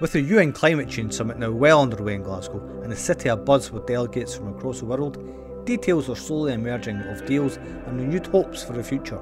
With 0.00 0.12
the 0.12 0.20
UN 0.20 0.52
Climate 0.52 0.88
Change 0.88 1.12
Summit 1.12 1.40
now 1.40 1.50
well 1.50 1.82
underway 1.82 2.14
in 2.14 2.22
Glasgow 2.22 2.62
and 2.84 2.92
the 2.92 2.94
city 2.94 3.28
abuzz 3.28 3.72
with 3.72 3.86
delegates 3.86 4.32
from 4.32 4.54
across 4.54 4.78
the 4.78 4.84
world, 4.86 5.18
details 5.66 6.08
are 6.08 6.14
slowly 6.14 6.52
emerging 6.52 6.98
of 6.98 7.26
deals 7.26 7.56
and 7.56 8.00
renewed 8.00 8.28
hopes 8.28 8.62
for 8.62 8.74
the 8.74 8.84
future. 8.84 9.20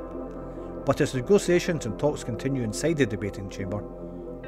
But 0.84 1.00
as 1.00 1.14
negotiations 1.14 1.86
and 1.86 1.98
talks 1.98 2.24
continue 2.24 2.62
inside 2.62 2.98
the 2.98 3.06
debating 3.06 3.48
chamber, 3.48 3.78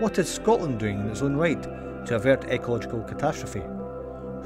what 0.00 0.18
is 0.18 0.30
Scotland 0.30 0.78
doing 0.78 1.00
in 1.00 1.08
its 1.08 1.22
own 1.22 1.34
right 1.34 1.62
to 1.62 2.16
avert 2.16 2.44
ecological 2.50 3.02
catastrophe? 3.04 3.62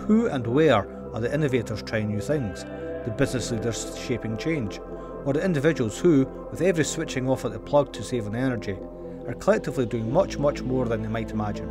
Who 0.07 0.29
and 0.29 0.47
where 0.47 0.87
are 1.13 1.21
the 1.21 1.35
innovators 1.35 1.83
trying 1.83 2.07
new 2.07 2.21
things, 2.21 2.63
the 3.05 3.13
business 3.19 3.51
leaders 3.51 3.99
shaping 3.99 4.37
change, 4.37 4.79
or 5.25 5.33
the 5.33 5.45
individuals 5.45 5.99
who, 5.99 6.27
with 6.53 6.63
every 6.63 6.85
switching 6.85 7.29
off 7.29 7.45
at 7.45 7.51
the 7.51 7.59
plug 7.59 7.93
to 7.95 8.05
save 8.05 8.29
on 8.29 8.37
energy, 8.37 8.79
are 9.27 9.35
collectively 9.35 9.87
doing 9.87 10.13
much, 10.13 10.39
much 10.39 10.63
more 10.63 10.87
than 10.87 11.03
they 11.03 11.09
might 11.09 11.31
imagine. 11.31 11.71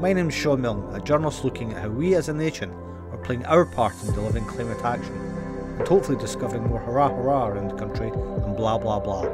My 0.00 0.12
name 0.12 0.28
is 0.28 0.34
Sean 0.34 0.62
Milne, 0.62 0.94
a 0.94 1.00
journalist 1.00 1.44
looking 1.44 1.72
at 1.72 1.82
how 1.82 1.88
we 1.88 2.14
as 2.14 2.28
a 2.28 2.32
nation 2.32 2.70
are 3.12 3.18
playing 3.18 3.44
our 3.44 3.66
part 3.66 3.92
in 4.02 4.14
delivering 4.14 4.46
climate 4.46 4.82
action, 4.82 5.14
and 5.78 5.86
hopefully 5.86 6.18
discovering 6.18 6.66
more 6.66 6.80
hurrah 6.80 7.10
hurrah 7.10 7.48
around 7.48 7.68
the 7.68 7.76
country 7.76 8.08
and 8.08 8.56
blah 8.56 8.78
blah 8.78 8.98
blah. 8.98 9.24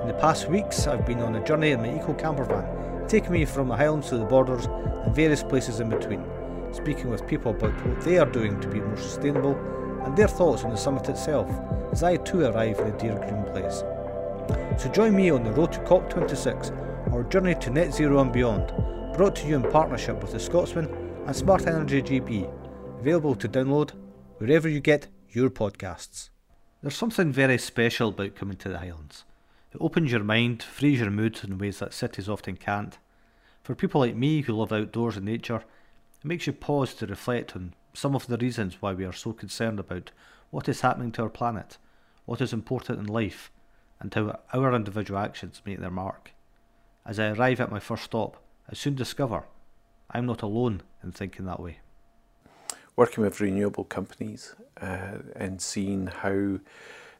In 0.00 0.08
the 0.08 0.18
past 0.20 0.48
weeks, 0.48 0.86
I've 0.86 1.06
been 1.06 1.20
on 1.20 1.36
a 1.36 1.44
journey 1.44 1.72
in 1.72 1.82
my 1.82 1.94
eco 1.94 2.14
camper 2.14 2.44
van, 2.44 3.08
taking 3.08 3.32
me 3.32 3.44
from 3.44 3.68
the 3.68 3.76
Highlands 3.76 4.08
to 4.08 4.16
the 4.16 4.24
borders 4.24 4.66
and 4.66 5.14
various 5.14 5.42
places 5.42 5.80
in 5.80 5.90
between, 5.90 6.24
speaking 6.72 7.10
with 7.10 7.26
people 7.26 7.52
about 7.52 7.74
what 7.86 8.00
they 8.00 8.18
are 8.18 8.30
doing 8.30 8.58
to 8.60 8.68
be 8.68 8.80
more 8.80 8.96
sustainable 8.96 9.54
and 10.04 10.16
their 10.16 10.28
thoughts 10.28 10.64
on 10.64 10.70
the 10.70 10.76
summit 10.76 11.08
itself 11.08 11.50
as 11.92 12.02
I 12.02 12.16
too 12.16 12.42
arrive 12.44 12.78
in 12.78 12.86
a 12.86 12.98
dear 12.98 13.18
green 13.18 13.44
place. 13.52 13.82
So 14.76 14.90
join 14.90 15.14
me 15.16 15.30
on 15.30 15.44
the 15.44 15.52
road 15.52 15.72
to 15.72 15.78
COP26, 15.80 17.12
our 17.12 17.22
journey 17.24 17.54
to 17.54 17.70
net 17.70 17.94
zero 17.94 18.20
and 18.20 18.32
beyond, 18.32 18.66
brought 19.14 19.36
to 19.36 19.46
you 19.46 19.56
in 19.56 19.62
partnership 19.70 20.20
with 20.20 20.32
the 20.32 20.40
Scotsman 20.40 20.86
and 21.26 21.34
Smart 21.34 21.66
Energy 21.66 22.02
GB, 22.02 22.52
available 23.00 23.34
to 23.36 23.48
download 23.48 23.92
wherever 24.38 24.68
you 24.68 24.80
get 24.80 25.06
your 25.30 25.48
podcasts. 25.48 26.28
There's 26.82 26.96
something 26.96 27.32
very 27.32 27.56
special 27.56 28.10
about 28.10 28.34
coming 28.34 28.56
to 28.58 28.68
the 28.68 28.78
Highlands. 28.78 29.24
It 29.72 29.78
opens 29.80 30.12
your 30.12 30.24
mind, 30.24 30.62
frees 30.62 31.00
your 31.00 31.10
mood 31.10 31.40
in 31.44 31.56
ways 31.56 31.78
that 31.78 31.94
cities 31.94 32.28
often 32.28 32.56
can't. 32.56 32.98
For 33.62 33.74
people 33.74 34.00
like 34.00 34.16
me 34.16 34.42
who 34.42 34.52
love 34.52 34.72
outdoors 34.72 35.16
and 35.16 35.24
nature, 35.24 35.64
it 36.20 36.24
makes 36.24 36.46
you 36.46 36.52
pause 36.52 36.94
to 36.94 37.06
reflect 37.06 37.56
on 37.56 37.74
some 37.94 38.14
of 38.14 38.26
the 38.26 38.36
reasons 38.36 38.82
why 38.82 38.92
we 38.92 39.04
are 39.04 39.12
so 39.12 39.32
concerned 39.32 39.78
about 39.78 40.10
what 40.50 40.68
is 40.68 40.82
happening 40.82 41.12
to 41.12 41.22
our 41.22 41.30
planet, 41.30 41.78
what 42.26 42.40
is 42.40 42.52
important 42.52 42.98
in 42.98 43.06
life, 43.06 43.50
and 44.04 44.12
how 44.12 44.38
our 44.52 44.74
individual 44.74 45.18
actions 45.18 45.62
make 45.64 45.80
their 45.80 45.90
mark. 45.90 46.32
As 47.06 47.18
I 47.18 47.30
arrive 47.30 47.58
at 47.58 47.70
my 47.70 47.80
first 47.80 48.04
stop, 48.04 48.36
I 48.70 48.74
soon 48.74 48.94
discover 48.94 49.44
I'm 50.10 50.26
not 50.26 50.42
alone 50.42 50.82
in 51.02 51.10
thinking 51.10 51.46
that 51.46 51.58
way. 51.58 51.78
Working 52.96 53.24
with 53.24 53.40
renewable 53.40 53.84
companies 53.84 54.54
uh, 54.80 55.18
and 55.34 55.60
seeing 55.60 56.08
how 56.08 56.60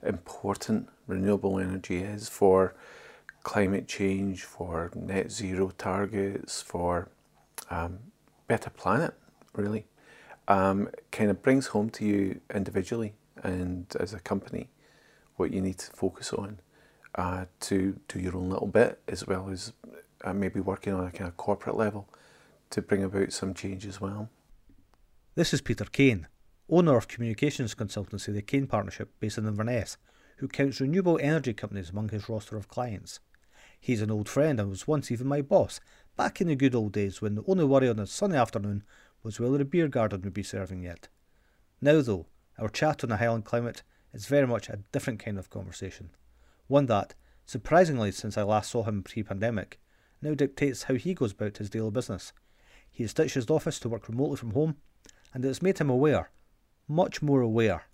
important 0.06 0.90
renewable 1.06 1.58
energy 1.58 2.02
is 2.02 2.28
for 2.28 2.74
climate 3.42 3.88
change, 3.88 4.44
for 4.44 4.90
net 4.94 5.32
zero 5.32 5.72
targets, 5.78 6.60
for 6.60 7.08
um, 7.70 7.98
better 8.46 8.68
planet, 8.68 9.14
really, 9.54 9.86
um, 10.48 10.90
kind 11.10 11.30
of 11.30 11.42
brings 11.42 11.68
home 11.68 11.88
to 11.90 12.04
you 12.04 12.40
individually 12.54 13.14
and 13.42 13.86
as 13.98 14.12
a 14.12 14.20
company 14.20 14.68
what 15.36 15.50
you 15.50 15.62
need 15.62 15.78
to 15.78 15.90
focus 15.90 16.32
on 16.32 16.58
uh, 17.14 17.44
to 17.60 17.98
do 18.08 18.18
your 18.18 18.36
own 18.36 18.50
little 18.50 18.66
bit, 18.66 19.00
as 19.08 19.26
well 19.26 19.48
as 19.50 19.72
uh, 20.24 20.32
maybe 20.32 20.60
working 20.60 20.92
on 20.92 21.06
a 21.06 21.10
kind 21.10 21.28
of 21.28 21.36
corporate 21.36 21.76
level 21.76 22.08
to 22.70 22.82
bring 22.82 23.04
about 23.04 23.32
some 23.32 23.54
change 23.54 23.86
as 23.86 24.00
well. 24.00 24.28
This 25.34 25.52
is 25.52 25.60
Peter 25.60 25.84
Kane, 25.84 26.26
owner 26.68 26.96
of 26.96 27.08
communications 27.08 27.74
consultancy 27.74 28.32
The 28.32 28.42
Kane 28.42 28.66
Partnership 28.66 29.10
based 29.20 29.38
in 29.38 29.46
Inverness, 29.46 29.96
who 30.38 30.48
counts 30.48 30.80
renewable 30.80 31.18
energy 31.22 31.52
companies 31.52 31.90
among 31.90 32.08
his 32.08 32.28
roster 32.28 32.56
of 32.56 32.68
clients. 32.68 33.20
He's 33.78 34.02
an 34.02 34.10
old 34.10 34.28
friend 34.28 34.58
and 34.58 34.70
was 34.70 34.88
once 34.88 35.10
even 35.10 35.26
my 35.26 35.42
boss, 35.42 35.80
back 36.16 36.40
in 36.40 36.48
the 36.48 36.56
good 36.56 36.74
old 36.74 36.92
days 36.92 37.20
when 37.20 37.34
the 37.34 37.44
only 37.46 37.64
worry 37.64 37.88
on 37.88 37.98
a 37.98 38.06
sunny 38.06 38.36
afternoon 38.36 38.82
was 39.22 39.38
whether 39.38 39.60
a 39.60 39.64
beer 39.64 39.88
garden 39.88 40.22
would 40.22 40.34
be 40.34 40.42
serving 40.42 40.82
yet. 40.82 41.08
Now, 41.80 42.00
though, 42.00 42.26
our 42.58 42.68
chat 42.68 43.04
on 43.04 43.10
the 43.10 43.16
Highland 43.18 43.44
climate 43.44 43.82
is 44.12 44.26
very 44.26 44.46
much 44.46 44.68
a 44.68 44.78
different 44.92 45.18
kind 45.18 45.38
of 45.38 45.50
conversation. 45.50 46.10
One 46.66 46.86
that, 46.86 47.14
surprisingly 47.44 48.12
since 48.12 48.38
I 48.38 48.42
last 48.42 48.70
saw 48.70 48.84
him 48.84 49.02
pre 49.02 49.22
pandemic, 49.22 49.80
now 50.22 50.34
dictates 50.34 50.84
how 50.84 50.94
he 50.94 51.14
goes 51.14 51.32
about 51.32 51.58
his 51.58 51.70
daily 51.70 51.90
business. 51.90 52.32
He 52.90 53.02
has 53.04 53.12
ditched 53.12 53.34
his 53.34 53.50
office 53.50 53.78
to 53.80 53.88
work 53.88 54.08
remotely 54.08 54.36
from 54.36 54.52
home, 54.52 54.76
and 55.32 55.44
it 55.44 55.48
has 55.48 55.62
made 55.62 55.78
him 55.78 55.90
aware, 55.90 56.30
much 56.88 57.20
more 57.20 57.40
aware, 57.40 57.84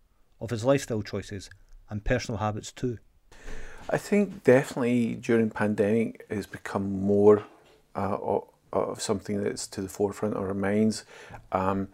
of 0.41 0.51
his 0.51 0.65
lifestyle 0.65 1.03
choices 1.03 1.51
and 1.89 2.05
personal 2.05 2.39
habits 2.39 2.73
too. 2.73 2.99
I 3.89 3.99
think 3.99 4.45
definitely 4.45 5.17
during 5.17 5.51
pandemic 5.51 6.25
it's 6.31 6.47
become 6.47 7.03
more 7.03 7.45
uh, 7.97 8.41
of 8.73 9.01
something 9.03 9.43
that's 9.43 9.67
to 9.69 9.83
the 9.83 9.89
forefront 9.89 10.37
of 10.37 10.43
our 10.43 10.55
minds. 10.55 11.05
Um, 11.51 11.89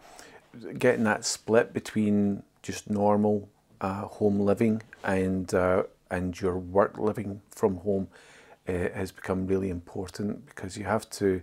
getting 0.77 1.03
that 1.05 1.25
split 1.25 1.73
between 1.73 2.43
just 2.61 2.89
normal 2.89 3.49
uh, 3.81 4.01
home 4.01 4.39
living 4.39 4.81
and 5.03 5.53
uh, 5.53 5.83
and 6.09 6.39
your 6.39 6.57
work 6.57 6.97
living 6.97 7.41
from 7.49 7.77
home 7.77 8.07
uh, 8.67 8.89
has 8.93 9.11
become 9.11 9.47
really 9.47 9.69
important 9.69 10.45
because 10.45 10.77
you 10.77 10.83
have 10.85 11.09
to 11.09 11.41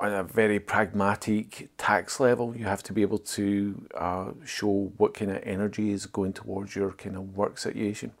on 0.00 0.12
a 0.12 0.24
very 0.24 0.58
pragmatic 0.58 1.68
tax 1.78 2.18
level 2.18 2.54
you 2.56 2.64
have 2.64 2.82
to 2.82 2.92
be 2.92 3.02
able 3.02 3.18
to 3.18 3.86
uh, 3.94 4.30
show 4.44 4.92
what 4.96 5.14
kind 5.14 5.30
of 5.30 5.40
energy 5.44 5.92
is 5.92 6.06
going 6.06 6.32
towards 6.32 6.74
your 6.74 6.92
kind 6.92 7.16
of 7.16 7.36
work 7.36 7.58
situation. 7.58 8.12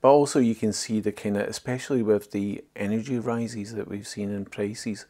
But 0.00 0.10
also 0.10 0.40
you 0.40 0.54
can 0.54 0.72
see 0.72 1.00
the 1.00 1.12
kind 1.12 1.36
of 1.36 1.48
especially 1.48 2.02
with 2.02 2.32
the 2.32 2.64
energy 2.76 3.18
rises 3.18 3.74
that 3.74 3.88
we've 3.88 4.06
seen 4.06 4.30
in 4.30 4.44
prices 4.44 5.06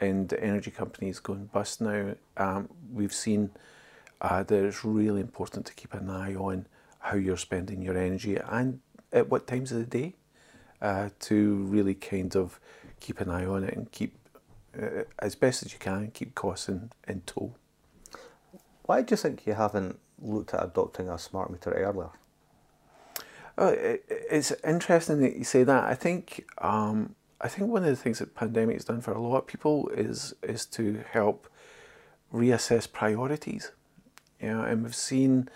and 0.00 0.28
the 0.28 0.42
energy 0.42 0.70
companies 0.70 1.18
going 1.20 1.46
bust 1.46 1.80
now 1.80 2.14
um, 2.36 2.68
we've 2.92 3.12
seen 3.12 3.50
uh, 4.20 4.42
that 4.42 4.64
it's 4.64 4.84
really 4.84 5.20
important 5.20 5.66
to 5.66 5.74
keep 5.74 5.94
an 5.94 6.08
eye 6.10 6.34
on 6.34 6.66
how 7.00 7.16
you're 7.16 7.36
spending 7.36 7.82
your 7.82 7.96
energy 7.96 8.36
and 8.36 8.80
at 9.12 9.28
what 9.28 9.46
times 9.46 9.72
of 9.72 9.78
the 9.78 9.84
day 9.84 10.14
uh, 10.80 11.10
to 11.18 11.56
really 11.64 11.94
kind 11.94 12.36
of 12.36 12.60
keep 13.00 13.20
an 13.20 13.28
eye 13.28 13.44
on 13.44 13.64
it 13.64 13.74
and 13.74 13.90
keep, 13.90 14.16
uh, 14.80 15.02
as 15.18 15.34
best 15.34 15.64
as 15.64 15.72
you 15.72 15.78
can, 15.78 16.10
keep 16.12 16.34
costs 16.34 16.68
in, 16.68 16.90
in 17.08 17.22
tow. 17.22 17.54
Why 18.84 19.02
do 19.02 19.12
you 19.12 19.16
think 19.16 19.46
you 19.46 19.54
haven't 19.54 19.98
looked 20.20 20.54
at 20.54 20.64
adopting 20.64 21.08
a 21.08 21.18
smart 21.18 21.50
meter 21.50 21.72
earlier? 21.72 22.10
Oh, 23.58 23.68
it, 23.68 24.04
it's 24.08 24.52
interesting 24.64 25.20
that 25.20 25.36
you 25.36 25.44
say 25.44 25.64
that. 25.64 25.84
I 25.84 25.94
think 25.94 26.46
um, 26.58 27.14
I 27.40 27.48
think 27.48 27.70
one 27.70 27.84
of 27.84 27.90
the 27.90 27.96
things 27.96 28.18
that 28.18 28.34
pandemic 28.34 28.76
has 28.76 28.84
done 28.84 29.00
for 29.00 29.12
a 29.12 29.20
lot 29.20 29.38
of 29.38 29.46
people 29.46 29.88
is 29.90 30.34
is 30.42 30.66
to 30.66 31.04
help 31.10 31.48
reassess 32.32 32.90
priorities. 32.90 33.72
You 34.40 34.48
know, 34.48 34.62
and 34.62 34.82
we've 34.82 34.94
seen 34.94 35.48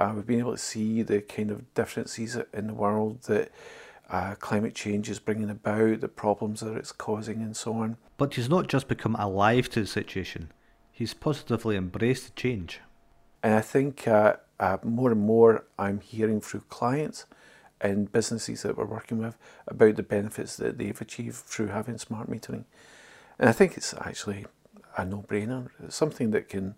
uh, 0.00 0.12
we've 0.14 0.26
been 0.26 0.38
able 0.38 0.52
to 0.52 0.58
see 0.58 1.02
the 1.02 1.20
kind 1.20 1.50
of 1.50 1.72
differences 1.74 2.36
in 2.54 2.66
the 2.66 2.74
world 2.74 3.22
that 3.24 3.52
uh, 4.08 4.34
climate 4.36 4.74
change 4.74 5.08
is 5.10 5.20
bringing 5.20 5.50
about, 5.50 6.00
the 6.00 6.08
problems 6.08 6.60
that 6.60 6.76
it's 6.76 6.90
causing, 6.90 7.42
and 7.42 7.56
so 7.56 7.74
on. 7.74 7.96
But 8.16 8.34
he's 8.34 8.48
not 8.48 8.66
just 8.66 8.88
become 8.88 9.14
alive 9.16 9.68
to 9.70 9.80
the 9.82 9.86
situation, 9.86 10.50
he's 10.90 11.14
positively 11.14 11.76
embraced 11.76 12.24
the 12.24 12.32
change. 12.32 12.80
And 13.42 13.54
I 13.54 13.60
think 13.60 14.08
uh, 14.08 14.36
uh, 14.58 14.78
more 14.82 15.12
and 15.12 15.20
more 15.20 15.64
I'm 15.78 16.00
hearing 16.00 16.40
through 16.40 16.64
clients 16.68 17.26
and 17.80 18.12
businesses 18.12 18.62
that 18.62 18.76
we're 18.76 18.84
working 18.84 19.18
with 19.18 19.38
about 19.66 19.96
the 19.96 20.02
benefits 20.02 20.56
that 20.56 20.76
they've 20.76 21.00
achieved 21.00 21.36
through 21.36 21.68
having 21.68 21.96
smart 21.96 22.30
metering. 22.30 22.64
And 23.38 23.48
I 23.48 23.52
think 23.52 23.76
it's 23.76 23.94
actually 23.94 24.44
a 24.96 25.04
no 25.04 25.24
brainer. 25.26 25.68
It's 25.82 25.96
something 25.96 26.30
that 26.32 26.48
can 26.48 26.76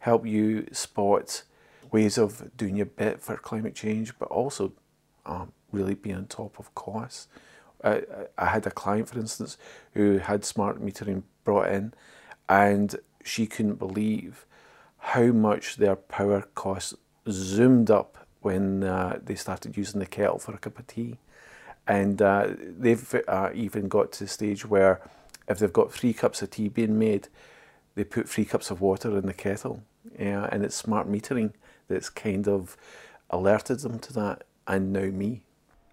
help 0.00 0.26
you 0.26 0.66
spot 0.72 1.44
ways 1.92 2.18
of 2.18 2.56
doing 2.56 2.76
your 2.76 2.86
bit 2.86 3.20
for 3.20 3.36
climate 3.36 3.74
change, 3.74 4.18
but 4.18 4.28
also 4.28 4.72
um, 5.26 5.52
really 5.72 5.94
be 5.94 6.12
on 6.12 6.26
top 6.26 6.58
of 6.58 6.74
costs. 6.74 7.28
I, 7.82 8.02
I 8.36 8.46
had 8.46 8.66
a 8.66 8.70
client, 8.70 9.08
for 9.08 9.18
instance, 9.18 9.56
who 9.94 10.18
had 10.18 10.44
smart 10.44 10.84
metering 10.84 11.22
brought 11.44 11.68
in, 11.68 11.94
and 12.48 12.96
she 13.24 13.46
couldn't 13.46 13.76
believe 13.76 14.46
how 14.98 15.26
much 15.26 15.76
their 15.76 15.96
power 15.96 16.42
costs 16.54 16.94
zoomed 17.28 17.90
up 17.90 18.26
when 18.40 18.82
uh, 18.82 19.18
they 19.22 19.34
started 19.34 19.76
using 19.76 20.00
the 20.00 20.06
kettle 20.06 20.38
for 20.38 20.54
a 20.54 20.58
cup 20.58 20.78
of 20.78 20.86
tea. 20.86 21.18
And 21.86 22.20
uh, 22.20 22.48
they've 22.58 23.22
uh, 23.26 23.50
even 23.54 23.88
got 23.88 24.12
to 24.12 24.24
the 24.24 24.28
stage 24.28 24.66
where 24.66 25.00
if 25.48 25.58
they've 25.58 25.72
got 25.72 25.92
three 25.92 26.12
cups 26.12 26.42
of 26.42 26.50
tea 26.50 26.68
being 26.68 26.98
made, 26.98 27.28
they 27.94 28.04
put 28.04 28.28
three 28.28 28.44
cups 28.44 28.70
of 28.70 28.80
water 28.80 29.16
in 29.18 29.26
the 29.26 29.34
kettle. 29.34 29.82
Yeah, 30.18 30.48
and 30.50 30.64
it's 30.64 30.76
smart 30.76 31.10
metering 31.10 31.52
that's 31.90 32.08
kind 32.08 32.48
of 32.48 32.78
alerted 33.28 33.80
them 33.80 33.98
to 33.98 34.12
that, 34.14 34.44
and 34.66 34.92
now 34.92 35.10
me. 35.10 35.42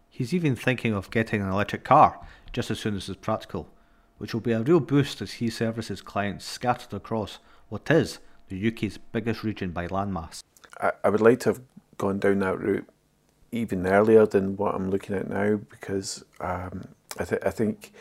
He's 0.10 0.34
even 0.34 0.56
thinking 0.56 0.94
of 0.94 1.12
getting 1.12 1.42
an 1.42 1.50
electric 1.50 1.84
car 1.84 2.26
just 2.54 2.72
as 2.72 2.80
soon 2.80 2.96
as 2.96 3.10
it's 3.10 3.20
practical. 3.20 3.68
which 4.18 4.34
will 4.34 4.42
be 4.42 4.52
a 4.52 4.62
real 4.62 4.80
boost 4.80 5.22
as 5.22 5.34
he 5.34 5.50
services 5.50 6.02
clients 6.02 6.46
scattered 6.46 6.94
across 6.94 7.40
what 7.70 7.90
is 7.92 8.20
the 8.50 8.68
UK's 8.68 8.98
biggest 8.98 9.44
region 9.44 9.72
by 9.72 9.88
landmass. 9.88 10.42
I, 10.80 10.92
I 11.04 11.10
would 11.10 11.22
like 11.22 11.40
to 11.42 11.50
have 11.50 11.62
gone 11.98 12.20
down 12.20 12.40
that 12.40 12.60
route 12.60 12.88
even 13.52 13.86
earlier 13.86 14.26
than 14.26 14.58
what 14.58 14.76
I'm 14.76 14.90
looking 14.90 15.16
at 15.16 15.30
now 15.30 15.58
because 15.70 16.24
um, 16.40 16.88
I, 17.20 17.26
th- 17.26 17.42
I 17.46 17.50
think 17.50 17.94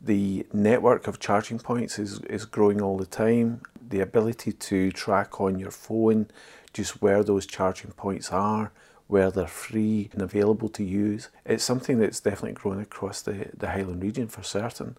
the 0.00 0.46
network 0.52 1.06
of 1.06 1.18
charging 1.18 1.58
points 1.58 1.98
is, 1.98 2.20
is 2.20 2.44
growing 2.44 2.80
all 2.80 2.96
the 2.96 3.06
time. 3.06 3.62
The 3.88 4.00
ability 4.00 4.52
to 4.52 4.92
track 4.92 5.40
on 5.40 5.58
your 5.58 5.70
phone 5.70 6.28
just 6.76 7.00
where 7.00 7.22
those 7.24 7.46
charging 7.46 7.90
points 7.92 8.30
are, 8.30 8.70
where 9.06 9.30
they're 9.30 9.46
free 9.46 10.10
and 10.12 10.20
available 10.20 10.68
to 10.68 10.84
use, 10.84 11.30
it's 11.44 11.64
something 11.64 11.98
that's 11.98 12.20
definitely 12.20 12.52
growing 12.52 12.80
across 12.80 13.22
the, 13.22 13.48
the 13.56 13.70
Highland 13.70 14.02
region 14.02 14.28
for 14.28 14.42
certain. 14.42 14.96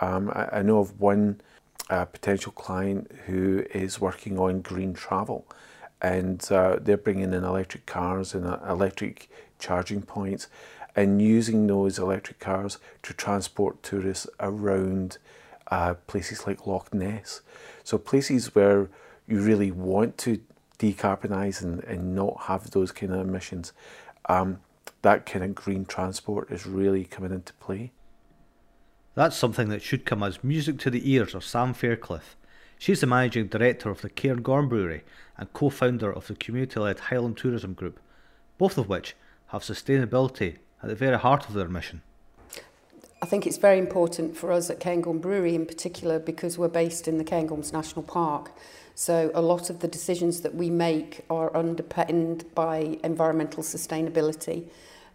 Um, 0.00 0.30
I, 0.30 0.58
I, 0.58 0.62
know 0.62 0.78
of 0.78 1.00
one 1.00 1.40
uh, 1.90 2.06
potential 2.06 2.52
client 2.52 3.10
who 3.26 3.64
is 3.74 4.00
working 4.00 4.38
on 4.38 4.62
green 4.62 4.94
travel 4.94 5.44
and 6.00 6.46
uh, 6.50 6.76
they're 6.80 6.96
bringing 6.96 7.34
in 7.34 7.44
electric 7.44 7.84
cars 7.84 8.32
and 8.32 8.46
uh, 8.46 8.58
electric 8.68 9.28
charging 9.58 10.02
points 10.02 10.46
and 10.94 11.20
using 11.20 11.66
those 11.66 11.98
electric 11.98 12.38
cars 12.38 12.78
to 13.02 13.12
transport 13.12 13.82
tourists 13.82 14.28
around 14.40 15.18
uh, 15.70 15.94
places 16.06 16.46
like 16.46 16.66
Loch 16.66 16.94
Ness. 16.94 17.42
So 17.84 17.98
places 17.98 18.54
where 18.54 18.88
you 19.26 19.40
really 19.40 19.70
want 19.70 20.16
to 20.18 20.40
decarbonise 20.78 21.62
and, 21.62 21.82
and 21.84 22.14
not 22.14 22.42
have 22.42 22.70
those 22.70 22.92
kind 22.92 23.12
of 23.12 23.20
emissions, 23.20 23.72
um, 24.28 24.60
that 25.02 25.26
kind 25.26 25.44
of 25.44 25.54
green 25.54 25.84
transport 25.84 26.50
is 26.50 26.66
really 26.66 27.04
coming 27.04 27.32
into 27.32 27.52
play. 27.54 27.92
That's 29.14 29.36
something 29.36 29.68
that 29.70 29.82
should 29.82 30.04
come 30.04 30.22
as 30.22 30.44
music 30.44 30.78
to 30.80 30.90
the 30.90 31.10
ears 31.10 31.34
of 31.34 31.44
Sam 31.44 31.74
Fairclough. 31.74 32.20
She's 32.78 33.00
the 33.00 33.06
managing 33.08 33.48
director 33.48 33.90
of 33.90 34.02
the 34.02 34.10
Cairngorm 34.10 34.68
Brewery 34.68 35.02
and 35.36 35.52
co 35.52 35.70
founder 35.70 36.12
of 36.12 36.28
the 36.28 36.36
community 36.36 36.78
led 36.78 37.00
Highland 37.00 37.36
Tourism 37.36 37.74
Group, 37.74 37.98
both 38.58 38.78
of 38.78 38.88
which 38.88 39.16
have 39.48 39.62
sustainability 39.62 40.58
at 40.82 40.88
the 40.88 40.94
very 40.94 41.18
heart 41.18 41.48
of 41.48 41.54
their 41.54 41.68
mission. 41.68 42.02
I 43.20 43.26
think 43.26 43.46
it's 43.46 43.56
very 43.56 43.78
important 43.78 44.36
for 44.36 44.52
us 44.52 44.70
at 44.70 44.78
Cairngorm 44.78 45.20
Brewery 45.20 45.56
in 45.56 45.66
particular 45.66 46.20
because 46.20 46.56
we're 46.56 46.68
based 46.68 47.08
in 47.08 47.18
the 47.18 47.24
Cairngorms 47.24 47.72
National 47.72 48.04
Park. 48.04 48.52
So 48.98 49.30
a 49.32 49.40
lot 49.40 49.70
of 49.70 49.78
the 49.78 49.86
decisions 49.86 50.40
that 50.40 50.52
we 50.52 50.70
make 50.70 51.24
are 51.30 51.56
underpinned 51.56 52.52
by 52.56 52.98
environmental 53.04 53.62
sustainability. 53.62 54.64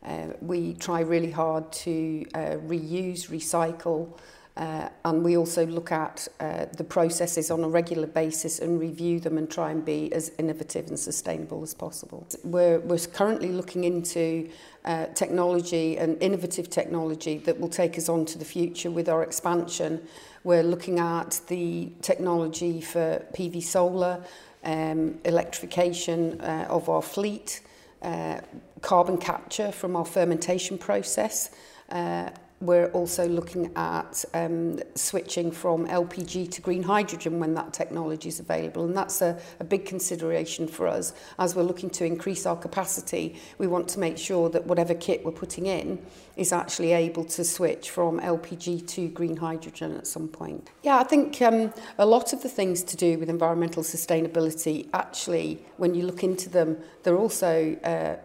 Uh, 0.06 0.28
we 0.40 0.76
try 0.76 1.02
really 1.02 1.32
hard 1.32 1.70
to 1.84 2.26
uh, 2.34 2.40
reuse, 2.66 3.28
recycle, 3.28 4.08
uh, 4.56 4.88
and 5.04 5.22
we 5.22 5.36
also 5.36 5.66
look 5.66 5.92
at 5.92 6.30
uh, 6.40 6.68
the 6.78 6.84
processes 6.86 7.52
on 7.52 7.62
a 7.62 7.68
regular 7.68 8.08
basis 8.08 8.60
and 8.60 8.80
review 8.80 9.20
them 9.20 9.38
and 9.38 9.52
try 9.52 9.72
and 9.72 9.84
be 9.84 10.14
as 10.14 10.32
innovative 10.38 10.88
and 10.88 10.98
sustainable 10.98 11.62
as 11.62 11.74
possible. 11.74 12.26
We're, 12.46 12.80
we're 12.80 13.00
currently 13.00 13.50
looking 13.50 13.84
into 13.84 14.50
uh, 14.86 15.08
technology 15.08 15.98
and 15.98 16.22
innovative 16.24 16.70
technology 16.70 17.38
that 17.40 17.60
will 17.60 17.68
take 17.68 17.98
us 17.98 18.08
on 18.08 18.24
to 18.28 18.38
the 18.38 18.46
future 18.46 18.92
with 18.92 19.10
our 19.10 19.24
expansion 19.24 20.08
We're 20.46 20.64
looking 20.64 21.00
at 21.00 21.40
the 21.48 21.90
technology 22.02 22.82
for 22.82 23.26
PV 23.34 23.64
solar, 23.64 24.22
um, 24.66 25.18
electrification 25.24 26.42
uh, 26.42 26.68
of 26.70 26.90
our 26.90 27.02
fleet, 27.02 27.62
uh, 28.02 28.42
carbon 28.82 29.18
capture 29.18 29.72
from 29.72 29.96
our 29.96 30.04
fermentation 30.04 30.78
process, 30.78 31.50
uh, 31.88 32.30
we're 32.64 32.88
also 32.88 33.28
looking 33.28 33.72
at 33.76 34.24
um, 34.34 34.80
switching 34.96 35.52
from 35.52 35.86
LPG 35.88 36.50
to 36.52 36.62
green 36.62 36.84
hydrogen 36.84 37.40
when 37.40 37.54
that 37.56 37.74
technology 37.74 38.30
is 38.30 38.40
available. 38.40 38.86
And 38.86 38.96
that's 38.96 39.22
a, 39.22 39.38
a 39.60 39.64
big 39.66 39.86
consideration 39.86 40.68
for 40.68 40.88
us. 40.88 41.14
As 41.38 41.56
we're 41.56 41.64
looking 41.64 41.90
to 41.92 42.06
increase 42.06 42.46
our 42.46 42.56
capacity, 42.56 43.36
we 43.58 43.68
want 43.68 43.90
to 43.90 44.00
make 44.00 44.18
sure 44.18 44.50
that 44.50 44.66
whatever 44.66 44.94
kit 44.94 45.26
we're 45.26 45.32
putting 45.32 45.66
in 45.66 46.04
is 46.38 46.54
actually 46.54 46.94
able 46.94 47.26
to 47.26 47.44
switch 47.44 47.90
from 47.90 48.20
LPG 48.20 48.88
to 48.88 49.10
green 49.10 49.38
hydrogen 49.38 49.96
at 49.98 50.08
some 50.08 50.28
point. 50.28 50.70
Yeah, 50.82 50.98
I 50.98 51.04
think 51.04 51.42
um, 51.42 51.74
a 51.98 52.06
lot 52.06 52.34
of 52.34 52.42
the 52.42 52.50
things 52.50 52.82
to 52.84 52.98
do 52.98 53.20
with 53.20 53.30
environmental 53.30 53.84
sustainability, 53.84 54.88
actually, 54.94 55.64
when 55.78 55.94
you 55.94 56.06
look 56.06 56.24
into 56.24 56.50
them, 56.50 56.78
they're 57.04 57.18
also 57.18 57.76
uh, 57.84 58.16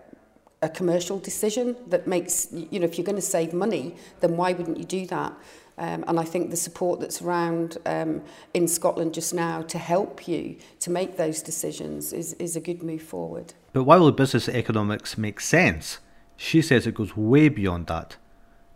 a 0.60 0.68
commercial 0.68 1.18
decision 1.18 1.76
that 1.86 2.06
makes, 2.06 2.48
you 2.52 2.80
know, 2.80 2.84
if 2.84 2.98
you're 2.98 3.04
going 3.04 3.16
to 3.16 3.22
save 3.22 3.52
money, 3.52 3.94
then 4.20 4.36
why 4.36 4.52
wouldn't 4.52 4.78
you 4.78 4.84
do 4.84 5.06
that? 5.06 5.32
Um, 5.78 6.04
and 6.08 6.18
I 6.18 6.24
think 6.24 6.50
the 6.50 6.56
support 6.56 6.98
that's 6.98 7.22
around 7.22 7.78
um, 7.86 8.22
in 8.52 8.66
Scotland 8.66 9.14
just 9.14 9.32
now 9.32 9.62
to 9.62 9.78
help 9.78 10.26
you 10.26 10.56
to 10.80 10.90
make 10.90 11.16
those 11.16 11.40
decisions 11.40 12.12
is, 12.12 12.32
is 12.34 12.56
a 12.56 12.60
good 12.60 12.82
move 12.82 13.02
forward. 13.02 13.54
But 13.72 13.84
while 13.84 14.04
the 14.06 14.12
business 14.12 14.48
economics 14.48 15.16
makes 15.16 15.46
sense, 15.46 15.98
she 16.36 16.62
says 16.62 16.86
it 16.86 16.96
goes 16.96 17.16
way 17.16 17.48
beyond 17.48 17.86
that. 17.86 18.16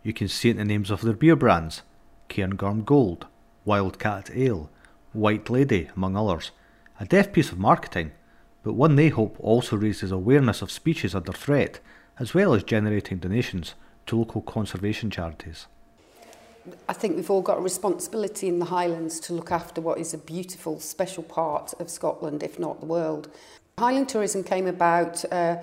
You 0.05 0.13
can 0.13 0.29
see 0.29 0.49
it 0.49 0.53
in 0.53 0.57
the 0.59 0.65
names 0.65 0.91
of 0.91 1.03
their 1.03 1.15
beer 1.15 1.37
brands 1.37 1.83
Cairngorm 2.29 2.85
Gold, 2.85 3.27
Wildcat 3.65 4.31
Ale, 4.35 4.71
White 5.13 5.51
Lady, 5.51 5.91
among 5.97 6.17
others. 6.17 6.53
A 7.01 7.05
deft 7.05 7.33
piece 7.33 7.51
of 7.51 7.59
marketing 7.59 8.13
but 8.63 8.75
one 8.75 8.97
they 8.97 9.09
hope 9.09 9.37
also 9.41 9.77
raises 9.77 10.13
awareness 10.13 10.63
of 10.63 10.71
species 10.71 11.15
under 11.15 11.33
threat, 11.33 11.81
as 12.19 12.35
well 12.35 12.55
as 12.55 12.63
generating 12.63 13.19
donations 13.19 13.75
to 14.07 14.17
local 14.17 14.43
conservation 14.43 15.11
charities. 15.11 15.67
I 16.89 16.93
think 16.93 17.17
we've 17.17 17.31
all 17.31 17.43
got 17.43 17.59
a 17.59 17.61
responsibility 17.61 18.47
in 18.49 18.61
the 18.61 18.67
Highlands 18.67 19.19
to 19.21 19.33
look 19.33 19.51
after 19.51 19.81
what 19.81 19.99
is 19.99 20.15
a 20.15 20.19
beautiful, 20.19 20.79
special 20.79 21.25
part 21.25 21.75
of 21.81 21.91
Scotland, 21.91 22.43
if 22.43 22.59
not 22.59 22.79
the 22.79 22.87
world. 22.87 23.29
Highland 23.79 24.09
tourism 24.09 24.45
came 24.45 24.67
about, 24.67 25.25
uh, 25.33 25.57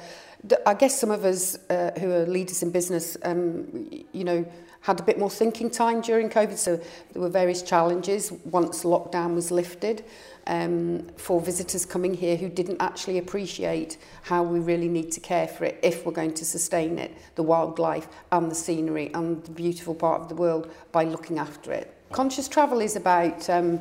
I 0.65 0.73
guess 0.73 0.99
some 0.99 1.11
of 1.11 1.23
us 1.23 1.57
uh, 1.69 1.91
who 1.99 2.11
are 2.11 2.25
leaders 2.25 2.63
in 2.63 2.71
business, 2.71 3.15
um, 3.23 3.87
you 4.11 4.23
know, 4.23 4.45
had 4.81 4.99
a 4.99 5.03
bit 5.03 5.19
more 5.19 5.29
thinking 5.29 5.69
time 5.69 6.01
during 6.01 6.29
COVID, 6.29 6.57
so 6.57 6.77
there 7.11 7.21
were 7.21 7.29
various 7.29 7.61
challenges 7.61 8.31
once 8.45 8.83
lockdown 8.83 9.35
was 9.35 9.51
lifted 9.51 10.05
um, 10.47 11.07
for 11.17 11.41
visitors 11.41 11.85
coming 11.85 12.13
here 12.13 12.35
who 12.35 12.49
didn't 12.49 12.81
actually 12.81 13.17
appreciate 13.17 13.97
how 14.23 14.41
we 14.41 14.59
really 14.59 14.87
need 14.87 15.11
to 15.11 15.19
care 15.19 15.47
for 15.47 15.65
it 15.65 15.79
if 15.83 16.05
we're 16.05 16.11
going 16.11 16.33
to 16.33 16.45
sustain 16.45 16.97
it, 16.97 17.15
the 17.35 17.43
wildlife 17.43 18.07
and 18.31 18.49
the 18.49 18.55
scenery 18.55 19.11
and 19.13 19.43
the 19.43 19.51
beautiful 19.51 19.93
part 19.93 20.21
of 20.21 20.29
the 20.29 20.35
world 20.35 20.71
by 20.91 21.03
looking 21.03 21.37
after 21.37 21.71
it. 21.71 21.95
Conscious 22.11 22.47
travel 22.47 22.81
is 22.81 22.95
about 22.95 23.47
um, 23.49 23.79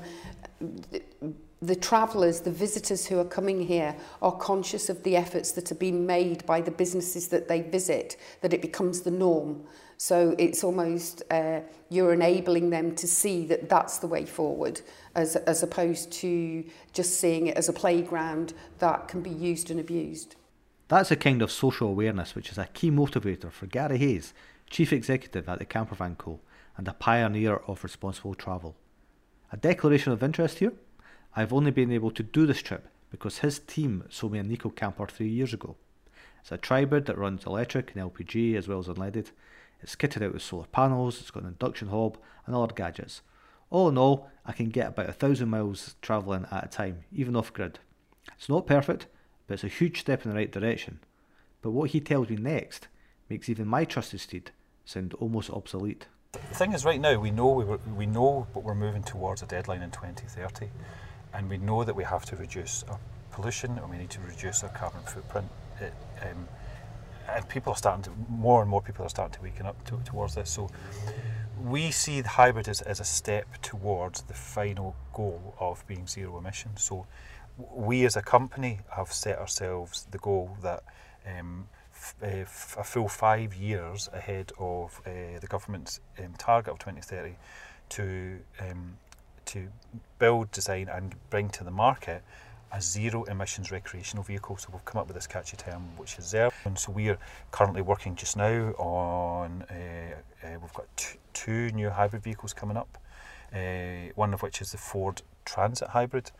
the 1.62 1.75
travellers, 1.75 2.40
the 2.40 2.50
visitors 2.50 3.06
who 3.06 3.18
are 3.18 3.25
coming 3.25 3.61
here 3.66 3.96
are 4.23 4.32
conscious 4.32 4.88
of 4.88 5.02
the 5.02 5.16
efforts 5.16 5.52
that 5.52 5.73
are 5.73 5.76
being 5.76 6.06
made 6.06 6.44
by 6.46 6.61
the 6.61 6.70
businesses 6.70 7.28
that 7.28 7.49
they 7.49 7.62
visit, 7.62 8.16
that 8.42 8.52
it 8.52 8.62
becomes 8.62 9.00
the 9.00 9.11
norm. 9.11 9.64
So 10.00 10.37
it's 10.38 10.62
almost 10.62 11.25
uh, 11.28 11.61
you're 11.90 12.12
enabling 12.12 12.71
them 12.71 12.95
to 12.95 13.09
see 13.09 13.45
that 13.47 13.69
that's 13.69 13.99
the 13.99 14.07
way 14.07 14.25
forward, 14.25 14.81
as, 15.17 15.35
as 15.35 15.64
opposed 15.64 16.12
to 16.12 16.64
just 16.93 17.19
seeing 17.19 17.49
it 17.49 17.57
as 17.57 17.69
a 17.69 17.73
playground 17.73 18.55
that 18.78 19.09
can 19.09 19.23
be 19.23 19.31
used 19.31 19.73
and 19.73 19.81
abused. 19.81 20.37
That's 20.87 21.11
a 21.11 21.17
kind 21.17 21.43
of 21.43 21.50
social 21.50 21.88
awareness 21.88 22.37
which 22.37 22.50
is 22.50 22.59
a 22.59 22.67
key 22.67 22.93
motivator 22.93 23.50
for 23.50 23.67
Gary 23.67 23.99
Hayes, 23.99 24.33
Chief 24.71 24.93
Executive 24.93 25.49
at 25.49 25.59
the 25.59 25.67
Campervan 25.67 26.17
Co. 26.17 26.38
and 26.76 26.87
a 26.87 26.93
pioneer 26.93 27.57
of 27.67 27.83
responsible 27.83 28.35
travel. 28.35 28.76
A 29.50 29.57
declaration 29.57 30.12
of 30.12 30.23
interest 30.23 30.61
here? 30.61 30.75
I've 31.35 31.52
only 31.52 31.73
been 31.73 31.90
able 31.90 32.12
to 32.12 32.23
do 32.23 32.47
this 32.47 32.62
trip 32.62 32.87
because 33.11 33.38
his 33.38 33.59
team 33.59 34.05
sold 34.11 34.33
me 34.33 34.38
a 34.38 34.45
Nico 34.45 34.71
camper 34.71 35.07
three 35.07 35.28
years 35.28 35.52
ago. 35.52 35.75
It's 36.40 36.52
a 36.52 36.57
tribord 36.57 37.07
that 37.07 37.19
runs 37.19 37.45
electric 37.47 37.95
and 37.95 38.12
LPG 38.12 38.57
as 38.57 38.69
well 38.69 38.78
as 38.78 38.87
unleaded. 38.87 39.33
It's 39.80 39.97
kitted 39.97 40.23
out 40.23 40.32
with 40.32 40.42
solar 40.42 40.66
panels, 40.66 41.20
it's 41.20 41.30
got 41.30 41.42
an 41.42 41.50
induction 41.50 41.88
hob 41.88 42.18
and 42.47 42.54
other 42.54 42.75
gadgets. 42.75 43.23
All 43.70 43.88
in 43.88 43.99
all, 43.99 44.30
I 44.47 44.52
can 44.52 44.70
get 44.70 44.88
about 44.88 45.08
a 45.08 45.12
thousand 45.12 45.50
miles 45.50 45.94
travelling 46.00 46.47
at 46.50 46.64
a 46.64 46.68
time, 46.68 47.04
even 47.12 47.37
off 47.37 47.52
grid. 47.52 47.78
It's 48.37 48.49
not 48.49 48.66
perfect, 48.66 49.06
but 49.47 49.54
it's 49.54 49.64
a 49.64 49.68
huge 49.68 50.00
step 50.00 50.25
in 50.25 50.30
the 50.30 50.37
right 50.37 50.50
direction. 50.50 51.00
But 51.62 51.70
what 51.73 51.90
he 51.90 52.00
tells 52.00 52.28
me 52.28 52.37
next 52.37 52.88
makes 53.28 53.49
even 53.49 53.66
my 53.66 53.85
trusted 53.85 54.20
steed 54.20 54.50
sound 54.85 55.14
almost 55.14 55.50
obsolete. 55.50 56.06
The 56.32 56.38
thing 56.54 56.73
is, 56.73 56.85
right 56.85 57.00
now 57.00 57.18
we 57.18 57.30
know 57.30 57.49
we, 57.49 57.64
were, 57.64 57.80
we 57.97 58.06
know, 58.06 58.47
but 58.54 58.62
we're 58.62 58.75
moving 58.75 59.02
towards 59.02 59.42
a 59.42 59.47
deadline 59.47 59.82
in 59.82 59.90
2030 59.90 60.70
and 61.35 61.49
we 61.49 61.58
know 61.58 61.85
that 61.85 61.94
we 61.94 62.04
have 62.04 62.25
to 62.26 62.37
reduce 62.37 62.85
our 62.85 62.99
pollution 63.30 63.78
and 63.78 63.90
we 63.90 63.99
need 63.99 64.11
to 64.11 64.20
reduce 64.20 64.62
our 64.62 64.70
carbon 64.70 65.02
footprint. 65.02 65.49
It, 65.80 65.92
um, 66.23 66.49
and 67.35 67.49
people 67.49 67.73
are 67.73 67.76
starting 67.76 68.02
to, 68.04 68.11
more 68.28 68.62
and 68.62 68.70
more 68.70 68.82
people 68.82 69.04
are 69.04 69.08
starting 69.08 69.35
to 69.35 69.42
waken 69.42 69.66
up 69.66 69.82
to, 69.87 69.99
towards 70.04 70.35
this. 70.35 70.50
So 70.50 70.68
we 71.62 71.90
see 71.90 72.20
the 72.20 72.28
hybrid 72.28 72.68
as, 72.68 72.80
as 72.82 73.00
a 73.00 73.04
step 73.04 73.61
towards 73.62 74.23
the 74.23 74.35
final 74.35 74.94
goal 75.12 75.54
of 75.58 75.87
being 75.87 76.06
zero 76.06 76.38
emissions. 76.38 76.82
So 76.82 77.06
we 77.56 78.04
as 78.04 78.16
a 78.16 78.23
company 78.23 78.80
have 78.94 79.12
set 79.12 79.38
ourselves 79.38 80.06
the 80.11 80.18
goal 80.18 80.56
that 80.62 80.85
um, 81.26 81.68
uh, 82.23 82.26
a 82.26 82.85
full 82.85 83.08
five 83.08 83.54
years 83.54 84.08
ahead 84.12 84.52
of 84.58 85.00
uh, 85.04 85.38
the 85.40 85.47
government's 85.49 86.00
um, 86.18 86.35
target 86.38 86.73
of 86.73 86.78
2030 86.78 87.37
to 87.90 88.38
um, 88.61 88.97
to 89.47 89.68
build, 90.18 90.50
design, 90.50 90.88
and 90.92 91.14
bring 91.30 91.49
to 91.49 91.64
the 91.64 91.70
market 91.70 92.23
a 92.72 92.80
zero 92.80 93.25
emissions 93.25 93.70
recreational 93.70 94.22
vehicle. 94.22 94.56
So 94.56 94.68
we've 94.72 94.84
come 94.84 95.00
up 95.00 95.06
with 95.06 95.16
this 95.16 95.26
catchy 95.26 95.56
term, 95.56 95.82
which 95.96 96.18
is 96.18 96.32
ZERV. 96.32 96.52
And 96.64 96.78
so 96.78 96.92
we 96.92 97.08
are 97.08 97.18
currently 97.50 97.82
working 97.82 98.14
just 98.14 98.37
now 98.37 98.72
on, 98.72 99.62
uh, 99.70 100.46
uh, 100.46 100.58
we've 100.60 100.72
got 100.72 101.16
two 101.32 101.70
new 101.70 101.90
hybrid 101.90 102.22
vehicles 102.22 102.52
coming 102.52 102.76
up, 102.76 102.98
uh, 103.54 104.12
one 104.14 104.34
of 104.34 104.42
which 104.42 104.60
is 104.60 104.72
the 104.72 104.78
Ford 104.78 105.22
Transit 105.44 105.88
Hybrid. 105.88 106.30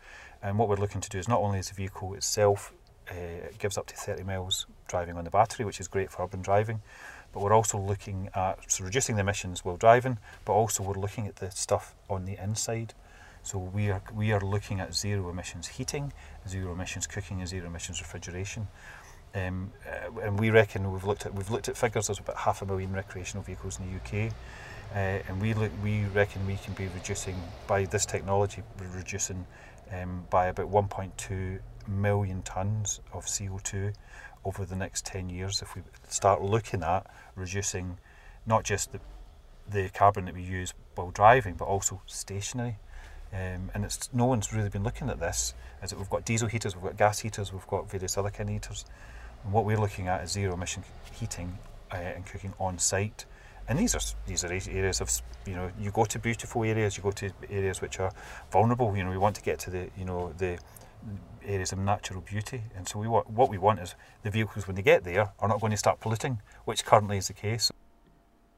And 0.41 0.57
what 0.57 0.69
we're 0.69 0.77
looking 0.77 1.01
to 1.01 1.09
do 1.09 1.17
is 1.17 1.27
not 1.27 1.39
only 1.39 1.59
is 1.59 1.69
the 1.69 1.75
vehicle 1.75 2.13
itself, 2.13 2.73
uh, 3.11 3.15
it 3.15 3.57
gives 3.57 3.77
up 3.77 3.87
to 3.87 3.95
30 3.95 4.23
miles 4.23 4.67
driving 4.87 5.17
on 5.17 5.23
the 5.23 5.31
battery, 5.31 5.65
which 5.65 5.79
is 5.79 5.87
great 5.87 6.11
for 6.11 6.23
urban 6.23 6.41
driving, 6.41 6.81
but 7.33 7.41
we're 7.41 7.53
also 7.53 7.77
looking 7.77 8.29
at 8.35 8.71
so 8.71 8.83
reducing 8.83 9.15
the 9.15 9.21
emissions 9.21 9.65
while 9.65 9.77
driving, 9.77 10.17
but 10.45 10.53
also 10.53 10.83
we're 10.83 10.93
looking 10.93 11.27
at 11.27 11.37
the 11.37 11.51
stuff 11.51 11.95
on 12.09 12.25
the 12.25 12.37
inside. 12.41 12.93
So 13.49 13.57
we 13.57 13.89
are 13.89 14.03
we 14.13 14.31
are 14.31 14.41
looking 14.41 14.79
at 14.79 14.93
zero 14.93 15.27
emissions 15.31 15.65
heating, 15.65 16.13
zero 16.47 16.71
emissions 16.71 17.07
cooking, 17.07 17.39
and 17.39 17.49
zero 17.49 17.65
emissions 17.65 17.99
refrigeration. 17.99 18.67
Um, 19.33 19.73
uh, 19.87 20.21
and 20.21 20.39
we 20.39 20.51
reckon 20.51 20.91
we've 20.91 21.03
looked 21.03 21.25
at 21.25 21.33
we've 21.33 21.49
looked 21.49 21.67
at 21.67 21.75
figures. 21.75 22.05
There's 22.05 22.19
about 22.19 22.37
half 22.37 22.61
a 22.61 22.67
million 22.67 22.93
recreational 22.93 23.41
vehicles 23.41 23.79
in 23.79 23.87
the 23.87 23.95
UK, 23.97 24.31
uh, 24.93 25.27
and 25.27 25.41
we 25.41 25.55
look, 25.55 25.71
we 25.83 26.05
reckon 26.13 26.45
we 26.45 26.57
can 26.57 26.75
be 26.75 26.89
reducing 26.89 27.41
by 27.65 27.85
this 27.85 28.05
technology, 28.05 28.61
reducing 28.95 29.47
um, 29.91 30.27
by 30.29 30.45
about 30.45 30.71
1.2 30.71 31.59
million 31.87 32.43
tons 32.43 32.99
of 33.13 33.25
CO2 33.25 33.95
over 34.45 34.63
the 34.63 34.75
next 34.75 35.07
10 35.07 35.27
years. 35.27 35.63
If 35.63 35.75
we 35.75 35.81
start 36.07 36.43
looking 36.43 36.83
at 36.83 37.07
reducing 37.35 37.97
not 38.45 38.63
just 38.63 38.91
the 38.91 38.99
the 39.67 39.89
carbon 39.89 40.25
that 40.25 40.35
we 40.35 40.43
use 40.43 40.75
while 40.93 41.09
driving, 41.09 41.55
but 41.55 41.65
also 41.65 41.99
stationary. 42.05 42.77
Um, 43.31 43.69
and 43.73 43.85
it's 43.85 44.09
no 44.13 44.25
one's 44.25 44.53
really 44.53 44.69
been 44.69 44.83
looking 44.83 45.09
at 45.09 45.19
this. 45.19 45.53
Is 45.83 45.91
that 45.91 45.99
we've 45.99 46.09
got 46.09 46.25
diesel 46.25 46.47
heaters, 46.47 46.75
we've 46.75 46.83
got 46.83 46.97
gas 46.97 47.19
heaters, 47.19 47.53
we've 47.53 47.67
got 47.67 47.89
various 47.89 48.17
other 48.17 48.29
kind 48.29 48.49
of 48.49 48.53
heaters. 48.53 48.85
And 49.43 49.53
what 49.53 49.65
we're 49.65 49.79
looking 49.79 50.07
at 50.07 50.23
is 50.23 50.31
zero 50.31 50.53
emission 50.55 50.83
heating 51.11 51.57
uh, 51.91 51.95
and 51.95 52.25
cooking 52.25 52.53
on 52.59 52.79
site. 52.79 53.25
And 53.67 53.77
these 53.77 53.95
are 53.95 54.01
these 54.25 54.43
are 54.43 54.51
areas 54.51 54.99
of 54.99 55.11
you 55.45 55.55
know 55.55 55.71
you 55.79 55.91
go 55.91 56.05
to 56.05 56.17
beautiful 56.17 56.63
areas, 56.63 56.97
you 56.97 57.03
go 57.03 57.11
to 57.11 57.31
areas 57.49 57.81
which 57.81 57.99
are 57.99 58.11
vulnerable. 58.51 58.95
You 58.97 59.03
know 59.03 59.11
we 59.11 59.17
want 59.17 59.35
to 59.35 59.43
get 59.43 59.59
to 59.59 59.69
the 59.69 59.89
you 59.95 60.05
know 60.05 60.33
the 60.37 60.57
areas 61.45 61.71
of 61.71 61.77
natural 61.77 62.21
beauty, 62.21 62.63
and 62.75 62.87
so 62.87 62.97
we 62.97 63.07
want 63.07 63.29
what 63.29 63.49
we 63.49 63.59
want 63.59 63.79
is 63.79 63.93
the 64.23 64.31
vehicles 64.31 64.65
when 64.65 64.75
they 64.75 64.81
get 64.81 65.03
there 65.03 65.31
are 65.39 65.47
not 65.47 65.61
going 65.61 65.71
to 65.71 65.77
start 65.77 65.99
polluting, 65.99 66.41
which 66.65 66.83
currently 66.83 67.17
is 67.17 67.27
the 67.27 67.33
case. 67.33 67.71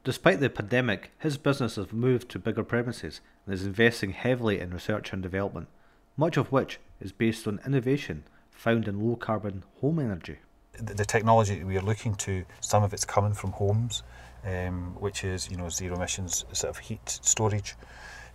Despite 0.04 0.40
the 0.40 0.50
pandemic, 0.50 1.12
his 1.18 1.36
business 1.36 1.76
has 1.76 1.92
moved 1.92 2.28
to 2.30 2.40
bigger 2.40 2.64
premises 2.64 3.20
and 3.46 3.54
is 3.54 3.64
investing 3.64 4.10
heavily 4.10 4.58
in 4.58 4.72
research 4.72 5.12
and 5.12 5.22
development, 5.22 5.68
much 6.16 6.36
of 6.36 6.50
which 6.50 6.80
is 7.00 7.12
based 7.12 7.46
on 7.46 7.60
innovation 7.64 8.24
found 8.50 8.88
in 8.88 9.00
low 9.00 9.14
carbon 9.14 9.62
home 9.80 10.00
energy. 10.00 10.38
The, 10.72 10.94
the 10.94 11.04
technology 11.04 11.62
we 11.62 11.76
are 11.76 11.82
looking 11.82 12.16
to, 12.16 12.44
some 12.60 12.82
of 12.82 12.92
it's 12.92 13.04
coming 13.04 13.32
from 13.32 13.52
homes, 13.52 14.02
um, 14.44 14.96
which 14.98 15.22
is 15.22 15.48
you 15.48 15.56
know 15.56 15.68
zero 15.68 15.94
emissions 15.94 16.44
sort 16.52 16.70
of 16.70 16.78
heat 16.78 17.08
storage. 17.08 17.76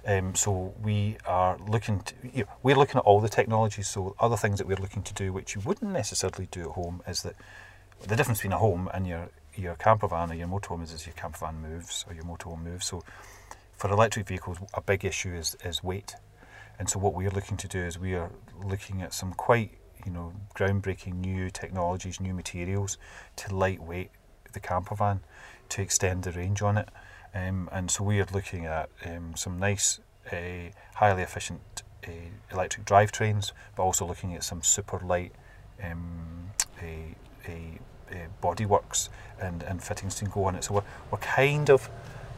Um, 0.06 0.36
so 0.36 0.74
we 0.82 1.18
are 1.26 1.58
looking 1.68 2.00
to, 2.00 2.14
you 2.24 2.44
know, 2.44 2.50
we're 2.64 2.78
looking 2.78 2.98
at 2.98 3.04
all 3.04 3.20
the 3.20 3.28
technologies. 3.28 3.90
So 3.90 4.16
other 4.22 4.38
things 4.38 4.58
that 4.60 4.68
we're 4.68 4.78
looking 4.78 5.04
to 5.04 5.14
do, 5.14 5.34
which 5.34 5.54
you 5.56 5.62
wouldn't 5.66 5.92
necessarily 5.92 6.48
do 6.50 6.62
at 6.62 6.76
home, 6.76 7.02
is 7.06 7.24
that 7.24 7.36
the 8.08 8.16
difference 8.16 8.40
between 8.40 8.54
a 8.54 8.58
home 8.58 8.90
and 8.94 9.06
your 9.06 9.30
your 9.58 9.76
camper 9.76 10.08
van 10.08 10.32
or 10.32 10.36
your 10.36 10.48
motorhome 10.48 10.84
is 10.84 10.94
as 10.94 11.06
your 11.06 11.14
camper 11.14 11.40
van 11.40 11.62
moves 11.62 12.06
or 12.08 12.14
your 12.14 12.24
motorhome 12.24 12.64
moves. 12.64 12.86
So 12.86 13.04
for 13.76 13.92
electric 13.92 14.28
vehicles, 14.28 14.58
a 14.74 14.82
big 14.82 15.06
issue 15.06 15.34
is, 15.34 15.56
is 15.64 15.84
weight. 15.84 16.16
And 16.80 16.90
so 16.90 17.00
what 17.00 17.14
we're 17.14 17.32
looking 17.32 17.58
to 17.58 17.68
do 17.68 17.80
is 17.80 17.98
we 17.98 18.14
are 18.14 18.32
looking 18.64 19.02
at 19.02 19.14
some 19.14 19.34
quite, 19.34 19.72
you 20.06 20.12
know, 20.12 20.34
groundbreaking 20.56 21.16
new 21.16 21.50
technologies, 21.50 22.20
new 22.20 22.34
materials 22.34 22.98
to 23.38 23.56
lightweight 23.56 24.12
the 24.54 24.60
camper 24.60 24.96
van 24.96 25.22
to 25.70 25.82
extend 25.82 26.24
the 26.24 26.32
range 26.32 26.62
on 26.62 26.78
it. 26.78 26.90
Um, 27.34 27.70
and 27.72 27.92
so 27.92 28.04
we 28.04 28.20
are 28.20 28.28
looking 28.34 28.66
at 28.66 28.90
um, 29.06 29.36
some 29.36 29.60
nice, 29.60 30.00
uh, 30.32 30.72
highly 30.96 31.24
efficient 31.24 31.84
uh, 32.08 32.12
electric 32.52 32.86
drivetrains, 32.86 33.52
but 33.76 33.84
also 33.84 34.06
looking 34.06 34.34
at 34.36 34.44
some 34.44 34.64
super 34.64 35.00
light 35.00 35.34
um, 35.84 36.52
uh, 36.80 38.16
bodyworks 38.42 39.10
and, 39.42 39.64
and 39.64 39.84
fittings 39.84 40.16
to 40.16 40.26
go 40.26 40.46
on 40.46 40.56
it. 40.56 40.64
So 40.64 40.76
we're, 40.76 40.84
we're 41.12 41.18
kind 41.20 41.70
of 41.70 41.90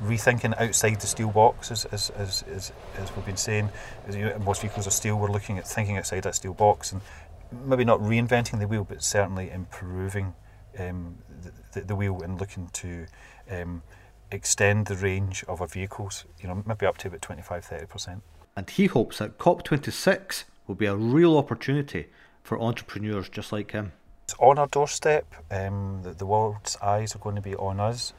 rethinking 0.03 0.59
outside 0.59 1.01
the 1.01 1.07
steel 1.07 1.29
box, 1.29 1.71
as, 1.71 1.85
as, 1.85 2.09
as, 2.11 2.43
as, 2.43 2.71
as 2.97 3.15
we've 3.15 3.25
been 3.25 3.37
saying. 3.37 3.69
As, 4.07 4.15
you 4.15 4.25
know, 4.25 4.39
most 4.39 4.61
vehicles 4.61 4.87
are 4.87 4.91
steel, 4.91 5.17
we're 5.17 5.31
looking 5.31 5.57
at 5.57 5.67
thinking 5.67 5.97
outside 5.97 6.23
that 6.23 6.35
steel 6.35 6.53
box 6.53 6.91
and 6.91 7.01
maybe 7.65 7.83
not 7.83 7.99
reinventing 7.99 8.59
the 8.59 8.67
wheel, 8.67 8.85
but 8.87 9.03
certainly 9.03 9.49
improving 9.49 10.33
um, 10.77 11.17
the, 11.73 11.81
the, 11.81 11.95
wheel 11.95 12.21
and 12.21 12.39
looking 12.39 12.69
to 12.73 13.05
um, 13.49 13.81
extend 14.31 14.85
the 14.85 14.95
range 14.95 15.43
of 15.47 15.61
our 15.61 15.67
vehicles, 15.67 16.25
you 16.39 16.47
know, 16.47 16.63
maybe 16.65 16.85
up 16.85 16.97
to 16.99 17.07
about 17.07 17.21
25 17.21 17.65
30%. 17.65 18.21
And 18.55 18.69
he 18.69 18.85
hopes 18.85 19.17
that 19.17 19.37
COP26 19.37 20.43
will 20.67 20.75
be 20.75 20.85
a 20.85 20.95
real 20.95 21.37
opportunity 21.37 22.07
for 22.43 22.59
entrepreneurs 22.59 23.29
just 23.29 23.51
like 23.51 23.71
him. 23.71 23.91
On 24.39 24.57
our 24.57 24.67
doorstep. 24.67 25.25
Um, 25.49 26.01
the, 26.03 26.11
the, 26.11 26.25
world's 26.25 26.77
eyes 26.77 27.15
are 27.15 27.19
going 27.19 27.35
to 27.35 27.41
be 27.41 27.55
on 27.55 27.79
us, 27.79 28.13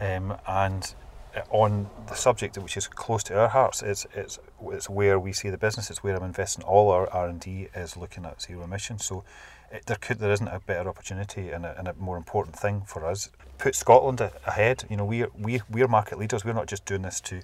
um, 0.00 0.36
and 0.46 0.94
uh, 1.36 1.40
on 1.50 1.90
the 2.08 2.14
subject 2.14 2.56
which 2.58 2.76
is 2.76 2.86
close 2.86 3.22
to 3.24 3.38
our 3.38 3.48
hearts. 3.48 3.82
It's, 3.82 4.06
it's 4.14 4.38
it's 4.70 4.88
where 4.88 5.18
we 5.18 5.32
see 5.32 5.50
the 5.50 5.58
business. 5.58 5.90
It's 5.90 6.02
where 6.02 6.16
I'm 6.16 6.22
investing 6.22 6.64
all 6.64 6.90
our 6.90 7.08
R 7.10 7.28
and 7.28 7.40
D 7.40 7.68
is 7.74 7.96
looking 7.96 8.24
at 8.24 8.42
zero 8.42 8.62
emissions. 8.64 9.04
So 9.04 9.24
it, 9.70 9.86
there 9.86 9.96
could 10.00 10.18
there 10.18 10.30
isn't 10.30 10.48
a 10.48 10.60
better 10.60 10.88
opportunity 10.88 11.50
and 11.50 11.66
a, 11.66 11.78
and 11.78 11.88
a 11.88 11.94
more 11.94 12.16
important 12.16 12.56
thing 12.56 12.82
for 12.86 13.04
us. 13.04 13.30
Put 13.58 13.74
Scotland 13.74 14.20
ahead. 14.46 14.84
You 14.88 14.96
know 14.96 15.04
we 15.04 15.26
we 15.38 15.60
we're 15.70 15.88
market 15.88 16.18
leaders. 16.18 16.44
We're 16.44 16.52
not 16.52 16.66
just 16.66 16.84
doing 16.84 17.02
this 17.02 17.20
to, 17.22 17.42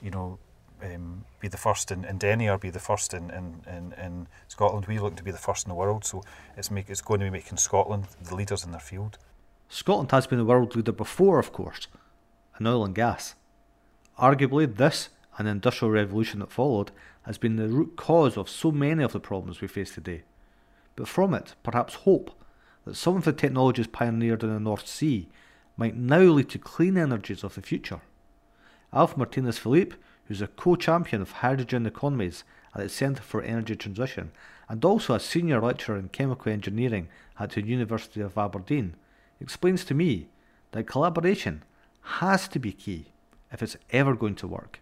you 0.00 0.10
know, 0.10 0.38
um, 0.82 1.24
be 1.40 1.48
the 1.48 1.56
first 1.56 1.90
in, 1.90 2.04
in 2.04 2.18
Denny 2.18 2.48
or 2.48 2.58
be 2.58 2.70
the 2.70 2.78
first 2.78 3.14
in, 3.14 3.30
in, 3.30 3.62
in, 3.66 3.92
in 3.92 4.26
Scotland. 4.48 4.86
We 4.86 4.98
look 4.98 5.16
to 5.16 5.22
be 5.22 5.30
the 5.30 5.38
first 5.38 5.66
in 5.66 5.70
the 5.70 5.74
world, 5.74 6.04
so 6.04 6.22
it's 6.56 6.70
make 6.70 6.90
it's 6.90 7.00
going 7.00 7.20
to 7.20 7.26
be 7.26 7.30
making 7.30 7.58
Scotland 7.58 8.06
the 8.22 8.34
leaders 8.34 8.64
in 8.64 8.72
their 8.72 8.80
field. 8.80 9.18
Scotland 9.68 10.10
has 10.10 10.26
been 10.26 10.38
the 10.38 10.44
world 10.44 10.76
leader 10.76 10.92
before, 10.92 11.38
of 11.38 11.52
course, 11.52 11.88
in 12.58 12.66
oil 12.66 12.84
and 12.84 12.94
gas. 12.94 13.34
Arguably, 14.18 14.76
this 14.76 15.08
and 15.38 15.46
the 15.46 15.52
industrial 15.52 15.90
revolution 15.90 16.40
that 16.40 16.52
followed 16.52 16.90
has 17.22 17.38
been 17.38 17.56
the 17.56 17.68
root 17.68 17.96
cause 17.96 18.36
of 18.36 18.48
so 18.48 18.70
many 18.70 19.02
of 19.02 19.12
the 19.12 19.20
problems 19.20 19.60
we 19.60 19.68
face 19.68 19.94
today. 19.94 20.22
But 20.96 21.08
from 21.08 21.32
it, 21.34 21.54
perhaps 21.62 21.94
hope 21.94 22.30
that 22.84 22.96
some 22.96 23.16
of 23.16 23.24
the 23.24 23.32
technologies 23.32 23.86
pioneered 23.86 24.42
in 24.42 24.52
the 24.52 24.60
North 24.60 24.86
Sea 24.86 25.28
might 25.76 25.96
now 25.96 26.20
lead 26.20 26.50
to 26.50 26.58
clean 26.58 26.98
energies 26.98 27.44
of 27.44 27.54
the 27.54 27.62
future. 27.62 28.00
Alf 28.92 29.16
Martinez 29.16 29.58
Felipe 29.58 29.94
who's 30.32 30.40
a 30.40 30.46
co-champion 30.46 31.20
of 31.20 31.30
hydrogen 31.30 31.84
economies 31.84 32.42
at 32.74 32.80
the 32.80 32.88
Centre 32.88 33.22
for 33.22 33.42
Energy 33.42 33.76
Transition 33.76 34.32
and 34.66 34.82
also 34.82 35.12
a 35.12 35.20
senior 35.20 35.60
lecturer 35.60 35.98
in 35.98 36.08
chemical 36.08 36.50
engineering 36.50 37.06
at 37.38 37.50
the 37.50 37.60
University 37.60 38.22
of 38.22 38.38
Aberdeen, 38.38 38.94
explains 39.42 39.84
to 39.84 39.92
me 39.92 40.28
that 40.70 40.84
collaboration 40.84 41.62
has 42.22 42.48
to 42.48 42.58
be 42.58 42.72
key 42.72 43.12
if 43.52 43.62
it's 43.62 43.76
ever 43.90 44.14
going 44.14 44.34
to 44.36 44.46
work. 44.46 44.80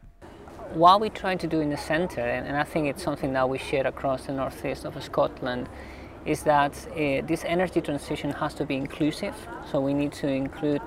What 0.73 1.00
we're 1.00 1.09
trying 1.09 1.38
to 1.38 1.49
do 1.49 1.59
in 1.59 1.71
the 1.71 1.76
centre, 1.76 2.21
and 2.21 2.57
I 2.57 2.62
think 2.62 2.87
it's 2.87 3.02
something 3.02 3.33
that 3.33 3.49
we 3.49 3.59
share 3.59 3.88
across 3.88 4.26
the 4.26 4.33
northeast 4.33 4.85
of 4.85 5.02
Scotland, 5.02 5.69
is 6.25 6.45
that 6.45 6.75
uh, 6.92 7.26
this 7.26 7.42
energy 7.45 7.80
transition 7.80 8.30
has 8.30 8.54
to 8.54 8.64
be 8.64 8.76
inclusive. 8.76 9.35
So 9.73 9.80
we 9.80 9.95
need 9.95 10.12
to 10.12 10.28
include 10.28 10.83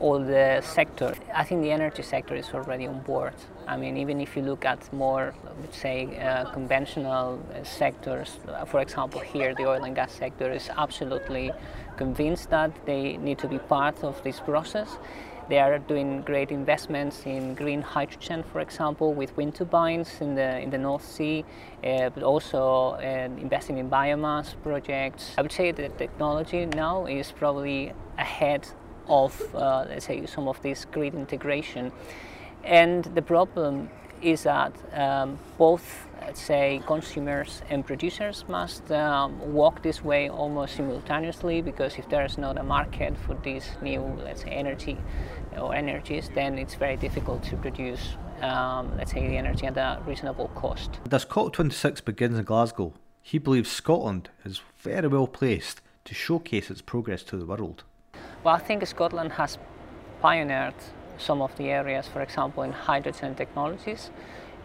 all 0.00 0.18
the 0.18 0.60
sectors. 0.64 1.18
I 1.32 1.44
think 1.44 1.62
the 1.62 1.70
energy 1.70 2.02
sector 2.02 2.34
is 2.34 2.48
already 2.52 2.88
on 2.88 3.00
board. 3.02 3.34
I 3.68 3.76
mean, 3.76 3.98
even 3.98 4.20
if 4.20 4.34
you 4.34 4.42
look 4.42 4.64
at 4.64 4.90
more, 4.92 5.34
let's 5.60 5.78
say, 5.78 6.18
uh, 6.18 6.50
conventional 6.52 7.38
uh, 7.38 7.62
sectors, 7.64 8.38
uh, 8.48 8.64
for 8.64 8.80
example, 8.80 9.20
here 9.20 9.54
the 9.54 9.66
oil 9.68 9.84
and 9.84 9.94
gas 9.94 10.12
sector 10.12 10.50
is 10.50 10.70
absolutely 10.76 11.52
convinced 11.98 12.48
that 12.48 12.70
they 12.86 13.18
need 13.18 13.38
to 13.38 13.48
be 13.48 13.58
part 13.58 14.02
of 14.02 14.22
this 14.24 14.40
process. 14.40 14.96
They 15.50 15.58
are 15.58 15.78
doing 15.78 16.22
great 16.22 16.50
investments 16.50 17.24
in 17.26 17.54
green 17.54 17.82
hydrogen, 17.82 18.42
for 18.42 18.60
example, 18.60 19.14
with 19.14 19.36
wind 19.36 19.54
turbines 19.54 20.20
in 20.20 20.34
the 20.34 20.60
in 20.60 20.70
the 20.70 20.78
North 20.78 21.04
Sea, 21.04 21.44
uh, 21.84 22.10
but 22.10 22.22
also 22.22 22.96
uh, 22.96 23.28
investing 23.40 23.78
in 23.78 23.88
biomass 23.88 24.54
projects. 24.62 25.34
I 25.38 25.42
would 25.42 25.52
say 25.52 25.72
that 25.72 25.98
technology 25.98 26.66
now 26.66 27.06
is 27.06 27.32
probably 27.32 27.92
ahead 28.18 28.68
of, 29.08 29.32
uh, 29.54 29.86
let's 29.88 30.06
say, 30.06 30.26
some 30.26 30.48
of 30.48 30.60
this 30.60 30.84
grid 30.84 31.14
integration. 31.14 31.92
And 32.64 33.04
the 33.04 33.22
problem 33.22 33.88
is 34.20 34.42
that 34.42 34.72
um, 34.92 35.38
both, 35.58 36.06
let's 36.20 36.40
say, 36.40 36.82
consumers 36.86 37.62
and 37.70 37.86
producers 37.86 38.44
must 38.48 38.90
um, 38.90 39.38
walk 39.52 39.82
this 39.82 40.02
way 40.02 40.28
almost 40.28 40.76
simultaneously 40.76 41.62
because 41.62 41.98
if 41.98 42.08
there 42.08 42.24
is 42.24 42.36
not 42.36 42.58
a 42.58 42.62
market 42.62 43.16
for 43.16 43.34
these 43.42 43.66
new, 43.80 44.00
let's 44.24 44.42
say, 44.42 44.50
energy 44.50 44.98
or 45.56 45.74
energies, 45.74 46.30
then 46.34 46.58
it's 46.58 46.74
very 46.74 46.96
difficult 46.96 47.42
to 47.44 47.56
produce 47.56 48.16
um, 48.42 48.96
let's 48.96 49.12
say, 49.12 49.26
the 49.26 49.36
energy 49.36 49.66
at 49.66 49.76
a 49.76 50.00
reasonable 50.06 50.48
cost. 50.54 50.98
As 51.10 51.24
COP26 51.24 52.04
begins 52.04 52.38
in 52.38 52.44
Glasgow, 52.44 52.92
he 53.22 53.38
believes 53.38 53.70
Scotland 53.70 54.30
is 54.44 54.60
very 54.78 55.08
well 55.08 55.26
placed 55.26 55.80
to 56.04 56.14
showcase 56.14 56.70
its 56.70 56.80
progress 56.80 57.22
to 57.24 57.36
the 57.36 57.46
world. 57.46 57.84
Well, 58.44 58.54
I 58.54 58.58
think 58.58 58.86
Scotland 58.86 59.32
has 59.32 59.58
pioneered 60.20 60.74
some 61.18 61.42
of 61.42 61.54
the 61.56 61.70
areas, 61.70 62.06
for 62.06 62.22
example, 62.22 62.62
in 62.62 62.72
hydrogen 62.72 63.34
technologies. 63.34 64.10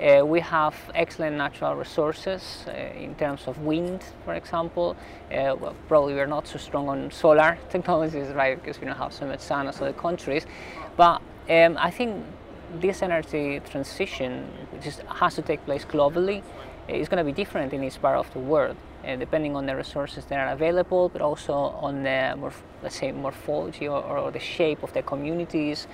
Uh, 0.01 0.25
we 0.25 0.39
have 0.39 0.75
excellent 0.95 1.37
natural 1.37 1.75
resources 1.75 2.65
uh, 2.67 2.71
in 2.71 3.13
terms 3.15 3.47
of 3.47 3.59
wind, 3.59 4.03
for 4.25 4.33
example. 4.33 4.95
Uh, 5.31 5.55
well, 5.59 5.75
probably 5.87 6.15
we're 6.15 6.25
not 6.25 6.47
so 6.47 6.57
strong 6.57 6.89
on 6.89 7.11
solar 7.11 7.57
technologies, 7.69 8.27
right, 8.29 8.59
because 8.59 8.79
we 8.79 8.87
don't 8.87 8.97
have 8.97 9.13
so 9.13 9.25
much 9.27 9.39
sun 9.39 9.67
as 9.67 9.79
other 9.81 9.93
countries. 9.93 10.47
But 10.97 11.21
um, 11.49 11.77
I 11.77 11.91
think 11.91 12.25
this 12.79 13.03
energy 13.03 13.61
transition 13.69 14.47
just 14.81 15.01
has 15.01 15.35
to 15.35 15.41
take 15.43 15.63
place 15.65 15.85
globally. 15.85 16.41
It's 16.87 17.07
going 17.07 17.23
to 17.23 17.23
be 17.23 17.31
different 17.31 17.71
in 17.71 17.83
each 17.83 18.01
part 18.01 18.17
of 18.17 18.31
the 18.33 18.39
world, 18.39 18.75
uh, 19.07 19.15
depending 19.15 19.55
on 19.55 19.67
the 19.67 19.75
resources 19.75 20.25
that 20.25 20.39
are 20.39 20.51
available, 20.53 21.09
but 21.09 21.21
also 21.21 21.53
on 21.53 22.03
the, 22.03 22.35
let's 22.81 22.97
say, 22.97 23.11
morphology 23.11 23.87
or, 23.87 24.01
or 24.01 24.31
the 24.31 24.39
shape 24.39 24.83
of 24.83 24.91
the 24.93 25.03
communities, 25.03 25.87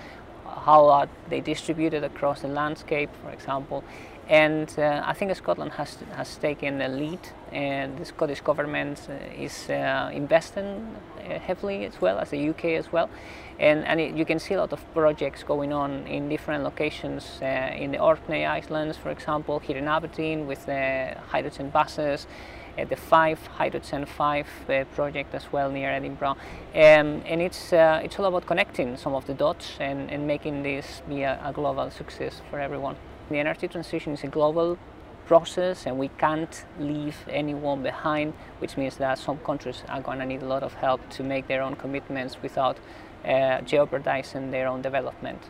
how 0.66 0.88
are 0.88 1.10
they 1.30 1.42
distributed 1.42 2.04
across 2.04 2.42
the 2.42 2.48
landscape, 2.48 3.10
for 3.24 3.32
example. 3.32 3.84
And 4.30 4.72
uh, 4.78 5.02
I 5.04 5.14
think 5.14 5.36
Scotland 5.36 5.72
has, 5.72 5.98
has 6.16 6.38
taken 6.38 6.78
the 6.78 6.88
lead, 6.88 7.20
and 7.52 7.98
the 7.98 8.06
Scottish 8.06 8.42
government 8.42 9.08
uh, 9.10 9.14
is 9.36 9.68
uh, 9.72 10.12
investing 10.14 10.96
uh, 11.18 11.40
heavily 11.40 11.86
as 11.86 12.00
well 12.00 12.20
as 12.20 12.30
the 12.30 12.50
UK 12.50 12.66
as 12.66 12.92
well. 12.92 13.10
And, 13.58 13.84
and 13.86 14.00
it, 14.00 14.14
you 14.14 14.26
can 14.26 14.38
see 14.38 14.54
a 14.54 14.60
lot 14.60 14.72
of 14.72 14.94
projects 14.94 15.42
going 15.42 15.74
on 15.74 16.06
in 16.06 16.30
different 16.30 16.64
locations 16.64 17.40
uh, 17.42 17.74
in 17.76 17.92
the 17.92 17.98
Orkney 17.98 18.46
Islands, 18.46 18.98
for 18.98 19.10
example, 19.10 19.58
here 19.58 19.78
in 19.78 19.88
Aberdeen 19.88 20.46
with 20.46 20.64
the 20.68 21.16
hydrogen 21.30 21.72
buses 21.72 22.28
uh, 22.28 22.59
the 22.78 22.96
Fife 22.96 23.48
Hydrogen 23.48 24.06
5 24.06 24.48
uh, 24.70 24.84
project 24.96 25.34
as 25.34 25.52
well 25.52 25.72
near 25.72 25.90
Edinburgh. 25.90 26.38
Um, 26.74 27.22
and 27.26 27.42
it's, 27.42 27.74
uh, 27.74 28.02
it's 28.04 28.20
all 28.20 28.26
about 28.26 28.46
connecting 28.46 28.98
some 28.98 29.14
of 29.16 29.26
the 29.26 29.34
dots 29.34 29.78
and, 29.80 30.10
and 30.12 30.26
making 30.28 30.64
this 30.64 31.02
be 31.08 31.24
a, 31.24 31.40
a 31.44 31.52
global 31.54 31.90
success 31.92 32.42
for 32.50 32.60
everyone. 32.60 32.96
The 33.30 33.38
energy 33.38 33.68
transition 33.68 34.14
is 34.14 34.24
a 34.24 34.28
global 34.28 34.78
process 35.26 35.86
and 35.86 35.98
we 35.98 36.10
can't 36.18 36.66
leave 36.80 37.18
anyone 37.30 37.84
behind, 37.84 38.34
which 38.60 38.78
means 38.78 38.98
that 38.98 39.20
some 39.20 39.38
countries 39.40 39.84
are 39.88 40.02
going 40.02 40.20
to 40.20 40.26
need 40.26 40.42
a 40.42 40.48
lot 40.48 40.64
of 40.64 40.74
help 40.74 41.02
to 41.10 41.24
make 41.24 41.48
their 41.48 41.62
own 41.62 41.76
commitments 41.76 42.42
without 42.42 42.78
uh, 43.26 43.62
jeopardizing 43.62 44.52
their 44.52 44.68
own 44.68 44.82
development. 44.82 45.42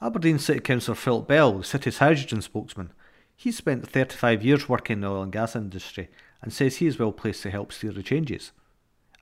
Aberdeen 0.00 0.38
City 0.38 0.60
Councillor 0.60 0.94
Philip 0.94 1.26
Bell, 1.26 1.58
the 1.58 1.64
city's 1.64 1.98
hydrogen 1.98 2.40
spokesman, 2.40 2.92
he 3.40 3.50
spent 3.50 3.88
35 3.88 4.44
years 4.44 4.68
working 4.68 4.98
in 4.98 5.00
the 5.00 5.08
oil 5.08 5.22
and 5.22 5.32
gas 5.32 5.56
industry 5.56 6.10
and 6.42 6.52
says 6.52 6.76
he 6.76 6.86
is 6.86 6.98
well 6.98 7.10
placed 7.10 7.42
to 7.42 7.50
help 7.50 7.72
steer 7.72 7.90
the 7.90 8.02
changes, 8.02 8.52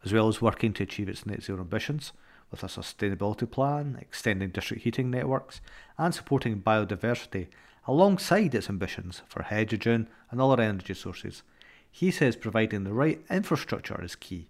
as 0.04 0.12
well 0.12 0.26
as 0.26 0.42
working 0.42 0.72
to 0.72 0.82
achieve 0.82 1.08
its 1.08 1.24
net 1.24 1.40
zero 1.40 1.60
ambitions 1.60 2.12
with 2.50 2.64
a 2.64 2.66
sustainability 2.66 3.48
plan, 3.48 3.96
extending 4.00 4.50
district 4.50 4.82
heating 4.82 5.08
networks, 5.08 5.60
and 5.96 6.12
supporting 6.12 6.60
biodiversity 6.60 7.46
alongside 7.86 8.56
its 8.56 8.68
ambitions 8.68 9.22
for 9.28 9.44
hydrogen 9.44 10.08
and 10.32 10.40
other 10.40 10.60
energy 10.60 10.94
sources. 10.94 11.44
He 11.88 12.10
says 12.10 12.34
providing 12.34 12.82
the 12.82 12.92
right 12.92 13.20
infrastructure 13.30 14.02
is 14.02 14.16
key, 14.16 14.48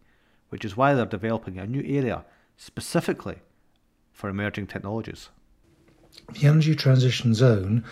which 0.48 0.64
is 0.64 0.78
why 0.78 0.94
they're 0.94 1.04
developing 1.04 1.58
a 1.58 1.66
new 1.66 1.82
area 1.84 2.24
specifically 2.56 3.40
for 4.14 4.30
emerging 4.30 4.68
technologies. 4.68 5.28
The 6.32 6.48
Energy 6.48 6.74
Transition 6.74 7.34
Zone 7.34 7.84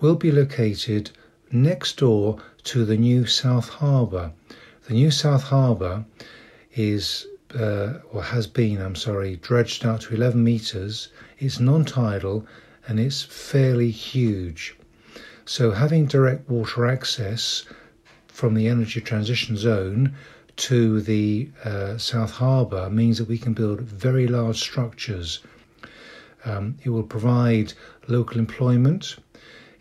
will 0.00 0.14
be 0.14 0.30
located 0.30 1.10
next 1.50 1.96
door 1.96 2.38
to 2.62 2.84
the 2.84 2.96
new 2.96 3.26
South 3.26 3.68
Harbour. 3.68 4.32
The 4.86 4.94
new 4.94 5.10
South 5.10 5.44
Harbour 5.44 6.04
is, 6.74 7.26
uh, 7.54 7.94
or 8.12 8.22
has 8.22 8.46
been, 8.46 8.80
I'm 8.80 8.94
sorry, 8.94 9.36
dredged 9.36 9.84
out 9.84 10.02
to 10.02 10.14
11 10.14 10.42
metres. 10.44 11.08
It's 11.38 11.58
non 11.58 11.84
tidal 11.84 12.46
and 12.86 13.00
it's 13.00 13.22
fairly 13.22 13.90
huge. 13.90 14.76
So, 15.44 15.72
having 15.72 16.06
direct 16.06 16.48
water 16.48 16.86
access 16.86 17.64
from 18.28 18.54
the 18.54 18.68
energy 18.68 19.00
transition 19.00 19.56
zone 19.56 20.14
to 20.56 21.00
the 21.00 21.50
uh, 21.64 21.98
South 21.98 22.32
Harbour 22.32 22.90
means 22.90 23.18
that 23.18 23.28
we 23.28 23.38
can 23.38 23.52
build 23.52 23.80
very 23.80 24.26
large 24.26 24.58
structures. 24.58 25.40
Um, 26.44 26.76
it 26.84 26.90
will 26.90 27.02
provide 27.02 27.72
local 28.06 28.38
employment. 28.38 29.16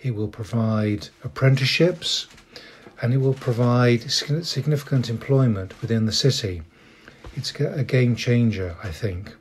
It 0.01 0.15
will 0.15 0.27
provide 0.27 1.09
apprenticeships 1.23 2.27
and 3.01 3.13
it 3.13 3.17
will 3.17 3.33
provide 3.33 4.09
significant 4.09 5.09
employment 5.09 5.79
within 5.81 6.05
the 6.05 6.11
city. 6.11 6.61
It's 7.35 7.53
a 7.59 7.83
game 7.83 8.15
changer, 8.15 8.75
I 8.83 8.89
think. 8.89 9.35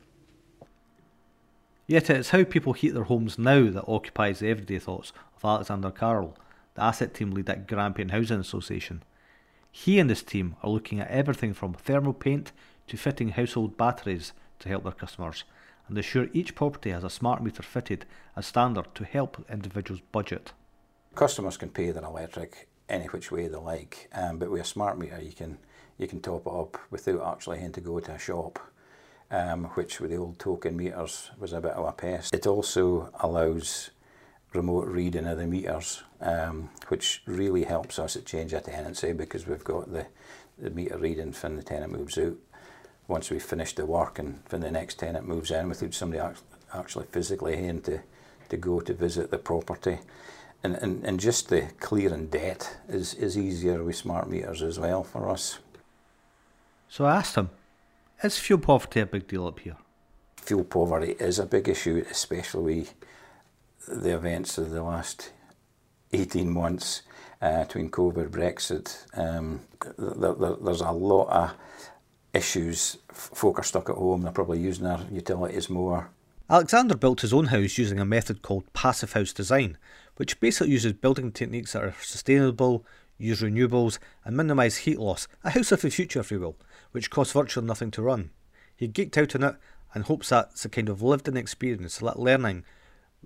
Yet 1.86 2.10
it's 2.10 2.30
how 2.30 2.44
people 2.44 2.72
heat 2.72 2.94
their 2.94 3.04
homes 3.04 3.38
now 3.38 3.70
that 3.70 3.84
occupies 3.86 4.40
the 4.40 4.48
everyday 4.48 4.78
thoughts 4.78 5.12
of 5.36 5.44
Alexander 5.44 5.90
Carroll, 5.90 6.36
the 6.74 6.82
asset 6.82 7.14
team 7.14 7.30
lead 7.30 7.48
at 7.48 7.66
Grampian 7.66 8.08
Housing 8.08 8.40
Association. 8.40 9.02
He 9.70 9.98
and 9.98 10.10
his 10.10 10.22
team 10.22 10.56
are 10.62 10.70
looking 10.70 11.00
at 11.00 11.10
everything 11.10 11.54
from 11.54 11.74
thermal 11.74 12.12
paint 12.12 12.52
to 12.88 12.96
fitting 12.96 13.30
household 13.30 13.76
batteries 13.76 14.32
to 14.58 14.68
help 14.68 14.82
their 14.82 14.92
customers 14.92 15.44
and 15.88 15.96
ensure 15.96 16.28
each 16.32 16.54
property 16.54 16.90
has 16.90 17.04
a 17.04 17.10
smart 17.10 17.42
meter 17.42 17.62
fitted 17.62 18.04
as 18.36 18.46
standard 18.46 18.94
to 18.94 19.04
help 19.04 19.44
individuals 19.50 20.02
budget. 20.12 20.52
Customers 21.14 21.56
can 21.56 21.70
pay 21.70 21.90
their 21.90 22.04
electric 22.04 22.68
any 22.88 23.06
which 23.06 23.32
way 23.32 23.48
they 23.48 23.56
like, 23.56 24.08
um, 24.12 24.38
but 24.38 24.50
with 24.50 24.62
a 24.62 24.64
smart 24.64 24.98
meter 24.98 25.20
you 25.20 25.32
can 25.32 25.58
you 25.98 26.06
can 26.06 26.20
top 26.20 26.46
it 26.46 26.52
up 26.52 26.78
without 26.90 27.32
actually 27.32 27.56
having 27.58 27.72
to 27.72 27.80
go 27.80 27.98
to 27.98 28.12
a 28.12 28.18
shop, 28.18 28.58
um, 29.30 29.64
which 29.74 29.98
with 29.98 30.10
the 30.10 30.16
old 30.16 30.38
token 30.38 30.76
meters 30.76 31.30
was 31.38 31.52
a 31.52 31.60
bit 31.60 31.72
of 31.72 31.86
a 31.86 31.92
pest. 31.92 32.34
It 32.34 32.46
also 32.46 33.10
allows 33.20 33.90
remote 34.52 34.86
reading 34.88 35.26
of 35.26 35.38
the 35.38 35.46
meters, 35.46 36.02
um, 36.20 36.70
which 36.88 37.22
really 37.26 37.64
helps 37.64 37.98
us 37.98 38.16
at 38.16 38.26
change 38.26 38.52
a 38.52 38.60
tenancy 38.60 39.12
because 39.12 39.46
we've 39.46 39.64
got 39.64 39.90
the, 39.92 40.06
the 40.58 40.70
meter 40.70 40.98
reading 40.98 41.32
when 41.32 41.56
the 41.56 41.62
tenant 41.62 41.92
moves 41.92 42.18
out 42.18 42.36
once 43.08 43.30
we've 43.30 43.42
finished 43.42 43.76
the 43.76 43.86
work 43.86 44.18
and 44.18 44.40
when 44.48 44.60
the 44.60 44.70
next 44.70 44.98
tenant 44.98 45.26
moves 45.26 45.50
in 45.50 45.68
without 45.68 45.94
somebody 45.94 46.22
actually 46.74 47.06
physically 47.06 47.56
having 47.56 47.80
to, 47.82 48.00
to 48.48 48.56
go 48.56 48.80
to 48.80 48.92
visit 48.94 49.30
the 49.30 49.38
property. 49.38 49.98
And, 50.62 50.74
and, 50.76 51.04
and 51.04 51.20
just 51.20 51.48
the 51.48 51.68
clearing 51.78 52.26
debt 52.26 52.78
is, 52.88 53.14
is 53.14 53.38
easier 53.38 53.84
with 53.84 53.96
smart 53.96 54.28
meters 54.28 54.62
as 54.62 54.78
well 54.78 55.04
for 55.04 55.28
us. 55.28 55.58
So 56.88 57.04
I 57.04 57.16
asked 57.16 57.36
him, 57.36 57.50
is 58.22 58.38
fuel 58.38 58.58
poverty 58.58 59.00
a 59.00 59.06
big 59.06 59.28
deal 59.28 59.46
up 59.46 59.60
here? 59.60 59.76
Fuel 60.38 60.64
poverty 60.64 61.14
is 61.20 61.38
a 61.38 61.46
big 61.46 61.68
issue, 61.68 62.04
especially 62.10 62.88
with 63.86 64.02
the 64.02 64.14
events 64.14 64.58
of 64.58 64.70
the 64.70 64.82
last 64.82 65.30
18 66.12 66.50
months 66.50 67.02
uh, 67.42 67.64
between 67.64 67.90
COVID, 67.90 68.30
Brexit. 68.30 69.06
Um, 69.16 69.60
there, 69.98 70.32
there, 70.34 70.56
there's 70.60 70.80
a 70.80 70.90
lot 70.90 71.28
of 71.28 71.54
issues. 72.36 72.98
Folk 73.08 73.58
are 73.58 73.64
stuck 73.64 73.88
at 73.88 73.96
home, 73.96 74.22
they're 74.22 74.32
probably 74.32 74.60
using 74.60 74.84
their 74.84 75.00
utilities 75.10 75.68
more. 75.70 76.10
Alexander 76.48 76.96
built 76.96 77.22
his 77.22 77.32
own 77.32 77.46
house 77.46 77.76
using 77.76 77.98
a 77.98 78.04
method 78.04 78.42
called 78.42 78.72
passive 78.72 79.14
house 79.14 79.32
design, 79.32 79.76
which 80.16 80.38
basically 80.38 80.72
uses 80.72 80.92
building 80.92 81.32
techniques 81.32 81.72
that 81.72 81.82
are 81.82 81.96
sustainable, 82.00 82.84
use 83.18 83.42
renewables, 83.42 83.98
and 84.24 84.36
minimise 84.36 84.78
heat 84.78 85.00
loss. 85.00 85.26
A 85.42 85.50
house 85.50 85.72
of 85.72 85.80
the 85.80 85.90
future, 85.90 86.20
if 86.20 86.30
you 86.30 86.38
will, 86.38 86.56
which 86.92 87.10
costs 87.10 87.32
virtually 87.32 87.66
nothing 87.66 87.90
to 87.92 88.02
run. 88.02 88.30
He 88.76 88.86
geeked 88.86 89.16
out 89.16 89.34
on 89.34 89.42
it 89.42 89.56
and 89.94 90.04
hopes 90.04 90.28
that's 90.28 90.64
a 90.64 90.68
kind 90.68 90.88
of 90.88 91.02
lived 91.02 91.26
in 91.26 91.36
experience, 91.36 91.98
that 91.98 92.18
learning 92.18 92.64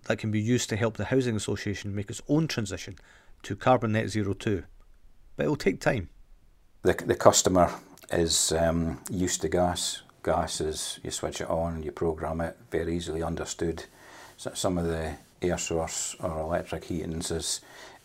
that 0.05 0.19
can 0.19 0.31
be 0.31 0.41
used 0.41 0.69
to 0.71 0.77
help 0.77 0.97
the 0.97 1.07
Housing 1.07 1.37
Association 1.37 1.95
make 1.95 2.09
its 2.09 2.23
own 2.29 2.49
transition 2.49 2.97
to 3.43 3.57
carbon 3.57 3.93
net 3.93 4.09
zero 4.09 4.33
too. 4.33 4.65
But 5.37 5.47
it 5.47 5.49
will 5.49 5.57
take 5.57 5.81
time. 5.81 6.09
The, 6.83 6.95
the 6.95 7.15
customer 7.15 7.71
is 8.13 8.53
um, 8.53 9.01
used 9.11 9.41
to 9.43 9.49
gas. 9.49 10.03
Gas 10.23 10.61
is 10.61 11.01
you 11.03 11.11
switch 11.11 11.41
it 11.41 11.49
on, 11.49 11.83
you 11.83 11.93
program 11.93 12.41
it, 12.41 12.57
very 12.71 12.97
easily 12.97 13.23
understood. 13.23 13.85
So 14.37 14.53
some 14.55 14.79
of 14.79 14.87
the 14.87 15.17
air 15.43 15.59
source 15.59 16.17
or 16.21 16.41
electric 16.41 16.85
heatings 16.85 17.31
is 17.31 17.61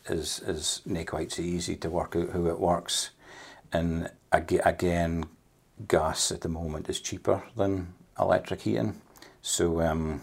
is 0.07 0.39
is 0.39 0.81
not 0.85 1.07
quite 1.07 1.31
so 1.31 1.41
easy 1.41 1.75
to 1.77 1.89
work 1.89 2.15
out 2.15 2.31
how 2.31 2.45
it 2.45 2.59
works. 2.59 3.09
And 3.73 4.09
again, 4.31 5.25
gas 5.87 6.31
at 6.31 6.41
the 6.41 6.49
moment 6.49 6.89
is 6.89 7.01
cheaper 7.01 7.43
than 7.57 7.93
electric 8.19 8.61
heating, 8.61 9.01
so 9.41 9.81
um, 9.81 10.21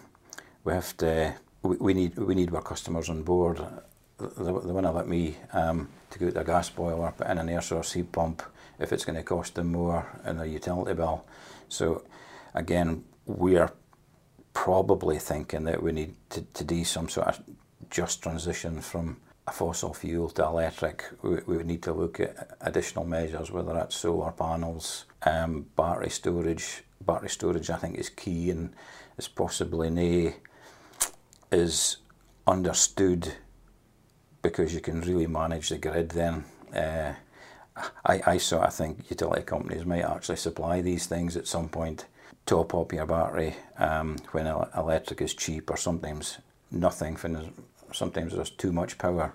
we 0.64 0.72
have 0.72 0.96
to 0.98 1.34
we, 1.62 1.76
we 1.76 1.94
need 1.94 2.16
we 2.16 2.34
need 2.34 2.54
our 2.54 2.62
customers 2.62 3.10
on 3.10 3.22
board. 3.22 3.60
They, 4.18 4.44
they 4.44 4.52
want 4.52 4.86
to 4.86 4.92
let 4.92 5.08
me 5.08 5.36
um, 5.52 5.88
to 6.10 6.18
go 6.18 6.28
out 6.28 6.36
a 6.36 6.44
gas 6.44 6.70
boiler, 6.70 7.12
put 7.16 7.26
in 7.26 7.38
an 7.38 7.48
air 7.48 7.60
source 7.60 7.92
heat 7.92 8.12
pump, 8.12 8.42
if 8.82 8.92
it's 8.92 9.04
going 9.04 9.16
to 9.16 9.22
cost 9.22 9.54
them 9.54 9.72
more 9.72 10.06
in 10.26 10.38
their 10.38 10.46
utility 10.46 10.94
bill. 10.94 11.24
So 11.68 12.04
again, 12.54 13.04
we 13.26 13.56
are 13.56 13.72
probably 14.52 15.18
thinking 15.18 15.64
that 15.64 15.82
we 15.82 15.92
need 15.92 16.14
to, 16.30 16.42
to 16.42 16.64
do 16.64 16.84
some 16.84 17.08
sort 17.08 17.28
of 17.28 17.42
just 17.90 18.22
transition 18.22 18.80
from 18.80 19.18
a 19.46 19.52
fossil 19.52 19.92
fuel 19.92 20.28
to 20.30 20.44
electric, 20.44 21.04
we, 21.22 21.36
we 21.46 21.56
would 21.56 21.66
need 21.66 21.82
to 21.82 21.92
look 21.92 22.20
at 22.20 22.56
additional 22.60 23.04
measures, 23.04 23.50
whether 23.50 23.72
that's 23.72 23.96
solar 23.96 24.30
panels, 24.32 25.04
um, 25.22 25.66
battery 25.76 26.10
storage. 26.10 26.82
Battery 27.00 27.30
storage, 27.30 27.68
I 27.68 27.76
think, 27.76 27.98
is 27.98 28.08
key 28.08 28.50
and 28.50 28.72
is 29.18 29.26
possibly 29.28 29.90
nay 29.90 30.36
is 31.50 31.96
understood 32.46 33.34
because 34.40 34.72
you 34.72 34.80
can 34.80 35.00
really 35.00 35.26
manage 35.26 35.68
the 35.68 35.78
grid 35.78 36.10
then. 36.10 36.44
Uh, 36.74 37.14
I, 38.04 38.20
I 38.26 38.38
sort 38.38 38.66
of 38.66 38.74
think 38.74 39.10
utility 39.10 39.42
companies 39.42 39.84
might 39.84 40.04
actually 40.04 40.36
supply 40.36 40.80
these 40.80 41.06
things 41.06 41.36
at 41.36 41.46
some 41.46 41.68
point. 41.68 42.06
Top 42.44 42.74
up 42.74 42.92
your 42.92 43.06
battery 43.06 43.54
um, 43.78 44.16
when 44.32 44.46
electric 44.46 45.22
is 45.22 45.34
cheap, 45.34 45.70
or 45.70 45.76
sometimes 45.76 46.38
nothing. 46.70 47.16
Sometimes 47.92 48.34
there's 48.34 48.50
too 48.50 48.72
much 48.72 48.98
power. 48.98 49.32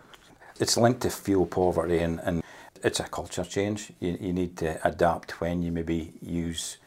It's 0.60 0.78
linked 0.78 1.02
to 1.02 1.10
fuel 1.10 1.46
poverty, 1.46 2.00
and, 2.00 2.20
and 2.20 2.44
it's 2.84 3.00
a 3.00 3.04
culture 3.04 3.46
change. 3.46 3.92
You, 4.00 4.18
you 4.20 4.34
need 4.34 4.58
to 4.58 4.86
adapt 4.86 5.40
when 5.40 5.62
you 5.62 5.72
maybe 5.72 6.14
use 6.22 6.78